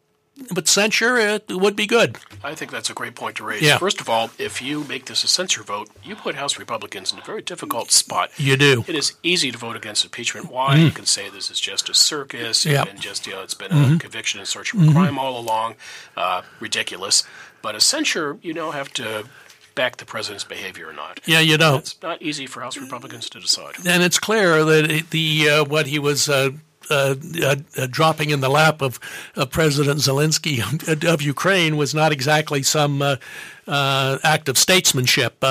but 0.54 0.68
censure 0.68 1.18
it 1.18 1.46
would 1.50 1.76
be 1.76 1.86
good. 1.86 2.18
I 2.44 2.56
think 2.56 2.72
that's 2.72 2.90
a 2.90 2.94
great 2.94 3.16
point 3.16 3.38
to 3.38 3.44
raise. 3.44 3.62
Yeah. 3.62 3.78
First 3.78 4.02
of 4.02 4.10
all, 4.10 4.32
if 4.38 4.62
you 4.62 4.84
make 4.84 5.06
this 5.06 5.24
a 5.24 5.28
censure 5.28 5.64
vote, 5.64 5.90
you 6.04 6.16
put 6.16 6.36
House 6.36 6.58
Republicans 6.58 7.14
in 7.14 7.20
a 7.20 7.22
very 7.22 7.42
difficult 7.42 7.92
spot. 7.92 8.32
You 8.38 8.58
do. 8.58 8.84
It 8.88 8.96
is 8.96 9.14
easy 9.22 9.52
to 9.52 9.58
vote 9.58 9.76
against 9.76 10.04
impeachment. 10.04 10.52
Why? 10.52 10.76
Mm-hmm. 10.76 10.86
You 10.86 10.92
can 10.92 11.06
say 11.06 11.30
this 11.30 11.52
is 11.52 11.60
just 11.60 11.90
a 11.90 11.94
circus 11.94 12.66
yep. 12.66 12.90
and 12.90 13.00
just 13.00 13.28
you 13.28 13.34
know 13.34 13.42
it's 13.42 13.54
been 13.54 13.72
mm-hmm. 13.72 13.96
a 13.96 14.00
conviction 14.00 14.40
in 14.40 14.46
search 14.46 14.74
of 14.74 14.80
mm-hmm. 14.80 14.92
crime 14.92 15.20
all 15.20 15.40
along. 15.40 15.76
Uh, 16.18 16.42
ridiculous. 16.60 17.24
But 17.62 17.76
a 17.76 17.80
censure, 17.80 18.38
you 18.42 18.54
now 18.54 18.72
have 18.72 18.92
to 18.94 19.26
back 19.76 19.98
the 19.98 20.06
president's 20.06 20.44
behavior 20.44 20.90
or 20.90 20.94
not. 20.94 21.20
Yeah, 21.26 21.40
you 21.40 21.58
don't. 21.58 21.80
It's 21.80 22.02
not 22.02 22.22
easy 22.22 22.46
for 22.46 22.62
House 22.62 22.78
Republicans 22.78 23.30
to 23.30 23.40
decide. 23.40 23.76
And 23.86 24.04
it's 24.04 24.20
clear 24.20 24.64
that 24.64 25.10
the 25.12 25.50
uh, 25.50 25.66
what 25.66 25.88
he 25.88 26.00
was. 26.00 26.28
Uh, 26.28 26.52
uh, 26.90 27.16
uh, 27.42 27.56
uh, 27.78 27.88
dropping 27.90 28.30
in 28.30 28.42
the 28.42 28.50
lap 28.50 28.82
of, 28.82 29.00
of 29.36 29.52
President 29.52 30.00
Zelensky 30.00 30.62
of, 31.04 31.22
Ukraine 31.22 31.78
was 31.78 31.94
not 31.94 32.12
exactly 32.12 32.64
some 32.64 33.02
uh, 33.02 33.16
uh, 33.68 34.18
act 34.24 34.50
of 34.50 34.58
statesmanship. 34.58 35.44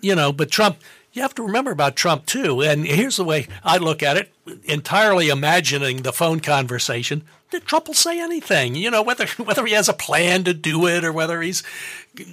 You 0.00 0.14
know, 0.14 0.32
but 0.32 0.50
Trump, 0.50 0.78
you 1.12 1.22
have 1.22 1.34
to 1.34 1.42
remember 1.42 1.70
about 1.70 1.96
Trump 1.96 2.26
too. 2.26 2.62
And 2.62 2.86
here's 2.86 3.16
the 3.16 3.24
way 3.24 3.48
I 3.64 3.78
look 3.78 4.02
at 4.02 4.16
it: 4.16 4.32
entirely 4.64 5.28
imagining 5.28 6.02
the 6.02 6.12
phone 6.12 6.40
conversation. 6.40 7.24
Did 7.50 7.64
Trump 7.64 7.86
will 7.86 7.94
say 7.94 8.20
anything, 8.20 8.74
you 8.74 8.90
know, 8.90 9.02
whether 9.02 9.26
whether 9.38 9.64
he 9.64 9.72
has 9.72 9.88
a 9.88 9.94
plan 9.94 10.44
to 10.44 10.54
do 10.54 10.86
it 10.86 11.04
or 11.04 11.12
whether 11.12 11.40
he's 11.40 11.62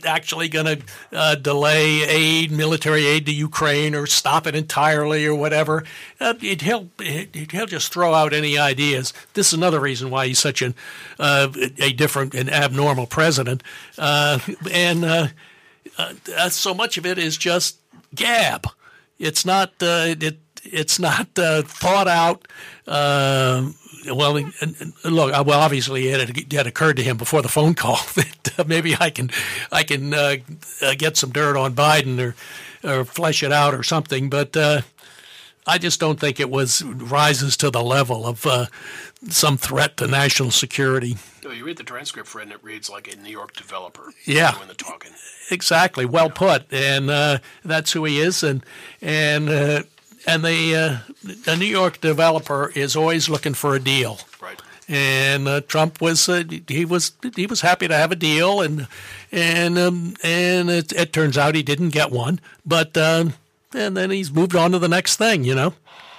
actually 0.03 0.49
going 0.49 0.65
to 0.65 0.81
uh, 1.11 1.35
delay 1.35 2.03
aid, 2.03 2.51
military 2.51 3.05
aid 3.05 3.25
to 3.25 3.33
Ukraine, 3.33 3.95
or 3.95 4.05
stop 4.05 4.47
it 4.47 4.55
entirely, 4.55 5.25
or 5.25 5.35
whatever. 5.35 5.83
Uh, 6.19 6.33
he'll 6.35 6.89
he'll 6.99 7.65
just 7.65 7.91
throw 7.91 8.13
out 8.13 8.33
any 8.33 8.57
ideas. 8.57 9.13
This 9.33 9.47
is 9.47 9.53
another 9.53 9.79
reason 9.79 10.09
why 10.09 10.27
he's 10.27 10.39
such 10.39 10.61
an 10.61 10.75
uh, 11.19 11.49
a 11.79 11.93
different 11.93 12.33
and 12.33 12.49
abnormal 12.49 13.07
president, 13.07 13.63
uh, 13.97 14.39
and 14.71 15.05
uh, 15.05 15.27
uh, 15.97 16.49
so 16.49 16.73
much 16.73 16.97
of 16.97 17.05
it 17.05 17.17
is 17.17 17.37
just 17.37 17.79
gab. 18.13 18.67
It's 19.19 19.45
not 19.45 19.73
it 19.79 20.39
it's 20.63 20.99
not 20.99 21.27
thought 21.35 22.07
out 22.07 22.47
well, 24.07 24.33
look, 25.03 25.33
uh, 25.33 25.43
well, 25.45 25.59
obviously 25.59 26.07
it 26.07 26.53
had, 26.53 26.67
occurred 26.67 26.97
to 26.97 27.03
him 27.03 27.17
before 27.17 27.41
the 27.41 27.49
phone 27.49 27.73
call 27.73 27.97
that 28.15 28.59
uh, 28.59 28.63
maybe 28.65 28.95
I 28.99 29.09
can, 29.09 29.29
I 29.71 29.83
can 29.83 30.13
uh, 30.13 30.37
uh, 30.81 30.95
get 30.97 31.17
some 31.17 31.31
dirt 31.31 31.57
on 31.57 31.75
Biden 31.75 32.19
or, 32.19 32.35
or 32.89 33.05
flesh 33.05 33.43
it 33.43 33.51
out 33.51 33.73
or 33.73 33.83
something. 33.83 34.29
But 34.29 34.55
uh, 34.55 34.81
I 35.67 35.77
just 35.77 35.99
don't 35.99 36.19
think 36.19 36.39
it 36.39 36.49
was 36.49 36.83
rises 36.83 37.57
to 37.57 37.69
the 37.69 37.83
level 37.83 38.25
of 38.25 38.45
uh, 38.45 38.67
some 39.29 39.57
threat 39.57 39.97
to 39.97 40.07
national 40.07 40.51
security. 40.51 41.17
No, 41.43 41.51
you 41.51 41.63
read 41.65 41.77
the 41.77 41.83
transcript, 41.83 42.27
Fred, 42.27 42.43
and 42.43 42.53
it 42.53 42.63
reads 42.63 42.89
like 42.89 43.11
a 43.11 43.15
New 43.17 43.29
York 43.29 43.53
developer. 43.53 44.11
Yeah, 44.25 44.53
doing 44.53 44.67
the 44.67 44.73
talking. 44.73 45.11
Exactly, 45.51 46.05
well 46.05 46.27
yeah. 46.27 46.33
put, 46.33 46.73
and 46.73 47.41
that's 47.63 47.91
who 47.91 48.03
he 48.05 48.19
is, 48.19 48.41
and 48.43 48.65
and 49.01 49.85
and 50.25 50.43
the 50.43 50.75
uh, 50.75 50.97
the 51.23 51.55
New 51.55 51.65
York 51.65 52.01
developer 52.01 52.71
is 52.75 52.95
always 52.95 53.29
looking 53.29 53.53
for 53.53 53.75
a 53.75 53.79
deal. 53.79 54.19
Right. 54.41 54.61
And 54.87 55.47
uh, 55.47 55.61
Trump 55.61 56.01
was 56.01 56.29
uh, 56.29 56.43
he 56.67 56.85
was 56.85 57.13
he 57.35 57.47
was 57.47 57.61
happy 57.61 57.87
to 57.87 57.95
have 57.95 58.11
a 58.11 58.15
deal, 58.15 58.61
and 58.61 58.87
and 59.31 59.77
um, 59.77 60.15
and 60.23 60.69
it, 60.69 60.91
it, 60.93 61.13
turns 61.13 61.37
out 61.37 61.55
he 61.55 61.63
didn't 61.63 61.89
get 61.89 62.11
one, 62.11 62.39
but 62.65 62.95
uh, 62.95 63.25
and 63.73 63.97
then 63.97 64.11
he's 64.11 64.31
moved 64.31 64.55
on 64.55 64.71
to 64.71 64.79
the 64.79 64.87
next 64.87 65.17
thing, 65.17 65.43
you 65.43 65.55
know. 65.55 65.73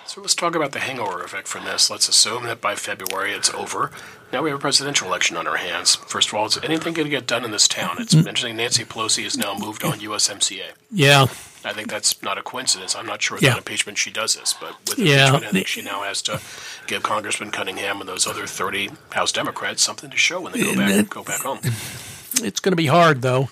So 0.06 0.20
let's 0.20 0.34
talk 0.34 0.54
about 0.54 0.72
the 0.72 0.78
hangover 0.78 1.22
effect 1.22 1.48
from 1.48 1.64
this. 1.64 1.90
Let's 1.90 2.08
assume 2.08 2.44
that 2.44 2.60
by 2.60 2.74
February 2.76 3.32
it's 3.32 3.52
over. 3.52 3.90
Now 4.36 4.42
we 4.42 4.50
have 4.50 4.58
a 4.58 4.60
presidential 4.60 5.08
election 5.08 5.38
on 5.38 5.46
our 5.46 5.56
hands. 5.56 5.94
First 5.94 6.28
of 6.28 6.34
all, 6.34 6.44
is 6.44 6.58
anything 6.62 6.92
going 6.92 7.06
to 7.06 7.10
get 7.10 7.26
done 7.26 7.42
in 7.42 7.52
this 7.52 7.66
town? 7.66 7.96
It's 7.98 8.12
mm-hmm. 8.14 8.28
interesting. 8.28 8.56
Nancy 8.56 8.84
Pelosi 8.84 9.24
has 9.24 9.38
now 9.38 9.56
moved 9.56 9.82
on 9.82 9.98
USMCA. 9.98 10.72
Yeah. 10.90 11.22
I 11.64 11.72
think 11.72 11.88
that's 11.88 12.22
not 12.22 12.36
a 12.36 12.42
coincidence. 12.42 12.94
I'm 12.94 13.06
not 13.06 13.22
sure 13.22 13.38
yeah. 13.40 13.56
impeachment 13.56 13.96
she 13.96 14.10
does 14.10 14.34
this, 14.34 14.52
but 14.52 14.76
with 14.86 14.98
impeachment. 14.98 15.44
I 15.46 15.50
think 15.52 15.66
she 15.66 15.80
now 15.80 16.02
has 16.02 16.20
to 16.20 16.42
give 16.86 17.02
Congressman 17.02 17.50
Cunningham 17.50 17.98
and 18.00 18.06
those 18.06 18.26
other 18.26 18.46
30 18.46 18.90
House 19.12 19.32
Democrats 19.32 19.82
something 19.82 20.10
to 20.10 20.18
show 20.18 20.42
when 20.42 20.52
they 20.52 20.64
go 20.64 20.76
back 20.76 21.08
go 21.08 21.24
back 21.24 21.40
home. 21.40 21.60
It's 22.44 22.60
going 22.60 22.72
to 22.72 22.76
be 22.76 22.88
hard, 22.88 23.22
though. 23.22 23.48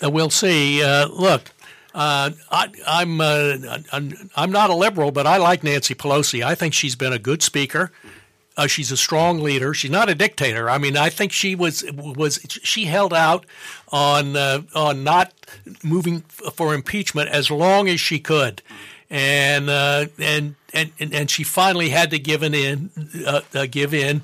We'll 0.00 0.30
see. 0.30 0.80
Uh, 0.80 1.08
look, 1.08 1.50
Uh, 1.92 2.30
I, 2.52 2.68
I'm, 2.86 3.20
uh, 3.20 3.56
I'm 3.90 4.30
I'm 4.36 4.52
not 4.52 4.70
a 4.70 4.76
liberal, 4.76 5.10
but 5.10 5.26
I 5.26 5.38
like 5.38 5.64
Nancy 5.64 5.96
Pelosi. 5.96 6.44
I 6.44 6.54
think 6.54 6.72
she's 6.72 6.94
been 6.94 7.12
a 7.12 7.18
good 7.18 7.42
speaker. 7.42 7.90
Uh, 8.56 8.66
she's 8.66 8.90
a 8.90 8.96
strong 8.96 9.40
leader. 9.40 9.72
She's 9.72 9.90
not 9.90 10.08
a 10.08 10.14
dictator. 10.14 10.68
I 10.68 10.78
mean, 10.78 10.96
I 10.96 11.08
think 11.08 11.32
she 11.32 11.54
was 11.54 11.84
was 11.96 12.40
she 12.46 12.86
held 12.86 13.14
out 13.14 13.46
on 13.92 14.36
uh, 14.36 14.62
on 14.74 15.04
not 15.04 15.32
moving 15.82 16.20
for 16.20 16.74
impeachment 16.74 17.30
as 17.30 17.50
long 17.50 17.88
as 17.88 18.00
she 18.00 18.18
could, 18.18 18.60
and 19.08 19.70
uh, 19.70 20.06
and, 20.18 20.56
and 20.74 20.90
and 20.98 21.30
she 21.30 21.44
finally 21.44 21.90
had 21.90 22.10
to 22.10 22.18
give 22.18 22.42
in. 22.42 22.90
Uh, 23.24 23.40
uh, 23.54 23.66
give 23.70 23.94
in. 23.94 24.22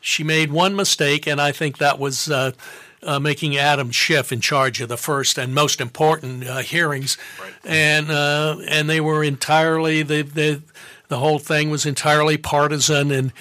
She 0.00 0.24
made 0.24 0.50
one 0.50 0.74
mistake, 0.74 1.26
and 1.26 1.40
I 1.40 1.52
think 1.52 1.78
that 1.78 1.98
was. 1.98 2.30
Uh, 2.30 2.52
making 3.20 3.56
Adam 3.56 3.92
Schiff 3.92 4.32
in 4.32 4.40
charge 4.40 4.80
of 4.80 4.88
the 4.88 4.96
first 4.96 5.38
and 5.38 5.54
most 5.54 5.80
important 5.80 6.42
hearings, 6.64 7.16
right. 7.40 7.52
and 7.64 8.10
and 8.10 8.90
they 8.90 9.00
were 9.00 9.22
entirely 9.22 10.02
the, 10.02 10.22
the 10.22 10.60
the 11.06 11.18
whole 11.18 11.38
thing 11.38 11.70
was 11.70 11.86
entirely 11.86 12.36
partisan, 12.36 13.10
and 13.10 13.32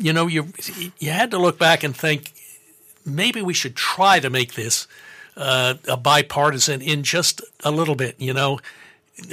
you 0.00 0.12
know, 0.12 0.26
you 0.26 0.48
you 0.98 1.10
had 1.10 1.30
to 1.30 1.38
look 1.38 1.58
back 1.58 1.84
and 1.84 1.96
think 1.96 2.32
maybe 3.04 3.42
we 3.42 3.54
should 3.54 3.76
try 3.76 4.20
to 4.20 4.30
make 4.30 4.54
this 4.54 4.86
uh, 5.36 5.74
a 5.88 5.96
bipartisan 5.96 6.82
in 6.82 7.02
just 7.02 7.42
a 7.64 7.70
little 7.70 7.94
bit. 7.94 8.16
You 8.18 8.32
know, 8.32 8.60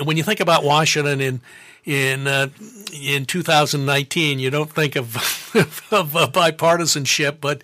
when 0.03 0.17
you 0.17 0.23
think 0.23 0.39
about 0.39 0.63
Washington 0.63 1.21
in 1.21 1.41
in 1.86 2.27
uh, 2.27 2.49
in 2.93 3.25
2019, 3.25 4.39
you 4.39 4.49
don't 4.49 4.71
think 4.71 4.95
of 4.95 5.15
of 5.91 6.12
bipartisanship, 6.34 7.38
but 7.41 7.62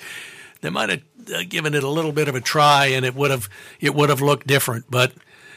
they 0.62 0.70
might 0.70 0.90
have 0.90 1.02
uh, 1.34 1.44
given 1.48 1.74
it 1.74 1.84
a 1.84 1.90
little 1.90 2.12
bit 2.12 2.28
of 2.28 2.36
a 2.36 2.42
try, 2.42 2.88
and 2.88 3.06
it 3.06 3.16
would 3.16 3.32
have 3.32 3.50
it 3.80 3.94
would 3.94 4.10
have 4.10 4.22
looked 4.22 4.48
different. 4.48 4.86
But 4.90 5.14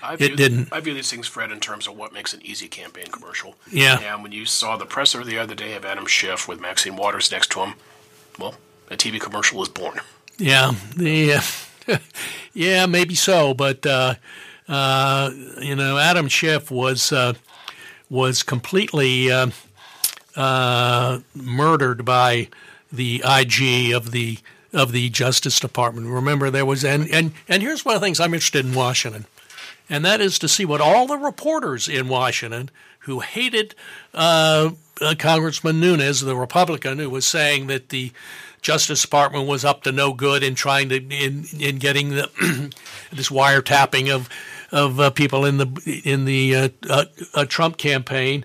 I 0.06 0.16
view, 0.16 0.26
it 0.28 0.36
didn't. 0.36 0.72
I 0.72 0.80
view 0.80 0.94
these 0.94 1.10
things, 1.10 1.26
Fred, 1.26 1.50
in 1.50 1.60
terms 1.60 1.86
of 1.86 1.96
what 1.96 2.12
makes 2.12 2.32
an 2.32 2.40
easy 2.44 2.68
campaign 2.68 3.06
commercial. 3.06 3.56
Yeah. 3.70 3.98
And 3.98 4.22
when 4.22 4.32
you 4.32 4.46
saw 4.46 4.76
the 4.76 4.86
presser 4.86 5.24
the 5.24 5.38
other 5.38 5.54
day 5.54 5.74
of 5.74 5.84
Adam 5.84 6.06
Schiff 6.06 6.46
with 6.48 6.60
Maxine 6.60 6.96
Waters 6.96 7.30
next 7.30 7.50
to 7.52 7.60
him, 7.60 7.74
well, 8.38 8.54
a 8.88 8.96
TV 8.96 9.20
commercial 9.20 9.58
was 9.58 9.68
born. 9.68 10.00
Yeah. 10.38 10.72
The, 10.96 11.34
uh, 11.88 11.98
yeah, 12.52 12.86
maybe 12.86 13.14
so, 13.14 13.54
but 13.54 13.84
uh, 13.84 14.14
uh, 14.68 15.30
you 15.60 15.74
know, 15.74 15.98
Adam 15.98 16.28
Schiff 16.28 16.70
was 16.70 17.12
uh, 17.12 17.34
was 18.08 18.42
completely 18.42 19.30
uh, 19.30 19.50
uh, 20.36 21.20
murdered 21.34 22.04
by 22.04 22.48
the 22.92 23.22
IG 23.24 23.92
of 23.92 24.10
the 24.10 24.38
of 24.72 24.92
the 24.92 25.08
Justice 25.10 25.58
Department. 25.60 26.08
Remember, 26.08 26.50
there 26.50 26.66
was 26.66 26.84
and 26.84 27.08
and 27.10 27.32
and 27.48 27.62
here's 27.62 27.84
one 27.84 27.94
of 27.94 28.00
the 28.00 28.06
things 28.06 28.20
I'm 28.20 28.34
interested 28.34 28.64
in 28.64 28.74
Washington 28.74 29.26
and 29.88 30.04
that 30.04 30.20
is 30.20 30.38
to 30.40 30.48
see 30.48 30.64
what 30.64 30.80
all 30.80 31.06
the 31.06 31.18
reporters 31.18 31.88
in 31.88 32.08
Washington 32.08 32.70
who 33.00 33.20
hated 33.20 33.74
uh, 34.14 34.70
uh, 35.00 35.14
Congressman 35.18 35.80
Nunes, 35.80 36.20
the 36.20 36.36
Republican, 36.36 36.98
who 36.98 37.08
was 37.08 37.24
saying 37.24 37.68
that 37.68 37.90
the 37.90 38.12
Justice 38.62 39.02
Department 39.02 39.46
was 39.46 39.64
up 39.64 39.84
to 39.84 39.92
no 39.92 40.12
good 40.12 40.42
in 40.42 40.56
trying 40.56 40.88
to 40.88 40.96
in 40.96 41.44
in 41.58 41.78
getting 41.78 42.10
the 42.10 42.28
this 43.12 43.28
wiretapping 43.28 44.12
of 44.12 44.28
of 44.72 44.98
uh, 44.98 45.10
people 45.10 45.44
in 45.44 45.58
the 45.58 46.02
in 46.04 46.24
the 46.24 46.56
uh, 46.56 46.68
uh, 46.90 47.04
uh, 47.34 47.44
Trump 47.44 47.76
campaign, 47.76 48.44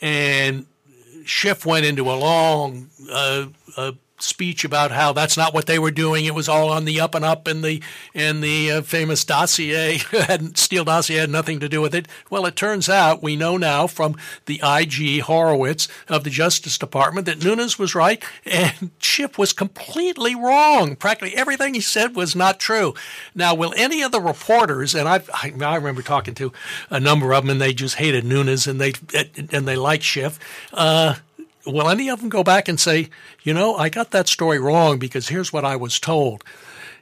and 0.00 0.66
Schiff 1.24 1.64
went 1.64 1.86
into 1.86 2.10
a 2.10 2.18
long 2.18 2.88
speech 4.22 4.64
about 4.64 4.90
how 4.90 5.12
that's 5.12 5.36
not 5.36 5.54
what 5.54 5.66
they 5.66 5.78
were 5.78 5.90
doing. 5.90 6.24
It 6.24 6.34
was 6.34 6.48
all 6.48 6.70
on 6.70 6.84
the 6.84 7.00
up 7.00 7.14
and 7.14 7.24
up, 7.24 7.46
and 7.46 7.64
the 7.64 7.82
and 8.14 8.42
the 8.42 8.70
uh, 8.70 8.82
famous 8.82 9.24
dossier 9.24 9.98
had 10.10 10.56
Steele 10.56 10.84
dossier 10.84 11.18
had 11.18 11.30
nothing 11.30 11.60
to 11.60 11.68
do 11.68 11.80
with 11.80 11.94
it. 11.94 12.08
Well, 12.28 12.46
it 12.46 12.56
turns 12.56 12.88
out 12.88 13.22
we 13.22 13.36
know 13.36 13.56
now 13.56 13.86
from 13.86 14.16
the 14.46 14.60
IG 14.64 15.22
Horowitz 15.22 15.88
of 16.08 16.24
the 16.24 16.30
Justice 16.30 16.78
Department 16.78 17.26
that 17.26 17.44
Nunes 17.44 17.78
was 17.78 17.94
right 17.94 18.22
and 18.44 18.90
Schiff 18.98 19.38
was 19.38 19.52
completely 19.52 20.34
wrong. 20.34 20.96
Practically 20.96 21.36
everything 21.36 21.74
he 21.74 21.80
said 21.80 22.16
was 22.16 22.36
not 22.36 22.60
true. 22.60 22.94
Now, 23.34 23.54
will 23.54 23.74
any 23.76 24.02
of 24.02 24.12
the 24.12 24.20
reporters 24.20 24.94
and 24.94 25.08
I've, 25.08 25.28
I, 25.32 25.52
I 25.60 25.76
remember 25.76 26.02
talking 26.02 26.34
to 26.34 26.52
a 26.88 27.00
number 27.00 27.32
of 27.32 27.44
them, 27.44 27.50
and 27.50 27.60
they 27.60 27.72
just 27.72 27.96
hated 27.96 28.24
Nunes 28.24 28.66
and 28.66 28.80
they 28.80 28.92
and 29.52 29.66
they 29.66 29.76
liked 29.76 30.04
Schiff. 30.04 30.38
Uh, 30.72 31.16
will 31.66 31.88
any 31.88 32.08
of 32.08 32.20
them 32.20 32.28
go 32.28 32.42
back 32.42 32.68
and 32.68 32.78
say, 32.78 33.08
you 33.42 33.54
know, 33.54 33.76
I 33.76 33.88
got 33.88 34.10
that 34.10 34.28
story 34.28 34.58
wrong 34.58 34.98
because 34.98 35.28
here's 35.28 35.52
what 35.52 35.64
I 35.64 35.76
was 35.76 35.98
told? 35.98 36.44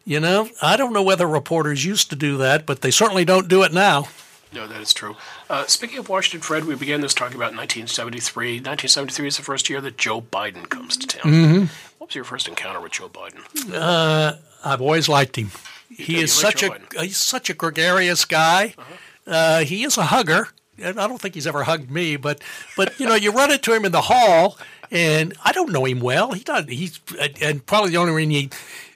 You 0.05 0.21
know, 0.21 0.49
I 0.62 0.77
don't 0.77 0.92
know 0.92 1.03
whether 1.03 1.27
reporters 1.27 1.85
used 1.85 2.11
to 2.11 2.16
do 2.16 2.38
that, 2.38 2.64
but 2.64 2.81
they 2.81 2.90
certainly 2.90 3.25
don't 3.25 3.49
do 3.49 3.62
it 3.62 3.73
now. 3.73 4.09
No, 4.53 4.66
that 4.66 4.81
is 4.81 4.94
true. 4.94 5.16
Uh, 5.51 5.66
speaking 5.66 5.99
of 5.99 6.09
Washington, 6.09 6.40
Fred, 6.40 6.64
we 6.64 6.75
began 6.75 7.03
this 7.03 7.12
talking 7.12 7.37
about 7.37 7.55
1973. 7.55 8.53
1973 8.55 9.29
is 9.29 9.37
the 9.37 9.42
first 9.42 9.68
year 9.68 9.81
that 9.83 9.99
Joe 9.99 10.23
Biden 10.23 10.68
comes 10.68 10.97
to 10.97 11.07
town. 11.07 11.33
Mm-hmm. 11.33 11.64
What 11.99 12.09
was 12.09 12.14
your 12.14 12.25
first 12.25 12.49
encounter 12.49 12.81
with 12.81 12.92
Joe 12.92 13.11
Biden? 13.11 13.42
Uh, 13.75 14.37
I've 14.64 14.81
always 14.81 15.09
liked 15.09 15.37
him. 15.37 15.51
he 15.90 16.21
is 16.21 16.33
such 16.33 16.62
a 16.62 16.71
he's 16.99 17.18
such 17.18 17.51
a 17.51 17.55
gregarious 17.55 18.25
guy. 18.25 18.75
Uh-huh. 18.79 18.94
Uh, 19.27 19.59
he 19.61 19.85
is 19.85 19.99
a 19.99 20.05
hugger. 20.05 20.49
I 20.85 20.93
don't 20.93 21.21
think 21.21 21.35
he's 21.35 21.47
ever 21.47 21.64
hugged 21.64 21.91
me, 21.91 22.17
but 22.17 22.43
but 22.77 22.99
you 23.01 23.07
know, 23.07 23.14
you 23.14 23.33
run 23.33 23.51
into 23.51 23.75
him 23.75 23.85
in 23.85 23.93
the 23.93 24.03
hall, 24.03 24.59
and 24.91 25.35
I 25.45 25.53
don't 25.53 25.73
know 25.73 25.85
him 25.85 26.01
well. 26.01 26.33
He 26.33 26.43
does. 26.45 26.67
He's 26.67 27.01
and 27.41 27.64
probably 27.67 27.91
the 27.91 27.97
only 27.97 28.12
reason 28.12 28.31
he, 28.31 28.51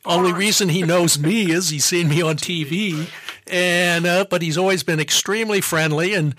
only 0.04 0.32
reason 0.32 0.68
he 0.68 0.82
knows 0.82 1.18
me 1.18 1.50
is 1.50 1.70
he's 1.70 1.84
seen 1.84 2.08
me 2.08 2.22
on 2.22 2.36
TV, 2.36 3.08
and 3.46 4.06
uh, 4.06 4.24
but 4.28 4.42
he's 4.42 4.58
always 4.58 4.82
been 4.82 5.00
extremely 5.00 5.60
friendly, 5.60 6.14
and 6.14 6.34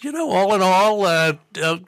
you 0.00 0.12
know, 0.12 0.30
all 0.30 0.54
in 0.54 0.62
all, 0.62 1.04
uh, 1.04 1.34
uh, 1.60 1.78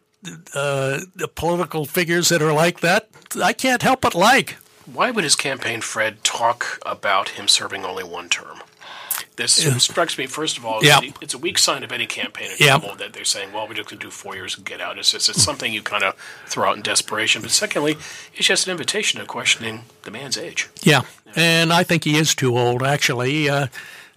uh 0.54 1.00
the 1.14 1.30
political 1.34 1.84
figures 1.84 2.28
that 2.28 2.42
are 2.42 2.52
like 2.52 2.80
that, 2.80 3.08
I 3.42 3.52
can't 3.52 3.82
help 3.82 4.00
but 4.00 4.14
like. 4.14 4.56
Why 4.92 5.10
would 5.10 5.24
his 5.24 5.36
campaign, 5.36 5.82
Fred, 5.82 6.24
talk 6.24 6.80
about 6.86 7.30
him 7.30 7.46
serving 7.46 7.84
only 7.84 8.04
one 8.04 8.30
term? 8.30 8.62
This 9.38 9.64
yeah. 9.64 9.78
strikes 9.78 10.18
me, 10.18 10.26
first 10.26 10.58
of 10.58 10.66
all, 10.66 10.84
yeah. 10.84 10.98
it's 11.22 11.32
a 11.32 11.38
weak 11.38 11.58
sign 11.58 11.84
of 11.84 11.92
any 11.92 12.06
campaign 12.06 12.50
that 12.58 13.12
they're 13.12 13.24
saying, 13.24 13.52
well, 13.52 13.68
we're 13.68 13.74
just 13.74 13.88
going 13.88 14.00
to 14.00 14.06
do 14.06 14.10
four 14.10 14.34
years 14.34 14.56
and 14.56 14.66
get 14.66 14.80
out. 14.80 14.98
It's, 14.98 15.12
just, 15.12 15.28
it's 15.28 15.40
something 15.40 15.72
you 15.72 15.80
kind 15.80 16.02
of 16.02 16.16
throw 16.46 16.68
out 16.68 16.76
in 16.76 16.82
desperation. 16.82 17.40
But 17.40 17.52
secondly, 17.52 17.96
it's 18.34 18.48
just 18.48 18.66
an 18.66 18.72
invitation 18.72 19.20
to 19.20 19.26
questioning 19.26 19.82
the 20.02 20.10
man's 20.10 20.36
age. 20.36 20.68
Yeah, 20.82 21.02
yeah. 21.24 21.32
and 21.36 21.72
I 21.72 21.84
think 21.84 22.02
he 22.02 22.16
is 22.16 22.34
too 22.34 22.58
old, 22.58 22.82
actually. 22.82 23.48
Uh, 23.48 23.68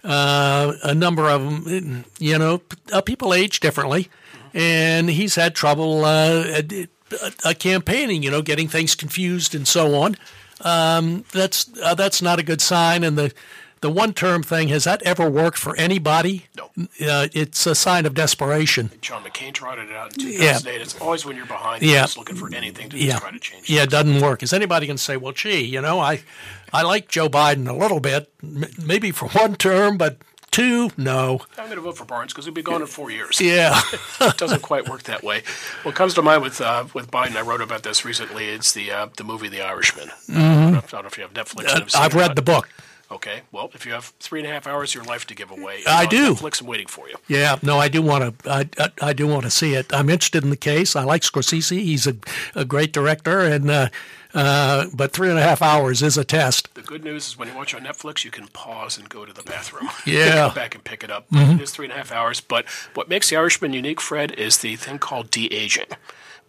uh, 0.02 0.72
a 0.82 0.92
number 0.92 1.30
of 1.30 1.64
them, 1.64 2.04
you 2.18 2.36
know, 2.36 2.60
uh, 2.92 3.00
people 3.00 3.32
age 3.32 3.60
differently, 3.60 4.10
mm-hmm. 4.34 4.58
and 4.58 5.08
he's 5.08 5.36
had 5.36 5.54
trouble 5.54 6.04
uh, 6.04 6.62
campaigning, 7.60 8.24
you 8.24 8.30
know, 8.32 8.42
getting 8.42 8.66
things 8.66 8.96
confused 8.96 9.54
and 9.54 9.68
so 9.68 9.94
on. 9.94 10.16
Um, 10.62 11.24
that's 11.30 11.70
uh, 11.80 11.94
that's 11.94 12.20
not 12.20 12.40
a 12.40 12.42
good 12.42 12.60
sign, 12.60 13.04
and 13.04 13.16
the 13.16 13.32
the 13.82 13.90
one 13.90 14.14
term 14.14 14.42
thing 14.42 14.68
has 14.68 14.84
that 14.84 15.02
ever 15.02 15.28
worked 15.28 15.58
for 15.58 15.76
anybody? 15.76 16.46
No. 16.56 16.70
Uh, 17.06 17.28
it's 17.34 17.66
a 17.66 17.74
sign 17.74 18.06
of 18.06 18.14
desperation. 18.14 18.90
John 19.00 19.22
McCain 19.24 19.52
trotted 19.52 19.90
it 19.90 19.94
out 19.94 20.14
in 20.14 20.24
2008. 20.24 20.74
Yeah. 20.74 20.82
It's 20.82 20.98
always 20.98 21.26
when 21.26 21.36
you're 21.36 21.46
behind, 21.46 21.82
yeah. 21.82 22.02
just 22.02 22.16
looking 22.16 22.36
for 22.36 22.52
anything 22.54 22.88
to 22.90 22.96
yeah. 22.96 23.18
try 23.18 23.30
to 23.30 23.38
change. 23.38 23.68
Yeah, 23.68 23.82
it 23.82 23.90
doesn't 23.90 24.20
work. 24.20 24.42
Is 24.42 24.52
anybody 24.52 24.86
going 24.86 24.96
to 24.96 25.02
say, 25.02 25.16
"Well, 25.16 25.32
gee, 25.32 25.64
you 25.64 25.80
know, 25.80 25.98
I, 26.00 26.22
I 26.72 26.82
like 26.82 27.08
Joe 27.08 27.28
Biden 27.28 27.68
a 27.68 27.74
little 27.74 28.00
bit, 28.00 28.32
maybe 28.40 29.10
for 29.10 29.28
one 29.28 29.56
term, 29.56 29.98
but 29.98 30.18
two, 30.52 30.90
no. 30.96 31.40
I'm 31.58 31.64
going 31.64 31.76
to 31.76 31.82
vote 31.82 31.96
for 31.96 32.04
Barnes 32.04 32.32
because 32.32 32.44
he'll 32.44 32.54
be 32.54 32.62
gone 32.62 32.82
in 32.82 32.86
four 32.86 33.10
years. 33.10 33.40
Yeah, 33.40 33.80
it 34.20 34.36
doesn't 34.36 34.62
quite 34.62 34.88
work 34.88 35.02
that 35.04 35.24
way. 35.24 35.42
What 35.82 35.96
comes 35.96 36.14
to 36.14 36.22
mind 36.22 36.42
with 36.42 36.60
uh, 36.60 36.84
with 36.94 37.10
Biden, 37.10 37.34
I 37.34 37.42
wrote 37.42 37.60
about 37.60 37.82
this 37.82 38.04
recently. 38.04 38.48
It's 38.48 38.72
the 38.72 38.92
uh, 38.92 39.08
the 39.16 39.24
movie 39.24 39.48
The 39.48 39.62
Irishman. 39.62 40.08
Mm-hmm. 40.28 40.38
I, 40.38 40.44
don't 40.44 40.72
know, 40.72 40.78
I, 40.78 40.80
don't 40.80 41.02
know, 41.02 41.08
if 41.08 41.18
you 41.18 41.24
have 41.24 41.34
Netflix. 41.34 41.94
Uh, 41.96 41.98
I've 41.98 42.14
read 42.14 42.36
the 42.36 42.42
book. 42.42 42.68
Okay. 43.12 43.42
Well, 43.52 43.70
if 43.74 43.84
you 43.84 43.92
have 43.92 44.06
three 44.20 44.40
and 44.40 44.48
a 44.48 44.52
half 44.52 44.66
hours 44.66 44.90
of 44.90 44.94
your 44.94 45.04
life 45.04 45.26
to 45.26 45.34
give 45.34 45.50
away, 45.50 45.82
I 45.86 46.06
do. 46.06 46.34
Netflix, 46.34 46.62
I'm 46.62 46.66
waiting 46.66 46.86
for 46.86 47.08
you. 47.08 47.16
Yeah. 47.28 47.58
No, 47.62 47.78
I 47.78 47.88
do 47.88 48.00
want 48.00 48.38
to. 48.38 48.50
I, 48.50 48.68
I, 48.78 48.90
I, 49.02 49.12
do 49.12 49.26
want 49.26 49.44
to 49.44 49.50
see 49.50 49.74
it. 49.74 49.92
I'm 49.92 50.08
interested 50.08 50.42
in 50.42 50.50
the 50.50 50.56
case. 50.56 50.96
I 50.96 51.04
like 51.04 51.22
Scorsese. 51.22 51.78
He's 51.78 52.06
a, 52.06 52.16
a 52.54 52.64
great 52.64 52.92
director, 52.92 53.40
and 53.40 53.70
uh, 53.70 53.88
uh, 54.34 54.86
but 54.94 55.12
three 55.12 55.28
and 55.28 55.38
a 55.38 55.42
half 55.42 55.60
hours 55.60 56.02
is 56.02 56.16
a 56.16 56.24
test. 56.24 56.74
The 56.74 56.80
good 56.80 57.04
news 57.04 57.28
is 57.28 57.38
when 57.38 57.48
you 57.48 57.54
watch 57.54 57.74
on 57.74 57.82
Netflix, 57.82 58.24
you 58.24 58.30
can 58.30 58.48
pause 58.48 58.96
and 58.96 59.08
go 59.08 59.26
to 59.26 59.32
the 59.32 59.42
bathroom. 59.42 59.90
Yeah. 60.06 60.48
go 60.48 60.54
back 60.54 60.74
and 60.74 60.82
pick 60.82 61.04
it 61.04 61.10
up. 61.10 61.28
Mm-hmm. 61.30 61.52
It 61.52 61.60
is 61.60 61.70
three 61.70 61.86
and 61.86 61.92
a 61.92 61.96
half 61.96 62.10
hours. 62.10 62.40
But 62.40 62.64
what 62.94 63.08
makes 63.08 63.30
The 63.30 63.36
Irishman 63.36 63.72
unique, 63.72 64.00
Fred, 64.00 64.32
is 64.32 64.58
the 64.58 64.76
thing 64.76 64.98
called 64.98 65.30
de 65.30 65.46
aging 65.52 65.86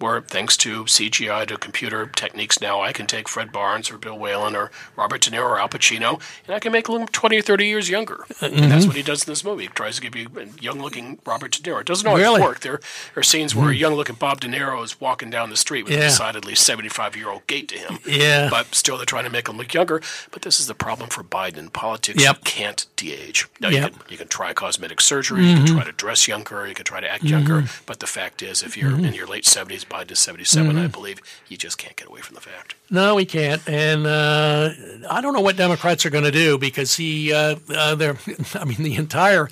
where 0.03 0.19
thanks 0.19 0.57
to 0.57 0.83
CGI 0.83 1.47
to 1.47 1.57
computer 1.57 2.07
techniques 2.07 2.59
now, 2.59 2.81
I 2.81 2.91
can 2.91 3.07
take 3.07 3.29
Fred 3.29 3.53
Barnes 3.53 3.89
or 3.89 3.97
Bill 3.97 4.19
Whalen 4.19 4.53
or 4.53 4.69
Robert 4.97 5.21
De 5.21 5.31
Niro 5.31 5.43
or 5.43 5.57
Al 5.57 5.69
Pacino, 5.69 6.21
and 6.45 6.53
I 6.53 6.59
can 6.59 6.73
make 6.73 6.87
them 6.87 7.07
20 7.07 7.37
or 7.37 7.41
30 7.41 7.65
years 7.65 7.89
younger. 7.89 8.25
Mm-hmm. 8.33 8.63
And 8.63 8.71
that's 8.71 8.85
what 8.85 8.97
he 8.97 9.01
does 9.01 9.23
in 9.25 9.31
this 9.31 9.45
movie. 9.45 9.63
He 9.63 9.69
tries 9.69 9.95
to 9.95 10.01
give 10.01 10.13
you 10.13 10.27
a 10.37 10.61
young-looking 10.61 11.19
Robert 11.25 11.53
De 11.53 11.61
Niro. 11.61 11.79
It 11.79 11.87
doesn't 11.87 12.05
always 12.05 12.21
really? 12.21 12.41
work. 12.41 12.59
There 12.59 12.81
are 13.15 13.23
scenes 13.23 13.55
where 13.55 13.67
mm-hmm. 13.67 13.71
a 13.71 13.77
young-looking 13.77 14.15
Bob 14.15 14.41
De 14.41 14.49
Niro 14.49 14.83
is 14.83 14.99
walking 14.99 15.29
down 15.29 15.49
the 15.49 15.55
street 15.55 15.83
with 15.83 15.93
yeah. 15.93 15.99
a 15.99 16.01
decidedly 16.01 16.53
75-year-old 16.53 17.47
gait 17.47 17.69
to 17.69 17.77
him. 17.77 17.99
Yeah. 18.05 18.49
But 18.49 18.75
still, 18.75 18.97
they're 18.97 19.05
trying 19.05 19.23
to 19.23 19.29
make 19.29 19.47
him 19.47 19.55
look 19.55 19.73
younger. 19.73 20.01
But 20.31 20.41
this 20.41 20.59
is 20.59 20.67
the 20.67 20.75
problem 20.75 21.09
for 21.09 21.23
Biden 21.23 21.57
in 21.57 21.69
politics. 21.69 22.21
Yep. 22.21 22.39
You 22.39 22.43
can't 22.43 22.85
de-age. 22.97 23.47
Now, 23.61 23.69
Yep. 23.69 23.83
you, 23.83 23.97
can, 23.97 24.11
you 24.11 24.17
can 24.17 24.27
try 24.27 24.51
cosmetic 24.51 24.99
surgery, 24.99 25.45
you 25.45 25.55
can 25.55 25.65
try 25.65 25.83
to 25.85 25.93
dress 25.93 26.27
younger, 26.27 26.67
you 26.67 26.73
can 26.73 26.83
try 26.83 26.99
to 26.99 27.09
act 27.09 27.23
younger. 27.23 27.63
But 27.85 28.01
the 28.01 28.07
fact 28.07 28.41
is, 28.41 28.61
if 28.61 28.75
you're 28.75 28.91
in 28.91 29.13
your 29.13 29.27
late 29.27 29.45
70s, 29.45 29.87
Is 30.01 30.19
77, 30.19 30.77
I 30.77 30.87
believe, 30.87 31.19
you 31.47 31.55
just 31.55 31.77
can't 31.77 31.95
get 31.95 32.07
away 32.07 32.21
from 32.21 32.35
the 32.35 32.41
fact. 32.41 32.75
No, 32.89 33.15
we 33.15 33.25
can't, 33.25 33.61
and 33.69 34.05
uh, 34.05 34.71
I 35.09 35.21
don't 35.21 35.33
know 35.33 35.41
what 35.41 35.55
Democrats 35.55 36.05
are 36.05 36.09
going 36.09 36.23
to 36.25 36.31
do 36.31 36.57
because 36.57 36.95
he, 36.95 37.31
uh, 37.31 37.55
uh, 37.73 37.95
they're, 37.95 38.17
I 38.55 38.65
mean, 38.65 38.81
the 38.83 38.95
entire 38.95 39.49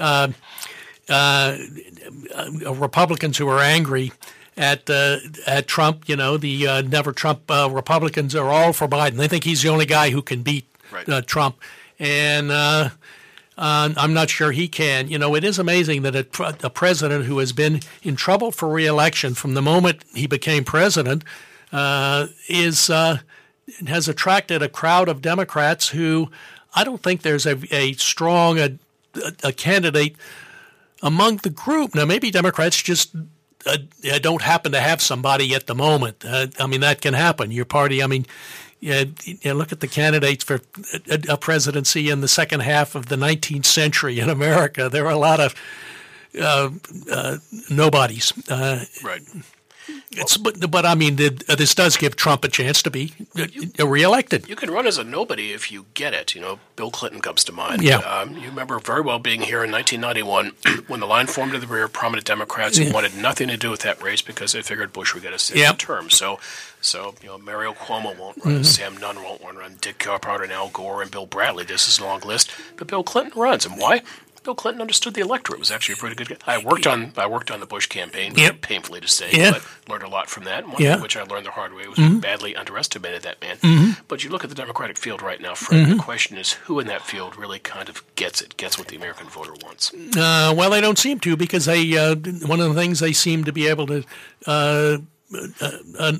uh, 0.00 0.28
uh, 1.08 1.58
uh, 2.34 2.74
Republicans 2.74 3.38
who 3.38 3.48
are 3.48 3.60
angry 3.60 4.12
at 4.56 4.88
uh, 4.90 5.18
at 5.46 5.66
Trump, 5.66 6.08
you 6.08 6.16
know, 6.16 6.36
the 6.36 6.66
uh, 6.66 6.82
never 6.82 7.12
Trump 7.12 7.50
uh, 7.50 7.68
Republicans 7.70 8.34
are 8.34 8.48
all 8.50 8.72
for 8.72 8.88
Biden. 8.88 9.16
They 9.16 9.28
think 9.28 9.44
he's 9.44 9.62
the 9.62 9.68
only 9.68 9.86
guy 9.86 10.10
who 10.10 10.22
can 10.22 10.42
beat 10.42 10.66
Right. 10.90 11.08
uh, 11.08 11.22
Trump, 11.22 11.56
and. 11.98 12.50
Uh, 13.62 13.94
I'm 13.96 14.12
not 14.12 14.28
sure 14.28 14.50
he 14.50 14.66
can. 14.66 15.06
You 15.06 15.18
know, 15.18 15.36
it 15.36 15.44
is 15.44 15.56
amazing 15.56 16.02
that 16.02 16.16
a, 16.16 16.26
a 16.66 16.68
president 16.68 17.26
who 17.26 17.38
has 17.38 17.52
been 17.52 17.78
in 18.02 18.16
trouble 18.16 18.50
for 18.50 18.68
reelection 18.68 19.34
from 19.34 19.54
the 19.54 19.62
moment 19.62 20.04
he 20.12 20.26
became 20.26 20.64
president 20.64 21.22
uh, 21.72 22.26
is 22.48 22.90
uh, 22.90 23.18
has 23.86 24.08
attracted 24.08 24.62
a 24.62 24.68
crowd 24.68 25.08
of 25.08 25.22
Democrats 25.22 25.90
who 25.90 26.28
I 26.74 26.82
don't 26.82 27.04
think 27.04 27.22
there's 27.22 27.46
a, 27.46 27.56
a 27.72 27.92
strong 27.92 28.58
a, 28.58 28.78
a 29.44 29.52
candidate 29.52 30.16
among 31.00 31.36
the 31.36 31.50
group. 31.50 31.94
Now, 31.94 32.04
maybe 32.04 32.32
Democrats 32.32 32.82
just 32.82 33.14
uh, 33.64 33.76
don't 34.20 34.42
happen 34.42 34.72
to 34.72 34.80
have 34.80 35.00
somebody 35.00 35.54
at 35.54 35.68
the 35.68 35.74
moment. 35.76 36.24
Uh, 36.24 36.48
I 36.58 36.66
mean, 36.66 36.80
that 36.80 37.00
can 37.00 37.14
happen. 37.14 37.52
Your 37.52 37.64
party, 37.64 38.02
I 38.02 38.08
mean, 38.08 38.26
yeah, 38.82 39.04
you 39.24 39.54
look 39.54 39.70
at 39.70 39.78
the 39.78 39.86
candidates 39.86 40.42
for 40.42 40.60
a, 41.28 41.36
presidency 41.36 42.10
in 42.10 42.20
the 42.20 42.26
second 42.26 42.60
half 42.60 42.96
of 42.96 43.06
the 43.06 43.14
19th 43.14 43.64
century 43.64 44.18
in 44.18 44.28
America. 44.28 44.88
There 44.88 45.06
are 45.06 45.12
a 45.12 45.16
lot 45.16 45.38
of 45.38 45.54
uh, 46.38 46.70
uh, 47.10 47.36
nobodies. 47.70 48.32
Uh, 48.50 48.84
Right. 49.04 49.22
It's, 50.12 50.36
but, 50.36 50.70
but 50.70 50.84
I 50.86 50.94
mean, 50.94 51.14
uh, 51.14 51.54
this 51.56 51.74
does 51.74 51.96
give 51.96 52.16
Trump 52.16 52.44
a 52.44 52.48
chance 52.48 52.82
to 52.82 52.90
be 52.90 53.12
uh, 53.78 53.86
reelected. 53.86 54.48
You 54.48 54.56
can 54.56 54.70
run 54.70 54.86
as 54.86 54.98
a 54.98 55.04
nobody 55.04 55.52
if 55.52 55.70
you 55.72 55.86
get 55.94 56.14
it. 56.14 56.34
You 56.34 56.40
know, 56.40 56.58
Bill 56.76 56.90
Clinton 56.90 57.20
comes 57.20 57.44
to 57.44 57.52
mind. 57.52 57.82
Yeah. 57.82 57.98
Um, 57.98 58.36
you 58.36 58.48
remember 58.48 58.78
very 58.78 59.00
well 59.02 59.18
being 59.18 59.40
here 59.42 59.64
in 59.64 59.70
1991 59.72 60.52
when 60.88 61.00
the 61.00 61.06
line 61.06 61.26
formed 61.26 61.54
in 61.54 61.60
the 61.60 61.66
rear. 61.66 61.84
Of 61.84 61.92
prominent 61.92 62.26
Democrats 62.26 62.78
who 62.78 62.92
wanted 62.92 63.16
nothing 63.16 63.48
to 63.48 63.56
do 63.56 63.70
with 63.70 63.80
that 63.80 64.00
race 64.02 64.22
because 64.22 64.52
they 64.52 64.62
figured 64.62 64.92
Bush 64.92 65.14
would 65.14 65.22
get 65.24 65.32
a 65.32 65.38
second 65.38 65.62
Yep. 65.62 65.78
term. 65.78 66.10
So, 66.10 66.38
so 66.80 67.14
you 67.22 67.28
know, 67.28 67.38
Mario 67.38 67.72
Cuomo 67.72 68.16
won't 68.18 68.36
run, 68.44 68.54
Mm-hmm. 68.54 68.62
Sam 68.62 68.96
Nunn 68.98 69.16
won't 69.22 69.42
run, 69.42 69.76
Dick 69.80 69.98
Carpenter 69.98 70.44
and 70.44 70.52
Al 70.52 70.68
Gore 70.68 71.02
and 71.02 71.10
Bill 71.10 71.26
Bradley. 71.26 71.64
This 71.64 71.88
is 71.88 71.98
a 71.98 72.04
long 72.04 72.20
list, 72.20 72.50
but 72.76 72.86
Bill 72.86 73.02
Clinton 73.02 73.40
runs, 73.40 73.66
and 73.66 73.78
why? 73.78 74.02
Bill 74.42 74.54
Clinton 74.54 74.80
understood 74.80 75.14
the 75.14 75.20
electorate. 75.20 75.58
Was 75.58 75.70
actually 75.70 75.94
a 75.94 75.96
pretty 75.96 76.16
good 76.16 76.28
guy. 76.28 76.36
I 76.46 76.58
worked 76.58 76.86
on 76.86 77.12
I 77.16 77.26
worked 77.26 77.50
on 77.50 77.60
the 77.60 77.66
Bush 77.66 77.86
campaign, 77.86 78.34
Yep. 78.36 78.60
painfully 78.60 79.00
to 79.00 79.08
say, 79.08 79.30
Yeah. 79.32 79.52
but 79.52 79.62
learned 79.88 80.02
a 80.02 80.08
lot 80.08 80.28
from 80.28 80.44
that. 80.44 80.66
One 80.66 80.76
Yeah. 80.78 80.86
Mm-hmm. 80.86 80.94
thing 80.94 81.02
which 81.02 81.16
I 81.16 81.22
learned 81.22 81.46
the 81.46 81.50
hard 81.52 81.74
way 81.74 81.86
was 81.86 81.98
we 81.98 82.08
badly 82.18 82.56
underestimated 82.56 83.22
that 83.22 83.40
man. 83.40 83.96
But 84.08 84.24
you 84.24 84.30
look 84.30 84.42
at 84.44 84.50
the 84.50 84.56
Democratic 84.56 84.98
field 84.98 85.22
right 85.22 85.40
now, 85.40 85.54
Fred. 85.54 85.82
Mm-hmm. 85.86 85.96
The 85.96 86.02
question 86.02 86.36
is, 86.38 86.52
who 86.64 86.80
in 86.80 86.86
that 86.88 87.02
field 87.02 87.36
really 87.36 87.58
kind 87.58 87.88
of 87.88 88.02
gets 88.16 88.40
it, 88.40 88.56
gets 88.56 88.78
what 88.78 88.88
the 88.88 88.96
American 88.96 89.28
voter 89.28 89.52
wants? 89.64 89.92
Uh, 89.94 90.52
well, 90.56 90.70
they 90.70 90.80
don't 90.80 90.98
seem 90.98 91.20
to 91.20 91.36
because 91.36 91.64
they 91.66 91.96
uh, 91.96 92.14
one 92.46 92.60
of 92.60 92.74
the 92.74 92.80
things 92.80 93.00
they 93.00 93.12
seem 93.12 93.44
to 93.44 93.52
be 93.52 93.66
able 93.68 93.86
to 93.86 94.04
uh, 94.46 94.98
uh, 95.60 95.70
uh, 95.98 96.12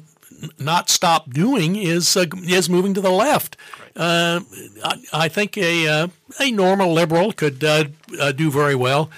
not 0.58 0.88
stop 0.90 1.30
doing 1.30 1.76
is 1.76 2.16
uh, 2.16 2.26
is 2.44 2.68
moving 2.70 2.94
to 2.94 3.00
the 3.00 3.10
left. 3.10 3.56
Uh, 3.94 4.40
I, 4.84 5.02
I 5.12 5.28
think 5.28 5.58
a 5.58 5.86
uh, 5.86 6.08
a 6.40 6.50
normal 6.50 6.92
liberal 6.92 7.32
could 7.32 7.62
uh, 7.62 7.84
uh, 8.18 8.32
do 8.32 8.50
very 8.50 8.74
well. 8.74 9.10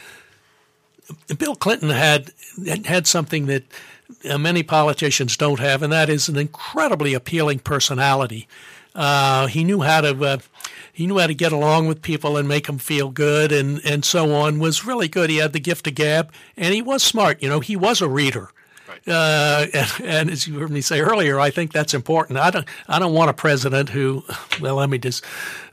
Bill 1.38 1.54
Clinton 1.54 1.90
had 1.90 2.32
had 2.84 3.06
something 3.06 3.46
that 3.46 3.64
uh, 4.28 4.38
many 4.38 4.62
politicians 4.62 5.36
don't 5.36 5.60
have, 5.60 5.82
and 5.82 5.92
that 5.92 6.08
is 6.08 6.28
an 6.28 6.36
incredibly 6.36 7.14
appealing 7.14 7.60
personality. 7.60 8.48
Uh, 8.94 9.46
he 9.46 9.64
knew 9.64 9.82
how 9.82 10.00
to 10.00 10.40
he 10.92 11.06
knew 11.06 11.18
how 11.18 11.26
to 11.26 11.34
get 11.34 11.52
along 11.52 11.86
with 11.86 12.02
people 12.02 12.36
and 12.36 12.48
make 12.48 12.66
them 12.66 12.78
feel 12.78 13.10
good, 13.10 13.52
and 13.52 13.80
and 13.84 14.04
so 14.04 14.32
on. 14.34 14.58
Was 14.58 14.84
really 14.84 15.08
good. 15.08 15.30
He 15.30 15.36
had 15.36 15.52
the 15.52 15.60
gift 15.60 15.86
of 15.86 15.94
gab, 15.94 16.32
and 16.56 16.74
he 16.74 16.82
was 16.82 17.02
smart. 17.02 17.42
You 17.42 17.48
know, 17.48 17.60
he 17.60 17.76
was 17.76 18.00
a 18.00 18.08
reader. 18.08 18.50
Uh, 19.06 19.66
and, 19.72 19.92
and 20.02 20.30
as 20.30 20.46
you 20.46 20.58
heard 20.58 20.70
me 20.70 20.80
say 20.80 21.00
earlier, 21.00 21.38
I 21.38 21.50
think 21.50 21.72
that's 21.72 21.94
important. 21.94 22.38
I 22.38 22.50
don't, 22.50 22.66
I 22.88 22.98
don't 22.98 23.12
want 23.12 23.30
a 23.30 23.34
president 23.34 23.90
who, 23.90 24.24
well, 24.60 24.76
let 24.76 24.90
me 24.90 24.98
just, 24.98 25.24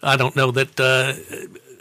I 0.03 0.17
don't 0.17 0.35
know 0.35 0.51
that, 0.51 0.79
uh, 0.79 1.13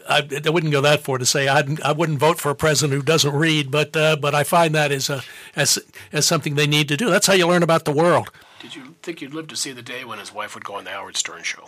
I, 0.09 0.29
I 0.45 0.51
wouldn't 0.51 0.73
go 0.73 0.81
that 0.81 1.03
far 1.03 1.19
to 1.19 1.27
say 1.27 1.47
I'd, 1.49 1.81
I 1.83 1.93
wouldn't 1.93 2.19
vote 2.19 2.41
for 2.41 2.51
a 2.51 2.55
president 2.55 2.97
who 2.97 3.03
doesn't 3.05 3.35
read, 3.35 3.71
but, 3.71 3.97
uh, 3.97 4.17
but 4.17 4.35
I 4.35 4.45
find 4.45 4.75
that 4.75 4.91
as 4.93 5.09
a, 5.09 5.23
as, 5.55 5.79
as 6.13 6.27
something 6.27 6.55
they 6.57 6.67
need 6.67 6.89
to 6.89 6.97
do. 6.97 7.11
That's 7.11 7.27
how 7.27 7.35
you 7.35 7.47
learn 7.47 7.63
about 7.63 7.85
the 7.85 7.93
world. 7.93 8.31
Did 8.61 8.75
you 8.75 8.95
think 9.03 9.23
you'd 9.23 9.35
live 9.35 9.49
to 9.49 9.57
see 9.57 9.73
the 9.73 9.83
day 9.83 10.05
when 10.05 10.19
his 10.19 10.35
wife 10.35 10.55
would 10.55 10.65
go 10.65 10.75
on 10.75 10.85
the 10.85 10.91
Howard 10.91 11.17
Stern 11.17 11.43
show? 11.43 11.65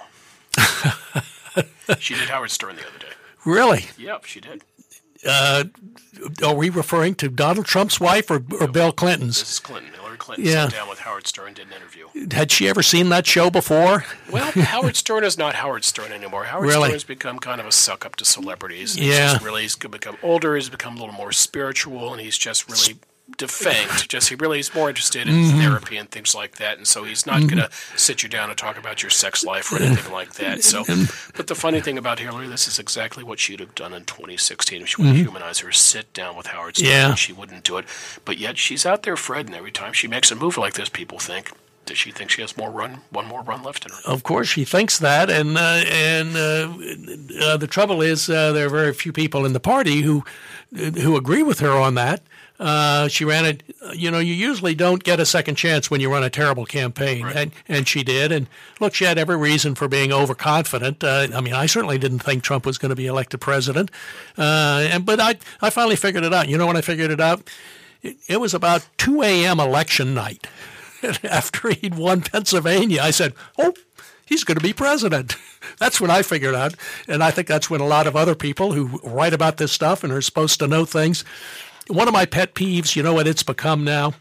she 1.98 2.14
did 2.14 2.28
Howard 2.28 2.50
Stern 2.50 2.76
the 2.76 2.86
other 2.86 2.98
day. 2.98 3.12
Really? 3.44 3.86
Yep, 3.98 4.24
she 4.24 4.40
did. 4.40 4.62
Uh, 5.26 5.64
are 6.44 6.54
we 6.54 6.68
referring 6.70 7.14
to 7.16 7.28
Donald 7.28 7.66
Trump's 7.66 8.00
wife 8.00 8.30
or, 8.30 8.42
or 8.60 8.66
Bill 8.68 8.92
Clinton's? 8.92 9.40
This 9.40 9.52
is 9.52 9.58
Clinton. 9.58 9.92
Hillary 9.92 10.16
Clinton 10.18 10.44
Yeah. 10.46 10.64
sat 10.68 10.72
down 10.72 10.88
with 10.88 11.00
Howard 11.00 11.26
Stern, 11.26 11.54
did 11.54 11.66
an 11.68 11.72
interview. 11.74 12.06
Had 12.32 12.50
she 12.50 12.68
ever 12.68 12.82
seen 12.82 13.08
that 13.10 13.26
show 13.26 13.50
before? 13.50 14.04
Well, 14.30 14.50
Howard 14.52 14.96
Stern 14.96 15.24
is 15.24 15.36
not 15.38 15.54
Howard 15.56 15.84
Stern 15.84 16.12
anymore. 16.12 16.44
Howard 16.44 16.68
Really? 16.68 16.90
has 16.92 17.04
become 17.04 17.38
kind 17.38 17.60
of 17.60 17.66
a 17.66 17.72
suck 17.72 18.04
up 18.06 18.16
to 18.16 18.24
celebrities. 18.24 18.94
He's 18.94 19.06
Yeah. 19.06 19.32
just 19.32 19.42
really 19.44 19.62
he's 19.62 19.76
become 19.76 20.16
older. 20.22 20.54
He's 20.56 20.68
become 20.68 20.96
a 20.96 21.00
little 21.00 21.14
more 21.14 21.32
spiritual, 21.32 22.12
and 22.12 22.20
he's 22.20 22.38
just 22.38 22.68
really 22.70 22.98
defanged. 23.36 24.08
Just 24.08 24.28
he 24.28 24.34
really 24.34 24.58
is 24.60 24.74
more 24.74 24.88
interested 24.88 25.28
in 25.28 25.34
Mm-hmm. 25.34 25.60
therapy 25.60 25.96
and 25.96 26.10
things 26.10 26.34
like 26.34 26.56
that. 26.56 26.76
And 26.78 26.86
so 26.86 27.04
he's 27.04 27.26
not 27.26 27.40
going 27.40 27.56
to 27.56 27.70
sit 27.96 28.22
you 28.22 28.28
down 28.28 28.48
and 28.48 28.56
talk 28.58 28.78
about 28.78 29.02
your 29.02 29.10
sex 29.10 29.44
life 29.44 29.72
or 29.72 29.82
anything 29.82 30.12
like 30.12 30.34
that. 30.34 30.62
So, 30.62 30.84
but 31.36 31.46
the 31.48 31.54
funny 31.54 31.80
thing 31.80 31.98
about 31.98 32.18
Hillary, 32.20 32.46
this 32.48 32.68
is 32.68 32.78
exactly 32.78 33.24
what 33.24 33.38
she'd 33.40 33.60
have 33.60 33.74
done 33.74 33.92
in 33.92 34.04
2016 34.04 34.82
if 34.82 34.88
she 34.88 35.02
would 35.02 35.14
humanize 35.16 35.58
her, 35.60 35.72
sit 35.72 36.12
down 36.12 36.36
with 36.36 36.46
Howard 36.48 36.76
Stern. 36.76 36.88
Mm-hmm. 36.90 37.08
Yeah. 37.10 37.14
She 37.14 37.32
wouldn't 37.32 37.64
do 37.64 37.76
it, 37.78 37.86
but 38.24 38.38
yet 38.38 38.58
she's 38.58 38.86
out 38.86 39.02
there, 39.02 39.16
Fred. 39.16 39.46
And 39.46 39.54
every 39.54 39.72
time 39.72 39.92
she 39.92 40.06
makes 40.08 40.30
a 40.30 40.36
move 40.36 40.56
like 40.56 40.74
this, 40.74 40.88
people 40.88 41.18
think. 41.18 41.50
Does 41.84 41.98
she 41.98 42.12
think 42.12 42.30
she 42.30 42.42
has 42.42 42.56
more 42.56 42.70
run, 42.70 43.00
one 43.10 43.26
more 43.26 43.42
run 43.42 43.64
left 43.64 43.84
in 43.84 43.90
her? 43.90 43.98
Of 44.06 44.22
course, 44.22 44.46
she 44.46 44.64
thinks 44.64 45.00
that, 45.00 45.28
and 45.28 45.58
uh, 45.58 45.82
and 45.88 46.36
uh, 46.36 47.44
uh, 47.44 47.56
the 47.56 47.66
trouble 47.68 48.00
is 48.00 48.30
uh, 48.30 48.52
there 48.52 48.66
are 48.66 48.70
very 48.70 48.92
few 48.94 49.12
people 49.12 49.44
in 49.44 49.52
the 49.52 49.58
party 49.58 50.02
who 50.02 50.22
who 50.72 51.16
agree 51.16 51.42
with 51.42 51.58
her 51.58 51.72
on 51.72 51.96
that. 51.96 52.22
Uh, 52.62 53.08
she 53.08 53.24
ran 53.24 53.44
it. 53.44 53.64
You 53.92 54.08
know, 54.12 54.20
you 54.20 54.32
usually 54.32 54.76
don't 54.76 55.02
get 55.02 55.18
a 55.18 55.26
second 55.26 55.56
chance 55.56 55.90
when 55.90 56.00
you 56.00 56.08
run 56.12 56.22
a 56.22 56.30
terrible 56.30 56.64
campaign, 56.64 57.26
and 57.26 57.50
and 57.66 57.88
she 57.88 58.04
did. 58.04 58.30
And 58.30 58.46
look, 58.78 58.94
she 58.94 59.04
had 59.04 59.18
every 59.18 59.36
reason 59.36 59.74
for 59.74 59.88
being 59.88 60.12
overconfident. 60.12 61.02
Uh, 61.02 61.26
I 61.34 61.40
mean, 61.40 61.54
I 61.54 61.66
certainly 61.66 61.98
didn't 61.98 62.20
think 62.20 62.44
Trump 62.44 62.64
was 62.64 62.78
going 62.78 62.90
to 62.90 62.96
be 62.96 63.06
elected 63.06 63.40
president, 63.40 63.90
uh, 64.38 64.86
and 64.92 65.04
but 65.04 65.18
I 65.18 65.38
I 65.60 65.70
finally 65.70 65.96
figured 65.96 66.22
it 66.22 66.32
out. 66.32 66.48
You 66.48 66.56
know 66.56 66.68
when 66.68 66.76
I 66.76 66.82
figured 66.82 67.10
it 67.10 67.20
out? 67.20 67.50
It, 68.00 68.16
it 68.28 68.36
was 68.40 68.54
about 68.54 68.86
two 68.96 69.22
a.m. 69.22 69.58
election 69.58 70.14
night. 70.14 70.46
after 71.24 71.70
he'd 71.70 71.96
won 71.96 72.20
Pennsylvania, 72.20 73.00
I 73.02 73.10
said, 73.10 73.34
"Oh, 73.58 73.74
he's 74.24 74.44
going 74.44 74.58
to 74.58 74.62
be 74.62 74.72
president." 74.72 75.34
That's 75.78 76.00
when 76.00 76.12
I 76.12 76.22
figured 76.22 76.54
out, 76.54 76.74
and 77.08 77.24
I 77.24 77.32
think 77.32 77.48
that's 77.48 77.70
when 77.70 77.80
a 77.80 77.86
lot 77.86 78.06
of 78.06 78.14
other 78.14 78.34
people 78.34 78.72
who 78.72 78.98
write 79.04 79.32
about 79.32 79.56
this 79.56 79.72
stuff 79.72 80.04
and 80.04 80.12
are 80.12 80.20
supposed 80.20 80.58
to 80.58 80.68
know 80.68 80.84
things. 80.84 81.24
One 81.88 82.08
of 82.08 82.14
my 82.14 82.26
pet 82.26 82.54
peeves, 82.54 82.96
you 82.96 83.02
know 83.02 83.14
what 83.14 83.26
it's 83.26 83.42
become 83.42 83.84
now? 83.84 84.14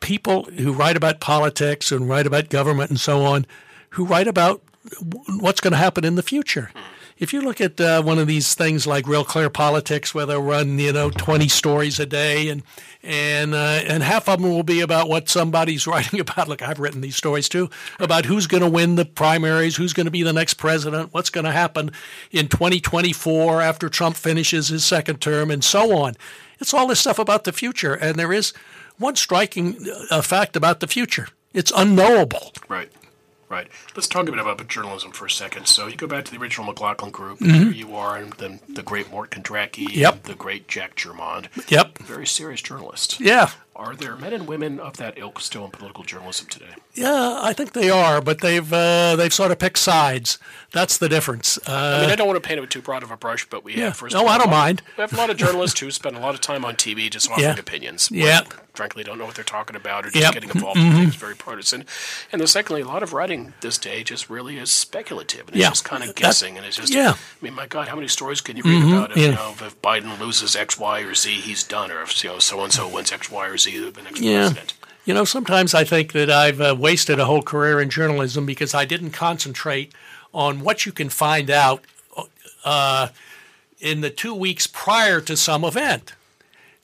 People 0.00 0.44
who 0.44 0.72
write 0.72 0.96
about 0.96 1.20
politics 1.20 1.90
and 1.92 2.08
write 2.08 2.26
about 2.26 2.48
government 2.48 2.90
and 2.90 3.00
so 3.00 3.24
on, 3.24 3.46
who 3.90 4.04
write 4.04 4.28
about 4.28 4.62
what's 5.40 5.60
going 5.60 5.72
to 5.72 5.78
happen 5.78 6.04
in 6.04 6.14
the 6.14 6.22
future. 6.22 6.70
If 7.18 7.32
you 7.32 7.40
look 7.40 7.62
at 7.62 7.80
uh, 7.80 8.02
one 8.02 8.18
of 8.18 8.26
these 8.26 8.54
things 8.54 8.86
like 8.86 9.08
Real 9.08 9.24
Clear 9.24 9.48
Politics, 9.48 10.14
where 10.14 10.26
they'll 10.26 10.42
run 10.42 10.78
you 10.78 10.92
know 10.92 11.08
twenty 11.08 11.48
stories 11.48 11.98
a 11.98 12.04
day, 12.04 12.50
and 12.50 12.62
and 13.02 13.54
uh, 13.54 13.80
and 13.86 14.02
half 14.02 14.28
of 14.28 14.42
them 14.42 14.50
will 14.50 14.62
be 14.62 14.80
about 14.80 15.08
what 15.08 15.30
somebody's 15.30 15.86
writing 15.86 16.20
about. 16.20 16.46
Look, 16.46 16.60
I've 16.60 16.78
written 16.78 17.00
these 17.00 17.16
stories 17.16 17.48
too 17.48 17.70
about 17.98 18.26
who's 18.26 18.46
going 18.46 18.62
to 18.62 18.68
win 18.68 18.96
the 18.96 19.06
primaries, 19.06 19.76
who's 19.76 19.94
going 19.94 20.04
to 20.04 20.10
be 20.10 20.22
the 20.22 20.32
next 20.34 20.54
president, 20.54 21.14
what's 21.14 21.30
going 21.30 21.46
to 21.46 21.52
happen 21.52 21.90
in 22.32 22.48
2024 22.48 23.62
after 23.62 23.88
Trump 23.88 24.16
finishes 24.16 24.68
his 24.68 24.84
second 24.84 25.22
term, 25.22 25.50
and 25.50 25.64
so 25.64 25.96
on. 25.96 26.16
It's 26.58 26.74
all 26.74 26.86
this 26.86 27.00
stuff 27.00 27.18
about 27.18 27.44
the 27.44 27.52
future, 27.52 27.94
and 27.94 28.16
there 28.16 28.32
is 28.32 28.52
one 28.98 29.16
striking 29.16 29.78
uh, 30.10 30.20
fact 30.20 30.54
about 30.54 30.80
the 30.80 30.86
future: 30.86 31.28
it's 31.54 31.72
unknowable. 31.74 32.52
Right. 32.68 32.92
Right. 33.48 33.68
Let's 33.94 34.08
talk 34.08 34.28
a 34.28 34.32
bit 34.32 34.40
about 34.40 34.66
journalism 34.66 35.12
for 35.12 35.26
a 35.26 35.30
second. 35.30 35.66
So 35.66 35.86
you 35.86 35.96
go 35.96 36.08
back 36.08 36.24
to 36.24 36.32
the 36.32 36.38
original 36.38 36.66
McLaughlin 36.66 37.12
group, 37.12 37.40
and 37.40 37.52
here 37.52 37.70
you 37.70 37.94
are, 37.94 38.16
and 38.16 38.32
then 38.34 38.58
the 38.68 38.82
great 38.82 39.08
Mort 39.10 39.30
Kondracke, 39.30 39.72
Mm-hmm. 39.86 39.98
Yep. 40.00 40.22
the 40.24 40.34
great 40.34 40.66
Jack 40.66 40.96
Germond. 40.96 41.46
Yep. 41.70 41.98
Very 41.98 42.26
serious 42.26 42.60
journalist. 42.60 43.20
Yeah. 43.20 43.50
Are 43.76 43.94
there 43.94 44.16
men 44.16 44.32
and 44.32 44.48
women 44.48 44.80
of 44.80 44.96
that 44.96 45.18
ilk 45.18 45.38
still 45.40 45.64
in 45.66 45.70
political 45.70 46.02
journalism 46.02 46.46
today? 46.48 46.74
Yeah, 46.94 47.38
I 47.42 47.52
think 47.52 47.72
they 47.72 47.90
are, 47.90 48.22
but 48.22 48.40
they've 48.40 48.72
uh, 48.72 49.16
they've 49.16 49.32
sort 49.34 49.50
of 49.50 49.58
picked 49.58 49.78
sides. 49.78 50.38
That's 50.72 50.96
the 50.98 51.08
difference. 51.10 51.58
Uh, 51.68 51.98
I 51.98 52.00
mean, 52.02 52.10
I 52.10 52.16
don't 52.16 52.26
want 52.26 52.42
to 52.42 52.46
paint 52.46 52.58
it 52.58 52.62
with 52.62 52.70
too 52.70 52.80
broad 52.82 53.02
of 53.02 53.10
a 53.10 53.16
brush, 53.16 53.46
but 53.48 53.64
we 53.64 53.74
Yeah. 53.74 53.84
have 53.86 53.96
first. 53.98 54.14
No, 54.14 54.26
I 54.26 54.38
don't 54.38 54.50
mind. 54.50 54.82
We 54.96 55.02
have 55.02 55.12
a 55.12 55.16
lot 55.16 55.28
of 55.30 55.36
journalists 55.44 55.78
who 55.78 55.90
spend 55.90 56.16
a 56.16 56.20
lot 56.20 56.34
of 56.34 56.40
time 56.40 56.64
on 56.64 56.74
TV 56.76 57.10
just 57.10 57.30
offering 57.30 57.44
Yeah. 57.48 57.58
opinions. 57.58 58.08
Yeah. 58.10 58.40
Frankly, 58.74 59.04
don't 59.04 59.16
know 59.18 59.24
what 59.24 59.34
they're 59.34 59.44
talking 59.44 59.74
about 59.76 60.04
or 60.04 60.10
just 60.10 60.16
Yep. 60.16 60.24
Mm-hmm. 60.24 60.34
getting 60.34 60.50
involved 60.50 60.78
in 60.78 60.92
things 60.92 61.14
very 61.14 61.34
partisan. 61.34 61.84
And 62.32 62.40
then, 62.42 62.46
secondly, 62.48 62.82
a 62.82 62.86
lot 62.86 63.02
of 63.02 63.12
writing 63.14 63.54
this 63.62 63.78
day 63.78 64.02
just 64.04 64.28
really 64.28 64.58
is 64.58 64.70
speculative 64.70 65.48
and 65.48 65.56
it's 65.56 65.66
just 65.68 65.84
kind 65.84 66.02
of 66.02 66.08
That- 66.10 66.16
guessing. 66.16 66.56
And 66.58 66.66
it's 66.66 66.76
just, 66.76 66.92
yeah. 66.92 67.12
Mm-hmm. 67.12 67.36
I 67.40 67.44
mean, 67.44 67.54
my 67.54 67.66
God, 67.66 67.88
how 67.88 67.94
many 67.96 68.08
stories 68.08 68.40
can 68.42 68.56
you 68.58 68.62
read 68.64 68.82
about 68.92 69.12
if, 69.12 69.16
yeah. 69.16 69.24
you 69.28 69.32
know, 69.32 69.54
if 69.60 69.80
Biden 69.82 70.18
loses 70.20 70.54
X, 70.56 70.78
Y, 70.78 71.00
or 71.00 71.14
Z, 71.14 71.30
he's 71.40 71.62
done, 71.62 71.90
or 71.90 72.02
if 72.02 72.22
you 72.22 72.30
know 72.30 72.38
so 72.38 72.62
and 72.64 72.72
so 72.72 72.86
wins 72.88 73.12
X, 73.12 73.30
Y, 73.30 73.46
or 73.46 73.56
Z, 73.56 73.65
next 74.02 74.20
Yeah. 74.20 74.52
You 75.04 75.14
know, 75.14 75.24
sometimes 75.24 75.72
I 75.72 75.84
think 75.84 76.12
that 76.12 76.30
I've 76.30 76.60
uh, 76.60 76.74
wasted 76.76 77.20
a 77.20 77.26
whole 77.26 77.42
career 77.42 77.80
in 77.80 77.90
journalism 77.90 78.44
because 78.44 78.74
I 78.74 78.84
didn't 78.84 79.10
concentrate 79.10 79.92
on 80.34 80.60
what 80.60 80.84
you 80.84 80.90
can 80.90 81.08
find 81.08 81.48
out 81.48 81.84
uh, 82.64 83.08
in 83.80 84.00
the 84.00 84.10
two 84.10 84.34
weeks 84.34 84.66
prior 84.66 85.20
to 85.20 85.36
some 85.36 85.64
event. 85.64 86.14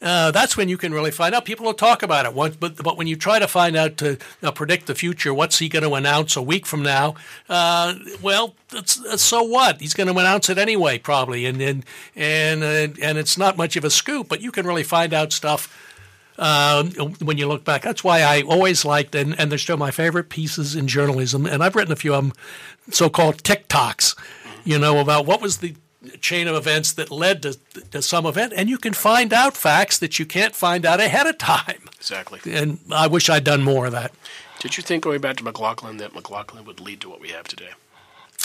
Uh, 0.00 0.32
that's 0.32 0.56
when 0.56 0.68
you 0.68 0.76
can 0.76 0.92
really 0.92 1.12
find 1.12 1.32
out. 1.32 1.44
People 1.44 1.64
will 1.64 1.74
talk 1.74 2.02
about 2.02 2.26
it 2.26 2.34
once, 2.34 2.56
but 2.56 2.76
but 2.82 2.96
when 2.96 3.06
you 3.06 3.14
try 3.14 3.38
to 3.38 3.46
find 3.46 3.76
out 3.76 3.96
to 3.98 4.18
uh, 4.42 4.50
predict 4.50 4.86
the 4.86 4.96
future, 4.96 5.32
what's 5.32 5.60
he 5.60 5.68
going 5.68 5.84
to 5.84 5.94
announce 5.94 6.34
a 6.34 6.42
week 6.42 6.66
from 6.66 6.82
now? 6.82 7.14
Uh, 7.48 7.94
well, 8.20 8.56
so 9.16 9.44
what? 9.44 9.80
He's 9.80 9.94
going 9.94 10.08
to 10.08 10.18
announce 10.18 10.50
it 10.50 10.58
anyway, 10.58 10.98
probably, 10.98 11.46
and 11.46 11.62
and 11.62 11.84
and 12.16 12.64
uh, 12.64 13.00
and 13.00 13.16
it's 13.16 13.38
not 13.38 13.56
much 13.56 13.76
of 13.76 13.84
a 13.84 13.90
scoop. 13.90 14.28
But 14.28 14.40
you 14.40 14.50
can 14.50 14.66
really 14.66 14.82
find 14.82 15.14
out 15.14 15.32
stuff 15.32 15.91
uh, 16.42 16.82
when 17.20 17.38
you 17.38 17.46
look 17.46 17.64
back. 17.64 17.82
That's 17.82 18.02
why 18.02 18.22
I 18.22 18.42
always 18.42 18.84
liked, 18.84 19.14
and, 19.14 19.38
and 19.38 19.50
they're 19.50 19.58
still 19.58 19.76
my 19.76 19.92
favorite 19.92 20.28
pieces 20.28 20.74
in 20.74 20.88
journalism. 20.88 21.46
And 21.46 21.62
I've 21.62 21.76
written 21.76 21.92
a 21.92 21.96
few 21.96 22.14
of 22.14 22.24
them, 22.24 22.32
so-called 22.90 23.42
TikToks, 23.42 24.18
you 24.64 24.78
know, 24.78 24.98
about 24.98 25.26
what 25.26 25.40
was 25.40 25.58
the 25.58 25.74
chain 26.20 26.48
of 26.48 26.56
events 26.56 26.92
that 26.94 27.10
led 27.12 27.42
to, 27.42 27.56
to 27.92 28.02
some 28.02 28.26
event, 28.26 28.52
and 28.56 28.68
you 28.68 28.76
can 28.76 28.92
find 28.92 29.32
out 29.32 29.56
facts 29.56 29.98
that 30.00 30.18
you 30.18 30.26
can't 30.26 30.54
find 30.54 30.84
out 30.84 31.00
ahead 31.00 31.28
of 31.28 31.38
time. 31.38 31.82
Exactly. 31.96 32.40
And 32.52 32.80
I 32.90 33.06
wish 33.06 33.30
I'd 33.30 33.44
done 33.44 33.62
more 33.62 33.86
of 33.86 33.92
that. 33.92 34.10
Did 34.58 34.76
you 34.76 34.82
think, 34.82 35.04
going 35.04 35.20
back 35.20 35.36
to 35.36 35.44
McLaughlin, 35.44 35.98
that 35.98 36.12
McLaughlin 36.12 36.64
would 36.64 36.80
lead 36.80 37.00
to 37.02 37.08
what 37.08 37.20
we 37.20 37.28
have 37.28 37.46
today? 37.46 37.70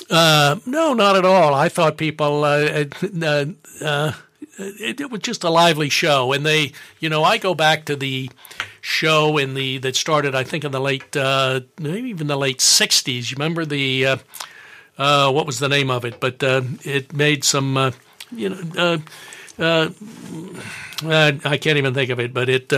Uh, 0.09 0.57
no, 0.67 0.93
not 0.93 1.15
at 1.15 1.25
all. 1.25 1.55
I 1.55 1.69
thought 1.69 1.97
people, 1.97 2.43
uh, 2.43 2.85
uh, 3.23 3.45
uh, 3.81 4.11
it, 4.57 5.01
it 5.01 5.11
was 5.11 5.21
just 5.21 5.43
a 5.43 5.49
lively 5.49 5.89
show, 5.89 6.33
and 6.33 6.45
they, 6.45 6.71
you 6.99 7.09
know, 7.09 7.23
I 7.23 7.37
go 7.37 7.53
back 7.53 7.85
to 7.85 7.95
the 7.95 8.29
show 8.81 9.37
in 9.37 9.53
the 9.53 9.77
that 9.79 9.95
started, 9.95 10.35
I 10.35 10.43
think, 10.43 10.63
in 10.63 10.71
the 10.71 10.79
late, 10.79 11.15
uh, 11.15 11.61
maybe 11.79 12.09
even 12.09 12.27
the 12.27 12.37
late 12.37 12.59
'60s. 12.59 13.31
You 13.31 13.35
remember 13.35 13.65
the, 13.65 14.05
uh, 14.05 14.17
uh, 14.97 15.31
what 15.31 15.45
was 15.45 15.59
the 15.59 15.69
name 15.69 15.89
of 15.89 16.05
it? 16.05 16.19
But 16.19 16.43
uh, 16.43 16.61
it 16.83 17.13
made 17.13 17.43
some, 17.43 17.77
uh, 17.77 17.91
you 18.31 18.49
know, 18.49 19.01
uh, 19.59 19.89
I 21.03 21.57
can't 21.57 21.77
even 21.77 21.93
think 21.93 22.09
of 22.09 22.19
it, 22.19 22.33
but 22.33 22.49
it. 22.49 22.73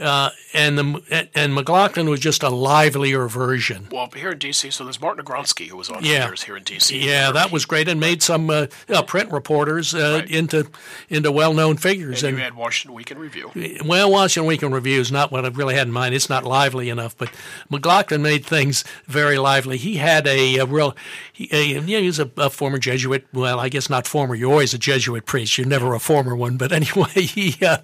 Uh, 0.00 0.30
and 0.54 0.78
the 0.78 1.28
and 1.34 1.54
McLaughlin 1.54 2.08
was 2.08 2.20
just 2.20 2.42
a 2.44 2.48
livelier 2.48 3.26
version. 3.26 3.88
Well, 3.90 4.08
here 4.14 4.30
in 4.30 4.38
D.C., 4.38 4.70
so 4.70 4.84
there's 4.84 5.00
Martin 5.00 5.24
Agronsky, 5.24 5.66
who 5.68 5.76
was 5.76 5.90
on 5.90 6.04
Yeah. 6.04 6.30
here 6.44 6.56
in 6.56 6.62
D.C. 6.62 6.96
Yeah, 6.98 7.32
that 7.32 7.50
was 7.50 7.64
great, 7.66 7.88
and 7.88 7.98
made 7.98 8.22
some 8.22 8.48
uh, 8.48 8.66
uh, 8.88 9.02
print 9.02 9.32
reporters 9.32 9.94
uh, 9.94 10.20
Right. 10.20 10.30
into 10.30 10.70
into 11.08 11.32
well 11.32 11.52
known 11.52 11.76
figures. 11.78 12.22
And 12.22 12.28
And, 12.30 12.38
you 12.38 12.44
had 12.44 12.54
Washington 12.54 12.94
Week 12.94 13.10
in 13.10 13.18
Review. 13.18 13.50
well, 13.84 14.10
Washington 14.10 14.46
Week 14.46 14.62
in 14.62 14.72
Review 14.72 15.00
is 15.00 15.10
not 15.10 15.32
what 15.32 15.44
I 15.44 15.48
really 15.48 15.74
had 15.74 15.88
in 15.88 15.92
mind. 15.92 16.14
It's 16.14 16.30
not 16.30 16.44
lively 16.44 16.88
enough, 16.90 17.16
but 17.18 17.30
McLaughlin 17.68 18.22
made 18.22 18.46
things 18.46 18.84
very 19.06 19.36
lively. 19.38 19.78
He 19.78 19.96
had 19.96 20.26
a, 20.28 20.58
a 20.58 20.64
real, 20.66 20.94
he, 21.32 21.48
a, 21.52 21.80
yeah, 21.80 21.98
he 21.98 22.06
was 22.06 22.20
a, 22.20 22.30
a 22.36 22.50
former 22.50 22.78
Jesuit. 22.78 23.26
Well, 23.32 23.58
I 23.58 23.68
guess 23.68 23.90
not 23.90 24.06
former. 24.06 24.34
You're 24.36 24.50
always 24.52 24.74
a 24.74 24.78
Jesuit 24.78 25.26
priest. 25.26 25.58
You're 25.58 25.66
never 25.66 25.92
a 25.94 25.98
former 26.00 26.36
one. 26.36 26.56
But 26.56 26.70
anyway, 26.80 27.10
he 27.22 27.56
uh, 27.66 27.78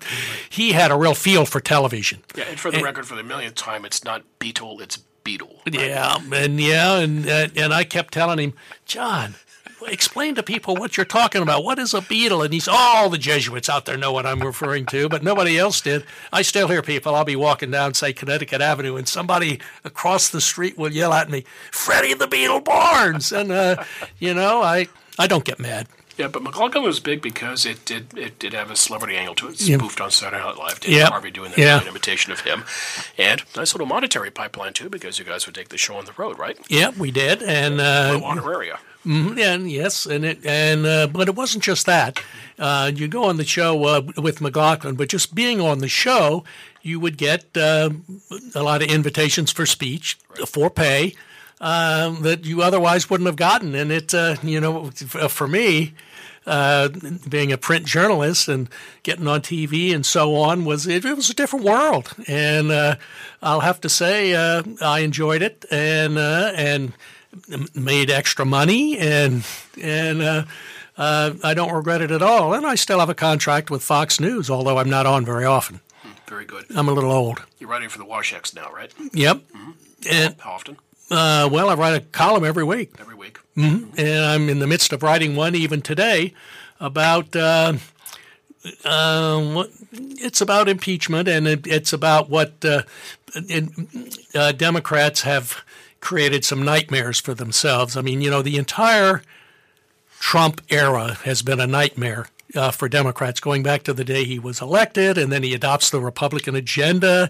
he 0.48 0.72
had 0.72 0.92
a 0.92 0.96
real 0.96 1.14
feel 1.14 1.44
for 1.44 1.58
television. 1.60 2.03
Yeah, 2.36 2.44
and 2.50 2.58
for 2.60 2.70
the 2.70 2.82
record, 2.82 3.06
for 3.06 3.14
the 3.16 3.22
millionth 3.22 3.54
time, 3.56 3.84
it's 3.84 4.04
not 4.04 4.22
Beetle, 4.38 4.80
it's 4.80 4.98
Beetle. 5.24 5.62
right? 5.66 5.74
Yeah, 5.74 6.18
and 6.32 6.60
yeah, 6.60 6.98
and 6.98 7.26
and 7.26 7.72
I 7.72 7.84
kept 7.84 8.12
telling 8.12 8.38
him, 8.38 8.52
John, 8.84 9.34
explain 9.86 10.34
to 10.34 10.42
people 10.42 10.74
what 10.76 10.96
you're 10.96 11.06
talking 11.06 11.42
about. 11.42 11.64
What 11.64 11.78
is 11.78 11.94
a 11.94 12.00
beetle? 12.02 12.42
And 12.42 12.52
he's 12.52 12.68
all 12.68 13.08
the 13.08 13.18
Jesuits 13.18 13.68
out 13.68 13.84
there 13.86 13.96
know 13.96 14.12
what 14.12 14.26
I'm 14.26 14.40
referring 14.40 14.86
to, 14.86 15.08
but 15.08 15.22
nobody 15.22 15.58
else 15.58 15.80
did. 15.80 16.04
I 16.32 16.42
still 16.42 16.68
hear 16.68 16.82
people. 16.82 17.14
I'll 17.14 17.24
be 17.24 17.36
walking 17.36 17.70
down, 17.70 17.94
say 17.94 18.12
Connecticut 18.12 18.60
Avenue, 18.60 18.96
and 18.96 19.08
somebody 19.08 19.60
across 19.84 20.28
the 20.28 20.40
street 20.40 20.76
will 20.78 20.92
yell 20.92 21.12
at 21.12 21.30
me, 21.30 21.44
"Freddie 21.72 22.14
the 22.14 22.26
Beetle 22.26 22.60
Barnes," 22.60 23.32
and 23.32 23.50
uh, 23.50 23.82
you 24.18 24.34
know, 24.34 24.62
I 24.62 24.88
I 25.18 25.26
don't 25.26 25.44
get 25.44 25.58
mad. 25.58 25.86
Yeah, 26.16 26.28
but 26.28 26.42
McLaughlin 26.42 26.84
was 26.84 27.00
big 27.00 27.22
because 27.22 27.66
it 27.66 27.84
did 27.84 28.16
it 28.16 28.38
did 28.38 28.52
have 28.52 28.70
a 28.70 28.76
celebrity 28.76 29.16
angle 29.16 29.34
to 29.36 29.48
it. 29.48 29.52
It's 29.54 29.68
Yeah. 29.68 29.78
spoofed 29.78 30.00
on 30.00 30.10
Saturday 30.12 30.42
Night 30.42 30.56
Live. 30.56 30.78
Dana 30.80 30.96
Yeah. 30.96 31.08
Carvey 31.10 31.32
doing 31.32 31.50
that 31.50 31.58
Yeah. 31.58 31.80
an 31.80 31.88
imitation 31.88 32.30
of 32.32 32.40
him, 32.40 32.64
and 33.18 33.42
nice 33.56 33.74
little 33.74 33.86
monetary 33.86 34.30
pipeline 34.30 34.72
too, 34.74 34.88
because 34.88 35.18
you 35.18 35.24
guys 35.24 35.44
would 35.46 35.54
take 35.56 35.70
the 35.70 35.78
show 35.78 35.96
on 35.96 36.04
the 36.04 36.12
road, 36.16 36.38
right? 36.38 36.56
Yeah, 36.68 36.90
we 36.96 37.10
did, 37.10 37.42
and 37.42 37.80
uh, 37.80 38.20
honoraria. 38.22 38.78
Mhm, 39.04 39.38
And 39.38 39.70
yes, 39.70 40.06
and 40.06 40.24
it 40.24 40.38
and 40.46 40.86
uh, 40.86 41.06
but 41.08 41.28
it 41.28 41.34
wasn't 41.34 41.62
just 41.64 41.84
that. 41.86 42.20
Uh, 42.58 42.90
you 42.94 43.06
go 43.08 43.24
on 43.24 43.36
the 43.36 43.44
show 43.44 43.84
uh, 43.84 44.00
with 44.16 44.40
McLaughlin, 44.40 44.94
but 44.94 45.08
just 45.08 45.34
being 45.34 45.60
on 45.60 45.78
the 45.78 45.88
show, 45.88 46.44
you 46.82 47.00
would 47.00 47.16
get 47.18 47.44
uh, 47.56 47.90
a 48.54 48.62
lot 48.62 48.82
of 48.82 48.88
invitations 48.88 49.50
for 49.50 49.66
speech 49.66 50.16
for 50.46 50.70
pay 50.70 51.14
um, 51.60 52.22
that 52.22 52.44
you 52.44 52.62
otherwise 52.62 53.08
wouldn't 53.08 53.26
have 53.26 53.36
gotten. 53.36 53.74
And 53.74 53.90
it, 53.92 54.14
uh, 54.14 54.36
you 54.42 54.60
know, 54.60 54.90
for 54.90 55.46
me. 55.46 55.94
Uh, 56.46 56.90
being 57.26 57.52
a 57.52 57.56
print 57.56 57.86
journalist 57.86 58.48
and 58.48 58.68
getting 59.02 59.26
on 59.26 59.40
TV 59.40 59.94
and 59.94 60.04
so 60.04 60.34
on 60.34 60.66
was 60.66 60.86
it, 60.86 61.02
it 61.02 61.16
was 61.16 61.30
a 61.30 61.34
different 61.34 61.64
world, 61.64 62.12
and 62.28 62.70
uh, 62.70 62.96
I'll 63.42 63.60
have 63.60 63.80
to 63.80 63.88
say 63.88 64.34
uh, 64.34 64.62
I 64.82 64.98
enjoyed 64.98 65.40
it 65.40 65.64
and 65.70 66.18
uh, 66.18 66.52
and 66.54 66.92
made 67.74 68.10
extra 68.10 68.44
money 68.44 68.98
and 68.98 69.42
and 69.80 70.20
uh, 70.20 70.44
uh, 70.96 71.32
I 71.42 71.54
don't 71.54 71.72
regret 71.72 72.00
it 72.00 72.10
at 72.10 72.22
all. 72.22 72.54
And 72.54 72.66
I 72.66 72.74
still 72.74 73.00
have 73.00 73.08
a 73.08 73.14
contract 73.14 73.70
with 73.70 73.82
Fox 73.82 74.20
News, 74.20 74.50
although 74.50 74.78
I'm 74.78 74.90
not 74.90 75.06
on 75.06 75.24
very 75.24 75.44
often. 75.44 75.80
Very 76.28 76.44
good. 76.44 76.64
I'm 76.76 76.88
a 76.88 76.92
little 76.92 77.12
old. 77.12 77.42
You're 77.58 77.68
writing 77.68 77.88
for 77.88 77.98
the 77.98 78.04
Washex 78.04 78.54
now, 78.54 78.70
right? 78.72 78.92
Yep. 79.12 79.40
And 80.10 80.36
How 80.40 80.52
often? 80.52 80.76
Uh, 81.10 81.48
well, 81.50 81.68
I 81.68 81.74
write 81.74 81.94
a 81.94 82.00
column 82.00 82.44
every 82.44 82.64
week, 82.64 82.92
Every 82.98 83.14
week. 83.14 83.38
and 83.56 83.98
I'm 83.98 84.48
in 84.48 84.58
the 84.58 84.66
midst 84.66 84.92
of 84.92 85.02
writing 85.02 85.36
one 85.36 85.54
even 85.54 85.82
today 85.82 86.34
about. 86.80 87.34
Uh, 87.36 87.74
uh, 88.84 89.64
it's 89.90 90.40
about 90.40 90.68
impeachment, 90.68 91.28
and 91.28 91.46
it, 91.46 91.66
it's 91.66 91.92
about 91.92 92.30
what 92.30 92.64
uh, 92.64 92.82
it, 93.34 93.68
uh, 94.34 94.52
Democrats 94.52 95.20
have 95.22 95.62
created 96.00 96.44
some 96.44 96.62
nightmares 96.64 97.20
for 97.20 97.34
themselves. 97.34 97.94
I 97.96 98.00
mean, 98.00 98.22
you 98.22 98.30
know, 98.30 98.40
the 98.40 98.56
entire 98.56 99.22
Trump 100.18 100.62
era 100.70 101.14
has 101.24 101.42
been 101.42 101.60
a 101.60 101.66
nightmare 101.66 102.28
uh, 102.54 102.70
for 102.70 102.88
Democrats, 102.88 103.40
going 103.40 103.62
back 103.62 103.82
to 103.82 103.92
the 103.92 104.04
day 104.04 104.24
he 104.24 104.38
was 104.38 104.62
elected, 104.62 105.18
and 105.18 105.30
then 105.30 105.42
he 105.42 105.52
adopts 105.52 105.90
the 105.90 106.00
Republican 106.00 106.54
agenda, 106.54 107.28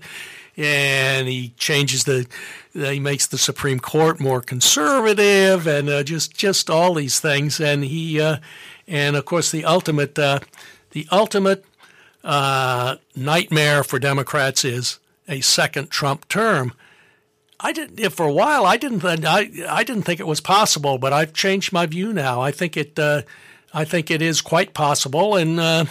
and 0.57 1.29
he 1.29 1.53
changes 1.57 2.05
the, 2.05 2.27
he 2.73 3.01
makes 3.01 3.27
the 3.27 3.39
Supreme 3.39 3.81
Court 3.81 4.21
more 4.21 4.41
conservative, 4.41 5.67
and 5.67 5.89
uh, 5.89 6.03
just 6.03 6.37
just 6.37 6.71
all 6.71 6.95
these 6.95 7.21
things, 7.21 7.61
and 7.61 7.85
he, 7.85 8.21
uh, 8.21 8.37
and 8.87 9.17
of 9.17 9.25
course 9.25 9.51
the 9.51 9.65
ultimate, 9.65 10.19
uh, 10.19 10.41
the 10.91 11.07
ultimate 11.11 11.65
uh, 12.23 12.97
nightmare 13.15 13.85
for 13.85 13.99
Democrats 13.99 14.65
is 14.65 14.99
a 15.29 15.41
second 15.41 15.91
Trump 15.91 16.29
term. 16.29 16.73
I 17.61 17.73
didn't. 17.73 18.11
For 18.11 18.27
a 18.27 18.33
while, 18.33 18.67
I 18.67 18.77
didn't. 18.77 19.05
I 19.05 19.49
I 19.69 19.85
didn't 19.85 20.03
think 20.03 20.21
it 20.21 20.27
was 20.27 20.41
possible, 20.41 20.99
but 20.99 21.13
I've 21.13 21.33
changed 21.33 21.73
my 21.73 21.87
view 21.87 22.13
now. 22.13 22.41
I 22.41 22.51
think 22.51 22.77
it. 22.77 22.99
Uh, 22.99 23.23
I 23.73 23.85
think 23.85 24.11
it 24.11 24.23
is 24.23 24.41
quite 24.41 24.73
possible, 24.75 25.35
and 25.35 25.59
uh, 25.59 25.85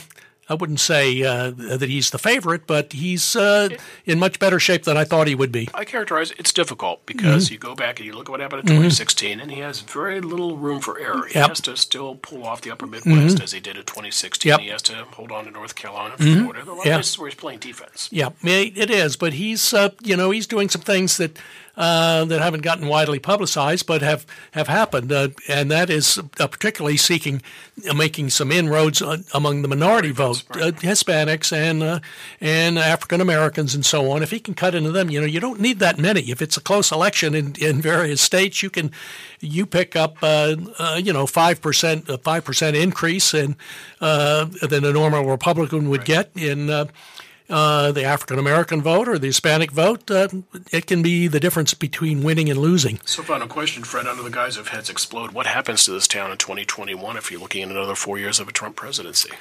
I 0.53 0.55
wouldn't 0.55 0.79
say 0.79 1.23
uh, 1.23 1.51
that 1.51 1.89
he's 1.89 2.11
the 2.11 2.17
favorite, 2.19 2.67
but 2.67 2.93
he's 2.93 3.35
uh, 3.35 3.69
in 4.05 4.19
much 4.19 4.37
better 4.39 4.59
shape 4.59 4.83
than 4.83 4.97
I 4.97 5.03
thought 5.03 5.27
he 5.27 5.35
would 5.35 5.51
be. 5.51 5.67
I 5.73 5.83
characterize 5.83 6.31
it, 6.31 6.39
it's 6.39 6.53
difficult 6.53 7.05
because 7.05 7.45
Mm-hmm. 7.45 7.53
you 7.53 7.59
go 7.59 7.73
back 7.75 7.99
and 7.99 8.05
you 8.05 8.13
look 8.13 8.29
at 8.29 8.31
what 8.31 8.39
happened 8.39 8.61
in 8.61 8.67
2016, 8.67 9.39
and 9.39 9.49
he 9.51 9.59
has 9.61 9.81
very 9.81 10.21
little 10.21 10.55
room 10.57 10.79
for 10.79 10.99
error. 10.99 11.25
He 11.25 11.33
Yep. 11.39 11.49
has 11.49 11.61
to 11.61 11.75
still 11.75 12.15
pull 12.15 12.45
off 12.45 12.61
the 12.61 12.69
upper 12.71 12.85
Midwest 12.85 13.41
as 13.41 13.51
he 13.51 13.59
did 13.59 13.75
in 13.77 13.83
2016. 13.83 14.49
Yep. 14.49 14.59
He 14.59 14.67
has 14.67 14.81
to 14.83 14.93
hold 15.05 15.31
on 15.31 15.45
to 15.45 15.51
North 15.51 15.73
Carolina, 15.75 16.15
Florida. 16.17 16.63
There 16.63 16.69
are 16.71 16.75
a 16.75 16.77
lot 16.77 16.85
Yeah. 16.85 16.93
of 16.93 16.97
places 16.99 17.17
where 17.17 17.29
he's 17.29 17.35
playing 17.39 17.59
defense. 17.59 18.09
Yeah, 18.11 18.29
it 18.43 18.77
it 18.77 18.89
is, 18.91 19.15
but 19.15 19.33
he's 19.33 19.73
uh, 19.73 19.89
you 20.03 20.15
know 20.15 20.29
he's 20.29 20.45
doing 20.47 20.69
some 20.69 20.81
things 20.83 21.17
that 21.17 21.37
uh, 21.75 22.23
that 22.25 22.39
haven't 22.39 22.61
gotten 22.61 22.87
widely 22.87 23.17
publicized, 23.17 23.87
but 23.87 24.01
have 24.01 24.25
have 24.51 24.67
happened, 24.67 25.11
uh, 25.11 25.29
and 25.47 25.71
that 25.71 25.89
is 25.89 26.19
uh, 26.39 26.47
particularly 26.47 26.97
seeking 26.97 27.41
uh, 27.89 27.93
making 27.95 28.29
some 28.29 28.51
inroads 28.51 29.01
among 29.33 29.63
the 29.63 29.67
minority 29.67 30.11
vote, 30.11 30.43
uh, 30.51 30.71
Hispanics 30.71 31.51
and 31.51 31.81
uh, 31.81 31.99
and 32.39 32.77
African 32.77 33.21
Americans 33.21 33.73
and 33.73 33.83
so 33.83 34.11
on. 34.11 34.21
If 34.21 34.29
he 34.29 34.39
can 34.39 34.53
cut 34.53 34.75
into 34.75 34.91
them, 34.91 35.09
you 35.09 35.19
know, 35.19 35.25
you 35.25 35.39
don't 35.39 35.59
need 35.59 35.79
that 35.79 35.97
many. 35.97 36.29
If 36.29 36.43
it's 36.43 36.57
a 36.57 36.61
close 36.61 36.91
election 36.91 37.33
in, 37.33 37.55
in 37.59 37.81
various 37.81 38.21
states, 38.21 38.61
you 38.61 38.69
can 38.69 38.91
you 39.39 39.65
pick 39.65 39.95
up 39.95 40.17
you 40.21 41.11
know 41.11 41.25
five 41.25 41.59
percent 41.59 42.07
a 42.07 42.19
five 42.19 42.45
percent 42.45 42.75
increase 42.75 43.33
in 43.33 43.55
than 43.99 44.85
a 44.85 44.91
normal 44.93 45.25
Republican 45.25 45.89
would 45.89 46.07
right. 46.07 46.07
get 46.07 46.31
in 46.35 46.87
uh, 47.49 47.91
the 47.91 48.03
African 48.03 48.39
American 48.39 48.81
vote 48.81 49.07
or 49.07 49.17
the 49.17 49.27
Hispanic 49.27 49.71
vote, 49.71 50.09
uh, 50.09 50.27
it 50.71 50.85
can 50.85 51.01
be 51.01 51.27
the 51.27 51.39
difference 51.39 51.73
between 51.73 52.23
winning 52.23 52.49
and 52.49 52.59
losing. 52.59 52.99
So, 53.05 53.23
final 53.23 53.47
question, 53.47 53.83
Fred. 53.83 54.07
Under 54.07 54.23
the 54.23 54.29
guise 54.29 54.57
of 54.57 54.69
heads 54.69 54.89
explode, 54.89 55.31
what 55.31 55.45
happens 55.45 55.83
to 55.85 55.91
this 55.91 56.07
town 56.07 56.31
in 56.31 56.37
2021 56.37 57.17
if 57.17 57.31
you're 57.31 57.39
looking 57.39 57.63
at 57.63 57.69
another 57.69 57.95
four 57.95 58.17
years 58.17 58.39
of 58.39 58.47
a 58.47 58.51
Trump 58.51 58.75
presidency? 58.75 59.31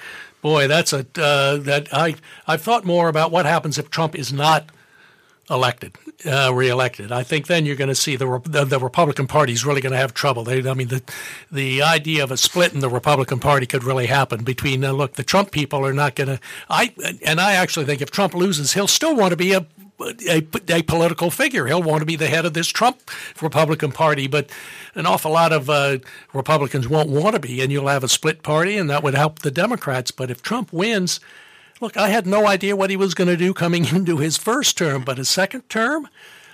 Boy, 0.40 0.66
that's 0.66 0.92
a 0.92 1.06
uh, 1.16 1.56
that 1.58 1.88
I 1.92 2.16
I've 2.46 2.62
thought 2.62 2.84
more 2.84 3.08
about 3.08 3.30
what 3.30 3.46
happens 3.46 3.78
if 3.78 3.90
Trump 3.90 4.16
is 4.16 4.32
not 4.32 4.66
elected, 5.50 5.96
uh, 6.24 6.52
reelected. 6.54 7.10
I 7.12 7.22
think 7.22 7.46
then 7.46 7.66
you're 7.66 7.76
going 7.76 7.88
to 7.88 7.94
see 7.94 8.16
the, 8.16 8.40
the, 8.44 8.64
the 8.64 8.78
Republican 8.78 9.26
Party 9.26 9.52
is 9.52 9.64
really 9.64 9.80
going 9.80 9.92
to 9.92 9.98
have 9.98 10.14
trouble. 10.14 10.44
They, 10.44 10.68
I 10.68 10.74
mean, 10.74 10.88
the 10.88 11.02
the 11.50 11.82
idea 11.82 12.22
of 12.24 12.30
a 12.30 12.36
split 12.36 12.72
in 12.72 12.80
the 12.80 12.88
Republican 12.88 13.38
Party 13.38 13.66
could 13.66 13.84
really 13.84 14.06
happen 14.06 14.44
between. 14.44 14.84
Uh, 14.84 14.92
look, 14.92 15.14
the 15.14 15.24
Trump 15.24 15.50
people 15.50 15.84
are 15.84 15.92
not 15.92 16.14
going 16.14 16.28
to. 16.28 16.40
I 16.70 16.94
and 17.24 17.40
I 17.40 17.54
actually 17.54 17.86
think 17.86 18.00
if 18.00 18.10
Trump 18.10 18.34
loses, 18.34 18.72
he'll 18.72 18.88
still 18.88 19.16
want 19.16 19.30
to 19.30 19.36
be 19.36 19.52
a 19.52 19.66
a, 20.28 20.46
a, 20.68 20.82
political 20.82 21.30
figure. 21.30 21.66
He'll 21.66 21.82
want 21.82 22.00
to 22.00 22.06
be 22.06 22.16
the 22.16 22.26
head 22.26 22.44
of 22.44 22.54
this 22.54 22.68
Trump 22.68 23.08
Republican 23.40 23.92
Party, 23.92 24.26
but 24.26 24.50
an 24.96 25.06
awful 25.06 25.30
lot 25.30 25.52
of 25.52 25.70
uh, 25.70 25.98
Republicans 26.32 26.88
won't 26.88 27.08
want 27.08 27.34
to 27.34 27.40
be, 27.40 27.60
and 27.60 27.70
you'll 27.70 27.86
have 27.86 28.02
a 28.02 28.08
split 28.08 28.42
party, 28.42 28.76
and 28.76 28.90
that 28.90 29.02
would 29.02 29.14
help 29.14 29.40
the 29.40 29.50
Democrats. 29.50 30.10
But 30.10 30.28
if 30.28 30.42
Trump 30.42 30.72
wins, 30.72 31.20
Look, 31.82 31.96
I 31.96 32.10
had 32.10 32.28
no 32.28 32.46
idea 32.46 32.76
what 32.76 32.90
he 32.90 32.96
was 32.96 33.12
going 33.12 33.26
to 33.26 33.36
do 33.36 33.52
coming 33.52 33.84
into 33.94 34.18
his 34.18 34.38
first 34.38 34.78
term, 34.78 35.02
but 35.02 35.18
his 35.18 35.28
second 35.28 35.68
term, 35.68 36.08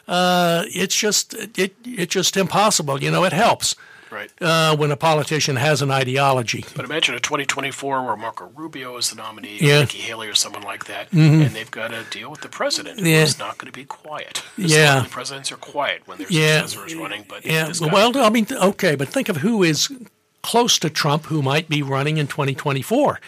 uh, 0.08 0.64
it's 0.68 0.96
just 0.96 1.34
it 1.56 1.76
it's 1.84 2.14
just 2.14 2.36
impossible. 2.36 3.00
You 3.02 3.12
know, 3.12 3.22
it 3.24 3.32
helps. 3.32 3.76
Right. 4.10 4.30
Uh, 4.40 4.74
when 4.74 4.90
a 4.90 4.96
politician 4.96 5.56
has 5.56 5.82
an 5.82 5.90
ideology. 5.90 6.64
But 6.74 6.86
imagine 6.86 7.14
a 7.14 7.20
2024 7.20 8.06
where 8.06 8.16
Marco 8.16 8.50
Rubio 8.56 8.96
is 8.96 9.10
the 9.10 9.16
nominee, 9.16 9.58
yeah. 9.60 9.80
Nikki 9.80 9.98
Haley 9.98 10.28
or 10.28 10.34
someone 10.34 10.62
like 10.62 10.86
that, 10.86 11.10
mm-hmm. 11.10 11.42
and 11.42 11.50
they've 11.50 11.70
got 11.70 11.88
to 11.88 12.04
deal 12.10 12.30
with 12.30 12.40
the 12.40 12.48
president 12.48 13.00
yeah. 13.00 13.20
who's 13.20 13.38
not 13.38 13.58
going 13.58 13.70
to 13.70 13.78
be 13.78 13.84
quiet. 13.84 14.42
Yeah. 14.56 15.02
The 15.02 15.10
presidents 15.10 15.52
are 15.52 15.58
quiet 15.58 16.08
when 16.08 16.16
their 16.16 16.26
yeah. 16.30 16.62
successor 16.62 16.86
is 16.86 16.94
running, 16.94 17.26
but 17.28 17.44
yeah. 17.44 17.70
Well, 17.82 18.16
I 18.16 18.30
mean, 18.30 18.46
okay, 18.50 18.94
but 18.94 19.08
think 19.08 19.28
of 19.28 19.36
who 19.36 19.62
is 19.62 19.92
close 20.40 20.78
to 20.78 20.88
Trump 20.88 21.26
who 21.26 21.42
might 21.42 21.68
be 21.68 21.82
running 21.82 22.16
in 22.16 22.28
2024. 22.28 23.20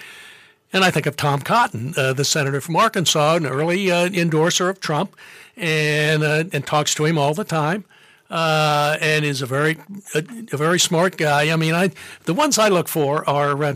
And 0.72 0.84
I 0.84 0.90
think 0.90 1.06
of 1.06 1.16
Tom 1.16 1.40
Cotton, 1.40 1.94
uh, 1.96 2.12
the 2.12 2.24
senator 2.24 2.60
from 2.60 2.76
Arkansas, 2.76 3.36
an 3.36 3.46
early 3.46 3.90
uh, 3.90 4.08
endorser 4.08 4.68
of 4.68 4.80
Trump, 4.80 5.16
and 5.56 6.22
uh, 6.22 6.44
and 6.52 6.64
talks 6.64 6.94
to 6.94 7.04
him 7.04 7.18
all 7.18 7.34
the 7.34 7.44
time, 7.44 7.84
uh, 8.30 8.96
and 9.00 9.24
is 9.24 9.42
a 9.42 9.46
very 9.46 9.78
a, 10.14 10.22
a, 10.52 10.56
very 10.56 10.78
smart 10.78 11.16
guy. 11.16 11.52
I 11.52 11.56
mean, 11.56 11.74
I 11.74 11.90
the 12.24 12.34
ones 12.34 12.58
I 12.58 12.68
look 12.68 12.88
for 12.88 13.28
are. 13.28 13.62
Uh, 13.62 13.74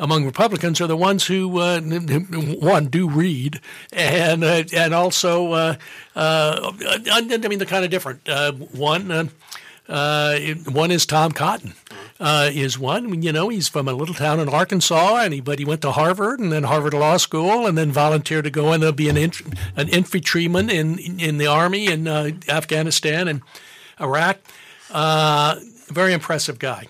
among 0.00 0.24
Republicans 0.24 0.80
are 0.80 0.86
the 0.86 0.96
ones 0.96 1.26
who 1.26 1.58
uh, 1.58 1.80
one 2.60 2.86
do 2.86 3.08
read 3.08 3.60
and 3.92 4.44
and 4.44 4.94
also 4.94 5.76
I 6.14 7.20
mean 7.20 7.58
they're 7.58 7.66
kind 7.66 7.84
of 7.84 7.90
different. 7.90 8.20
one 8.76 9.30
one 9.88 10.90
is 10.92 11.04
Tom 11.04 11.32
Cotton, 11.32 11.74
uh, 12.20 12.50
is 12.52 12.78
one. 12.78 13.22
You 13.22 13.32
know, 13.32 13.48
he's 13.48 13.68
from 13.68 13.88
a 13.88 13.92
little 13.92 14.14
town 14.14 14.40
in 14.40 14.48
Arkansas, 14.48 15.16
and 15.16 15.34
he 15.34 15.40
but 15.40 15.58
he 15.58 15.64
went 15.64 15.82
to 15.82 15.92
Harvard 15.92 16.40
and 16.40 16.52
then 16.52 16.64
Harvard 16.64 16.94
Law 16.94 17.16
School, 17.16 17.66
and 17.66 17.76
then 17.78 17.92
volunteered 17.92 18.44
to 18.44 18.50
go 18.50 18.72
and 18.72 18.96
be 18.96 19.08
an 19.08 19.16
an 19.16 19.88
infantryman 19.88 20.70
in 20.70 20.98
in 20.98 21.38
the 21.38 21.46
army 21.46 21.86
in 21.86 22.08
uh, 22.08 22.30
Afghanistan 22.48 23.28
and 23.28 23.42
Iraq. 24.00 24.38
Uh, 24.90 25.56
very 25.88 26.12
impressive 26.12 26.58
guy. 26.58 26.88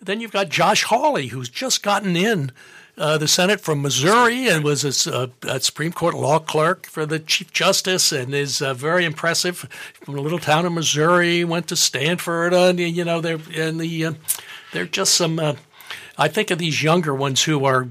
Then 0.00 0.20
you've 0.20 0.32
got 0.32 0.48
Josh 0.48 0.84
Hawley, 0.84 1.28
who's 1.28 1.48
just 1.48 1.82
gotten 1.82 2.16
in. 2.16 2.52
Uh, 2.98 3.16
the 3.16 3.28
Senate 3.28 3.62
from 3.62 3.80
Missouri 3.80 4.46
and 4.46 4.62
was 4.62 4.84
a, 5.06 5.30
a, 5.44 5.60
Supreme 5.60 5.92
Court 5.92 6.14
law 6.14 6.38
clerk 6.38 6.84
for 6.84 7.06
the 7.06 7.18
Chief 7.18 7.50
Justice 7.50 8.12
and 8.12 8.34
is 8.34 8.60
uh, 8.60 8.74
very 8.74 9.06
impressive 9.06 9.66
from 9.94 10.18
a 10.18 10.20
little 10.20 10.38
town 10.38 10.66
in 10.66 10.74
Missouri. 10.74 11.42
Went 11.42 11.68
to 11.68 11.76
Stanford, 11.76 12.52
and 12.52 12.78
you 12.78 13.02
know, 13.02 13.22
they're 13.22 13.40
in 13.54 13.78
the 13.78 14.06
uh, 14.06 14.12
they're 14.72 14.86
just 14.86 15.14
some. 15.14 15.38
Uh, 15.38 15.54
I 16.16 16.28
think 16.28 16.50
of 16.50 16.58
these 16.58 16.82
younger 16.82 17.14
ones 17.14 17.44
who 17.44 17.64
are 17.64 17.88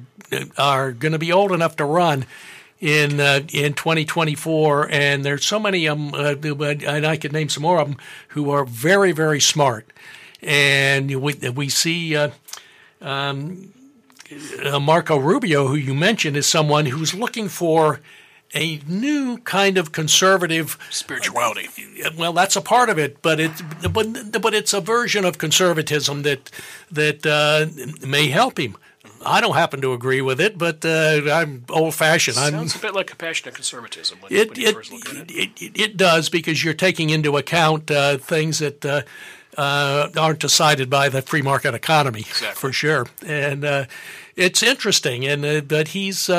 are 0.57 0.91
going 0.91 1.11
to 1.11 1.19
be 1.19 1.31
old 1.31 1.51
enough 1.51 1.75
to 1.77 1.85
run 1.85 2.25
in 2.79 3.19
uh, 3.19 3.41
in 3.51 3.73
2024, 3.73 4.89
and 4.91 5.25
there's 5.25 5.45
so 5.45 5.59
many 5.59 5.87
of 5.87 5.97
them, 5.97 6.13
uh, 6.13 6.35
and 6.87 7.05
I 7.05 7.17
could 7.17 7.33
name 7.33 7.49
some 7.49 7.63
more 7.63 7.79
of 7.79 7.87
them 7.87 7.97
who 8.29 8.51
are 8.51 8.65
very 8.65 9.11
very 9.11 9.39
smart, 9.39 9.91
and 10.41 11.21
we 11.21 11.33
we 11.49 11.69
see. 11.69 12.15
Uh, 12.15 12.31
um, 13.01 13.73
uh, 14.63 14.79
Marco 14.79 15.17
Rubio, 15.17 15.67
who 15.67 15.75
you 15.75 15.95
mentioned, 15.95 16.37
is 16.37 16.45
someone 16.45 16.85
who's 16.85 17.15
looking 17.15 17.49
for 17.49 17.99
a 18.53 18.81
new 18.87 19.37
kind 19.39 19.77
of 19.77 19.91
conservative 19.91 20.77
spirituality. 20.89 21.69
Uh, 22.03 22.11
well, 22.17 22.33
that's 22.33 22.55
a 22.55 22.61
part 22.61 22.89
of 22.89 22.97
it, 22.97 23.21
but 23.21 23.39
it 23.39 23.51
but 23.91 24.41
but 24.41 24.53
it's 24.53 24.73
a 24.73 24.81
version 24.81 25.25
of 25.25 25.37
conservatism 25.37 26.23
that 26.23 26.51
that 26.91 27.25
uh, 27.25 27.67
may 28.05 28.27
help 28.27 28.59
him. 28.59 28.77
I 29.25 29.41
don't 29.41 29.55
happen 29.55 29.81
to 29.81 29.93
agree 29.93 30.21
with 30.21 30.39
it, 30.39 30.57
but 30.57 30.83
uh, 30.85 31.21
I'm 31.31 31.65
old 31.69 31.93
fashioned. 31.93 32.37
Sounds 32.37 32.75
a 32.75 32.79
bit 32.79 32.95
like 32.95 33.07
compassionate 33.07 33.53
conservatism. 33.53 34.19
When, 34.21 34.31
it, 34.31 34.49
when 34.49 34.59
it, 34.59 35.31
it. 35.31 35.61
it, 35.61 35.79
it, 35.79 35.97
does 35.97 36.29
because 36.29 36.63
you're 36.63 36.73
taking 36.73 37.09
into 37.09 37.35
account 37.35 37.91
uh, 37.91 38.17
things 38.17 38.59
that 38.59 38.85
uh, 38.85 39.01
uh, 39.57 40.09
aren't 40.17 40.39
decided 40.39 40.89
by 40.89 41.09
the 41.09 41.21
free 41.21 41.41
market 41.41 41.73
economy 41.73 42.21
exactly. 42.21 42.55
for 42.55 42.71
sure. 42.71 43.07
And 43.25 43.65
uh, 43.65 43.85
it's 44.35 44.63
interesting, 44.63 45.25
and 45.27 45.43
uh, 45.43 45.61
but 45.61 45.89
he's 45.89 46.29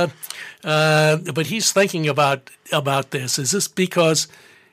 uh, 0.65 1.17
but 1.35 1.47
he's 1.47 1.73
thinking 1.73 2.09
about 2.09 2.51
about 2.73 3.11
this. 3.11 3.39
Is 3.39 3.51
this 3.53 3.69
because 3.69 4.29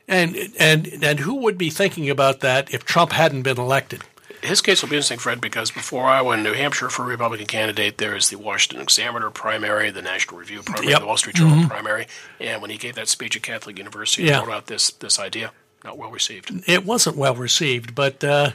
and 0.08 0.36
and 0.60 0.88
and 1.02 1.20
who 1.20 1.36
would 1.36 1.58
be 1.58 1.70
thinking 1.70 2.10
about 2.10 2.42
that 2.42 2.74
if 2.74 2.86
Trump 2.86 3.12
hadn't 3.12 3.44
been 3.44 3.58
elected? 3.58 4.04
His 4.44 4.62
case 4.62 4.82
will 4.82 4.90
be 4.90 4.96
interesting, 4.96 5.18
Fred, 5.18 5.42
because 5.42 5.72
before 5.72 6.06
Iowa 6.06 6.32
and 6.32 6.44
New 6.44 6.54
Hampshire 6.54 6.90
for 6.90 7.04
a 7.04 7.08
Republican 7.08 7.48
candidate, 7.48 7.98
there 7.98 8.16
is 8.16 8.30
the 8.30 8.38
Washington 8.38 8.82
Examiner 8.82 9.32
primary, 9.32 9.90
the 9.90 10.04
National 10.04 10.38
Review 10.38 10.62
primary, 10.62 10.92
yep. 10.92 11.00
the 11.00 11.08
Wall 11.08 11.18
Street 11.18 11.36
Journal 11.36 11.58
mm-hmm. 11.58 11.68
primary, 11.68 12.08
and 12.40 12.62
when 12.62 12.70
he 12.70 12.78
gave 12.78 12.96
that 12.96 13.08
speech 13.08 13.36
at 13.36 13.42
Catholic 13.42 13.78
University, 13.78 14.24
yeah. 14.24 14.46
he 14.46 14.52
out 14.52 14.68
this 14.68 14.92
this 14.92 15.20
idea 15.20 15.52
not 15.84 15.98
well 15.98 16.12
received. 16.12 16.52
It 16.68 16.86
wasn't 16.86 17.18
well 17.18 17.36
received, 17.36 17.96
but 17.96 18.24
uh, 18.24 18.52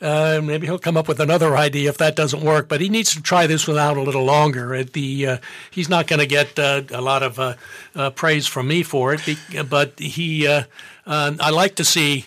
uh, 0.00 0.40
maybe 0.42 0.66
he'll 0.66 0.78
come 0.78 0.96
up 0.96 1.08
with 1.08 1.20
another 1.20 1.56
idea 1.56 1.88
if 1.90 1.98
that 1.98 2.16
doesn't 2.16 2.42
work. 2.42 2.68
But 2.68 2.80
he 2.80 2.88
needs 2.88 3.14
to 3.14 3.22
try 3.22 3.46
this 3.46 3.68
one 3.68 3.78
out 3.78 3.96
a 3.96 4.02
little 4.02 4.24
longer. 4.24 4.82
The 4.84 5.26
uh, 5.26 5.38
he's 5.70 5.88
not 5.88 6.06
going 6.06 6.20
to 6.20 6.26
get 6.26 6.58
uh, 6.58 6.82
a 6.90 7.00
lot 7.00 7.22
of 7.22 7.38
uh, 7.38 7.54
uh, 7.94 8.10
praise 8.10 8.46
from 8.46 8.68
me 8.68 8.82
for 8.82 9.14
it, 9.14 9.20
but 9.68 9.98
he 9.98 10.46
I 10.46 11.50
like 11.50 11.76
to 11.76 11.84
see. 11.84 12.26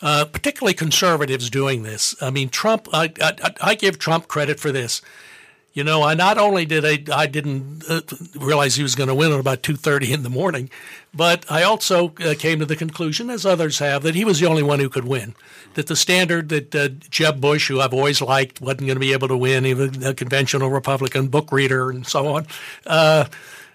particularly 0.00 0.74
conservatives 0.74 1.50
doing 1.50 1.82
this. 1.82 2.14
I 2.20 2.30
mean, 2.30 2.48
Trump. 2.48 2.88
I, 2.92 3.12
I, 3.20 3.54
I 3.60 3.74
give 3.74 3.98
Trump 3.98 4.28
credit 4.28 4.60
for 4.60 4.72
this. 4.72 5.02
You 5.72 5.84
know, 5.84 6.02
I 6.02 6.14
not 6.14 6.36
only 6.36 6.66
did 6.66 6.84
I 6.84 7.04
I 7.16 7.26
didn't 7.26 7.84
uh, 7.88 8.00
realize 8.34 8.74
he 8.74 8.82
was 8.82 8.96
going 8.96 9.08
to 9.08 9.14
win 9.14 9.32
at 9.32 9.38
about 9.38 9.62
two 9.62 9.76
thirty 9.76 10.12
in 10.12 10.24
the 10.24 10.30
morning, 10.30 10.68
but 11.14 11.44
I 11.48 11.62
also 11.62 12.12
uh, 12.24 12.34
came 12.36 12.58
to 12.58 12.66
the 12.66 12.74
conclusion, 12.74 13.30
as 13.30 13.46
others 13.46 13.78
have, 13.78 14.02
that 14.02 14.16
he 14.16 14.24
was 14.24 14.40
the 14.40 14.46
only 14.46 14.64
one 14.64 14.80
who 14.80 14.88
could 14.88 15.04
win. 15.04 15.34
That 15.74 15.86
the 15.86 15.94
standard 15.94 16.48
that 16.48 16.74
uh, 16.74 16.88
Jeb 17.08 17.40
Bush, 17.40 17.68
who 17.68 17.80
I've 17.80 17.94
always 17.94 18.20
liked, 18.20 18.60
wasn't 18.60 18.80
going 18.80 18.96
to 18.96 19.00
be 19.00 19.12
able 19.12 19.28
to 19.28 19.36
win, 19.36 19.64
even 19.64 20.02
a 20.04 20.12
conventional 20.12 20.70
Republican 20.70 21.28
book 21.28 21.52
reader 21.52 21.90
and 21.90 22.04
so 22.04 22.26
on. 22.26 22.46
Uh, 22.84 23.26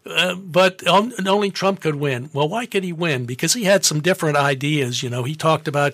uh, 0.05 0.35
but 0.35 0.85
only 0.87 1.49
Trump 1.49 1.81
could 1.81 1.95
win. 1.95 2.29
Well, 2.33 2.47
why 2.47 2.65
could 2.65 2.83
he 2.83 2.93
win? 2.93 3.25
Because 3.25 3.53
he 3.53 3.63
had 3.63 3.83
some 3.83 4.01
different 4.01 4.37
ideas. 4.37 5.01
You 5.01 5.09
know, 5.09 5.23
he 5.23 5.35
talked 5.35 5.67
about 5.67 5.93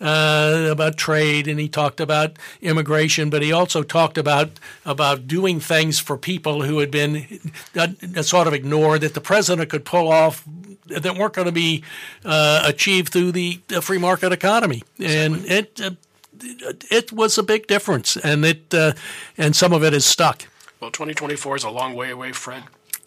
uh, 0.00 0.68
about 0.70 0.96
trade 0.96 1.46
and 1.46 1.60
he 1.60 1.68
talked 1.68 2.00
about 2.00 2.36
immigration, 2.60 3.30
but 3.30 3.42
he 3.42 3.52
also 3.52 3.82
talked 3.82 4.18
about 4.18 4.50
about 4.84 5.28
doing 5.28 5.60
things 5.60 5.98
for 6.00 6.16
people 6.16 6.62
who 6.62 6.78
had 6.78 6.90
been 6.90 7.40
uh, 7.76 8.22
sort 8.22 8.46
of 8.46 8.54
ignored 8.54 9.02
that 9.02 9.14
the 9.14 9.20
president 9.20 9.70
could 9.70 9.84
pull 9.84 10.10
off 10.10 10.44
that 10.86 11.16
weren't 11.16 11.32
going 11.32 11.46
to 11.46 11.52
be 11.52 11.82
uh, 12.24 12.62
achieved 12.66 13.12
through 13.12 13.32
the, 13.32 13.60
free 13.80 13.98
market 13.98 14.32
economy, 14.32 14.82
and 14.98 15.44
it 15.46 15.80
uh, 15.80 15.90
it 16.90 17.12
was 17.12 17.38
a 17.38 17.42
big 17.42 17.66
difference, 17.66 18.16
and 18.16 18.44
it 18.44 18.74
uh, 18.74 18.92
and 19.38 19.54
some 19.54 19.72
of 19.72 19.82
it 19.84 19.94
is 19.94 20.04
stuck. 20.04 20.46
Well, 20.80 20.90
2024 20.90 21.56
is 21.56 21.64
a 21.64 21.70
long 21.70 21.94
way 21.94 22.10
away, 22.10 22.32
Fred. 22.32 22.64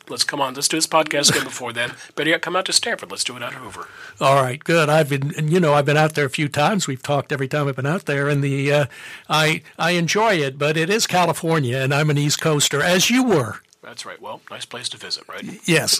Let's 0.10 0.24
come 0.24 0.42
on. 0.42 0.54
Let's 0.54 0.68
do 0.68 0.78
this 0.78 0.88
podcast 0.88 1.30
again 1.30 1.44
before 1.44 1.74
then. 1.74 1.94
Better 2.16 2.30
yet, 2.30 2.42
come 2.42 2.56
out 2.56 2.66
to 2.66 2.74
Stanford. 2.74 3.12
Let's 3.12 3.24
do 3.24 3.36
it 3.36 3.44
out 3.44 3.54
of 3.54 3.60
Hoover. 3.60 3.88
All 4.20 4.42
right, 4.42 4.64
good. 4.64 4.90
I've 4.90 5.10
been, 5.10 5.34
and 5.36 5.52
you 5.52 5.60
know, 5.60 5.74
I've 5.74 5.86
been 5.86 5.98
out 5.98 6.16
there 6.16 6.26
a 6.26 6.30
few 6.30 6.48
times. 6.48 6.88
We've 6.88 7.02
talked 7.02 7.32
every 7.32 7.48
time 7.48 7.68
I've 7.68 7.76
been 7.76 7.86
out 7.86 8.06
there, 8.06 8.28
and 8.28 8.44
the 8.44 8.72
uh, 8.72 8.86
I 9.30 9.62
I 9.78 9.92
enjoy 9.92 10.36
it. 10.36 10.58
But 10.58 10.78
it 10.78 10.90
is 10.90 11.08
California, 11.08 11.78
and 11.78 11.94
I'm 11.94 12.10
an 12.10 12.18
East 12.18 12.42
Coaster, 12.42 12.82
as 12.82 13.10
you 13.10 13.24
were. 13.24 13.62
That's 13.88 14.06
right. 14.06 14.22
Well, 14.22 14.42
nice 14.52 14.66
place 14.66 14.90
to 14.90 14.98
visit, 14.98 15.24
right? 15.30 15.46
Yes, 15.66 16.00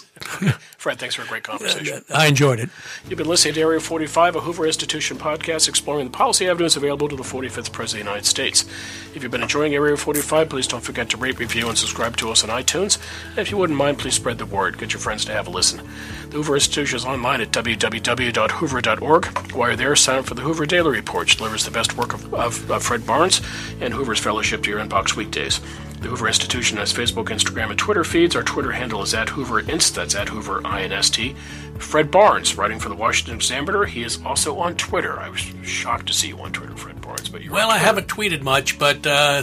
Fred, 0.76 0.98
thanks 0.98 1.14
for 1.14 1.22
a 1.22 1.26
great 1.26 1.42
conversation. 1.42 2.04
I 2.14 2.26
enjoyed 2.26 2.60
it. 2.60 2.68
You've 3.08 3.16
been 3.16 3.26
listening 3.26 3.54
to 3.54 3.60
Area 3.62 3.80
45, 3.80 4.36
a 4.36 4.40
Hoover 4.40 4.66
Institution 4.66 5.16
podcast 5.16 5.70
exploring 5.70 6.04
the 6.04 6.10
policy 6.10 6.46
avenues 6.50 6.76
available 6.76 7.08
to 7.08 7.16
the 7.16 7.22
45th 7.22 7.72
President 7.72 7.82
of 7.82 7.90
the 7.92 7.98
United 8.10 8.26
States. 8.26 8.66
If 9.14 9.22
you've 9.22 9.32
been 9.32 9.40
enjoying 9.40 9.74
Area 9.74 9.96
45, 9.96 10.50
please 10.50 10.66
don't 10.66 10.84
forget 10.84 11.08
to 11.08 11.16
rate, 11.16 11.38
review, 11.38 11.66
and 11.66 11.78
subscribe 11.78 12.18
to 12.18 12.30
us 12.30 12.44
on 12.44 12.50
iTunes. 12.50 12.98
And 13.30 13.38
if 13.38 13.50
you 13.50 13.56
wouldn't 13.56 13.78
mind, 13.78 13.98
please 13.98 14.14
spread 14.14 14.36
the 14.36 14.44
word. 14.44 14.76
Get 14.76 14.92
your 14.92 15.00
friends 15.00 15.24
to 15.24 15.32
have 15.32 15.46
a 15.46 15.50
listen. 15.50 15.80
The 16.28 16.36
Hoover 16.36 16.56
Institution 16.56 16.96
is 16.96 17.06
online 17.06 17.40
at 17.40 17.52
www.hoover.org. 17.52 19.24
While 19.54 19.68
you're 19.68 19.76
there, 19.76 19.96
sign 19.96 20.18
up 20.18 20.26
for 20.26 20.34
the 20.34 20.42
Hoover 20.42 20.66
Daily 20.66 20.90
Report, 20.90 21.24
which 21.24 21.38
delivers 21.38 21.64
the 21.64 21.70
best 21.70 21.96
work 21.96 22.12
of, 22.12 22.34
of, 22.34 22.70
of 22.70 22.82
Fred 22.82 23.06
Barnes 23.06 23.40
and 23.80 23.94
Hoover's 23.94 24.20
Fellowship 24.20 24.62
to 24.64 24.70
your 24.70 24.80
inbox 24.80 25.16
weekdays. 25.16 25.62
The 26.00 26.08
Hoover 26.08 26.28
Institution 26.28 26.78
has 26.78 26.92
Facebook, 26.92 27.26
Instagram, 27.26 27.70
and 27.70 27.78
Twitter 27.78 28.04
feeds. 28.04 28.36
Our 28.36 28.44
Twitter 28.44 28.70
handle 28.70 29.02
is 29.02 29.14
at 29.14 29.30
Hoover 29.30 29.60
Inst. 29.60 29.96
That's 29.96 30.14
at 30.14 30.28
Hoover 30.28 30.60
INST. 30.64 31.34
Fred 31.78 32.10
Barnes, 32.10 32.56
writing 32.56 32.78
for 32.78 32.88
the 32.88 32.94
Washington 32.94 33.34
Examiner, 33.34 33.84
he 33.84 34.04
is 34.04 34.20
also 34.24 34.58
on 34.58 34.76
Twitter. 34.76 35.18
I 35.18 35.28
was 35.28 35.40
shocked 35.40 36.06
to 36.06 36.12
see 36.12 36.28
you 36.28 36.38
on 36.38 36.52
Twitter, 36.52 36.76
Fred 36.76 37.00
Barnes, 37.00 37.28
but 37.28 37.42
you're 37.42 37.52
Well, 37.52 37.70
I 37.70 37.78
haven't 37.78 38.06
tweeted 38.06 38.42
much, 38.42 38.78
but 38.78 39.04
uh, 39.06 39.42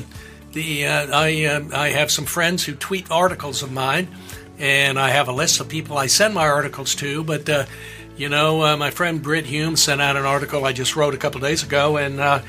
the 0.53 0.85
uh, 0.87 1.07
I 1.11 1.45
uh, 1.45 1.63
I 1.73 1.89
have 1.89 2.09
some 2.09 2.25
friends 2.25 2.63
who 2.63 2.73
tweet 2.73 3.11
articles 3.11 3.61
of 3.61 3.71
mine, 3.71 4.07
and 4.57 4.97
I 4.97 5.09
have 5.09 5.27
a 5.27 5.33
list 5.33 5.59
of 5.59 5.67
people 5.67 5.97
I 5.97 6.07
send 6.07 6.33
my 6.33 6.47
articles 6.47 6.95
to. 6.95 7.23
But 7.23 7.49
uh, 7.49 7.65
you 8.15 8.29
know, 8.29 8.63
uh, 8.63 8.77
my 8.77 8.91
friend 8.91 9.21
Brit 9.21 9.45
Hume 9.45 9.75
sent 9.75 10.01
out 10.01 10.15
an 10.15 10.25
article 10.25 10.63
I 10.63 10.71
just 10.71 10.95
wrote 10.95 11.13
a 11.13 11.17
couple 11.17 11.41
days 11.41 11.63
ago, 11.63 11.97
and 11.97 12.19
uh, 12.19 12.41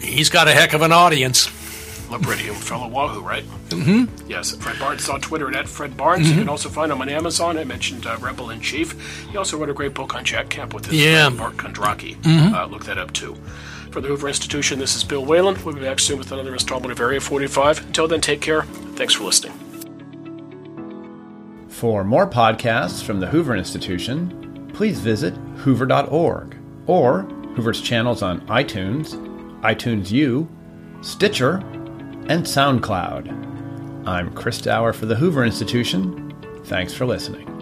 he's 0.00 0.28
got 0.28 0.48
a 0.48 0.52
heck 0.52 0.72
of 0.72 0.82
an 0.82 0.92
audience. 0.92 1.48
Labridium, 2.18 2.54
fellow 2.54 2.88
Wahoo, 2.88 3.20
right? 3.20 3.44
Mm-hmm. 3.70 4.28
Yes, 4.30 4.54
Fred 4.56 4.78
Barnes 4.78 5.08
on 5.08 5.20
Twitter 5.20 5.46
and 5.48 5.56
at 5.56 5.68
Fred 5.68 5.96
Barnes. 5.96 6.28
You 6.30 6.36
can 6.38 6.48
also 6.48 6.68
find 6.68 6.90
him 6.92 7.00
on 7.00 7.08
Amazon. 7.08 7.58
I 7.58 7.64
mentioned 7.64 8.06
uh, 8.06 8.16
Rebel 8.20 8.50
in 8.50 8.60
Chief. 8.60 8.92
He 9.30 9.36
also 9.36 9.58
wrote 9.58 9.68
a 9.70 9.74
great 9.74 9.94
book 9.94 10.14
on 10.14 10.24
Jack 10.24 10.48
Kemp 10.48 10.72
with 10.74 10.86
his 10.86 10.94
Yeah. 11.02 11.24
friend 11.24 11.36
Mark 11.38 11.54
Kondracke. 11.56 12.16
Uh, 12.26 12.66
look 12.66 12.84
that 12.84 12.98
up 12.98 13.12
too. 13.12 13.36
For 13.90 14.00
the 14.00 14.08
Hoover 14.08 14.26
Institution, 14.28 14.78
this 14.78 14.96
is 14.96 15.04
Bill 15.04 15.24
Whalen. 15.24 15.56
We'll 15.64 15.74
be 15.74 15.80
back 15.80 16.00
soon 16.00 16.18
with 16.18 16.32
another 16.32 16.52
installment 16.52 16.90
of 16.92 17.00
Area 17.00 17.20
45. 17.20 17.86
Until 17.86 18.08
then, 18.08 18.20
take 18.20 18.40
care. 18.40 18.62
Thanks 18.96 19.14
for 19.14 19.24
listening. 19.24 19.52
For 21.68 22.04
more 22.04 22.28
podcasts 22.28 23.02
from 23.02 23.20
the 23.20 23.26
Hoover 23.26 23.54
Institution, 23.56 24.70
please 24.74 25.00
visit 25.00 25.34
hoover.org 25.58 26.56
or 26.86 27.22
Hoover's 27.56 27.80
channels 27.80 28.22
on 28.22 28.40
iTunes, 28.48 29.14
iTunes 29.62 30.10
U, 30.10 30.48
Stitcher, 31.02 31.62
and 32.28 32.44
SoundCloud. 32.44 34.06
I'm 34.06 34.32
Chris 34.32 34.60
Dower 34.60 34.92
for 34.92 35.06
the 35.06 35.16
Hoover 35.16 35.44
Institution. 35.44 36.34
Thanks 36.64 36.94
for 36.94 37.04
listening. 37.04 37.53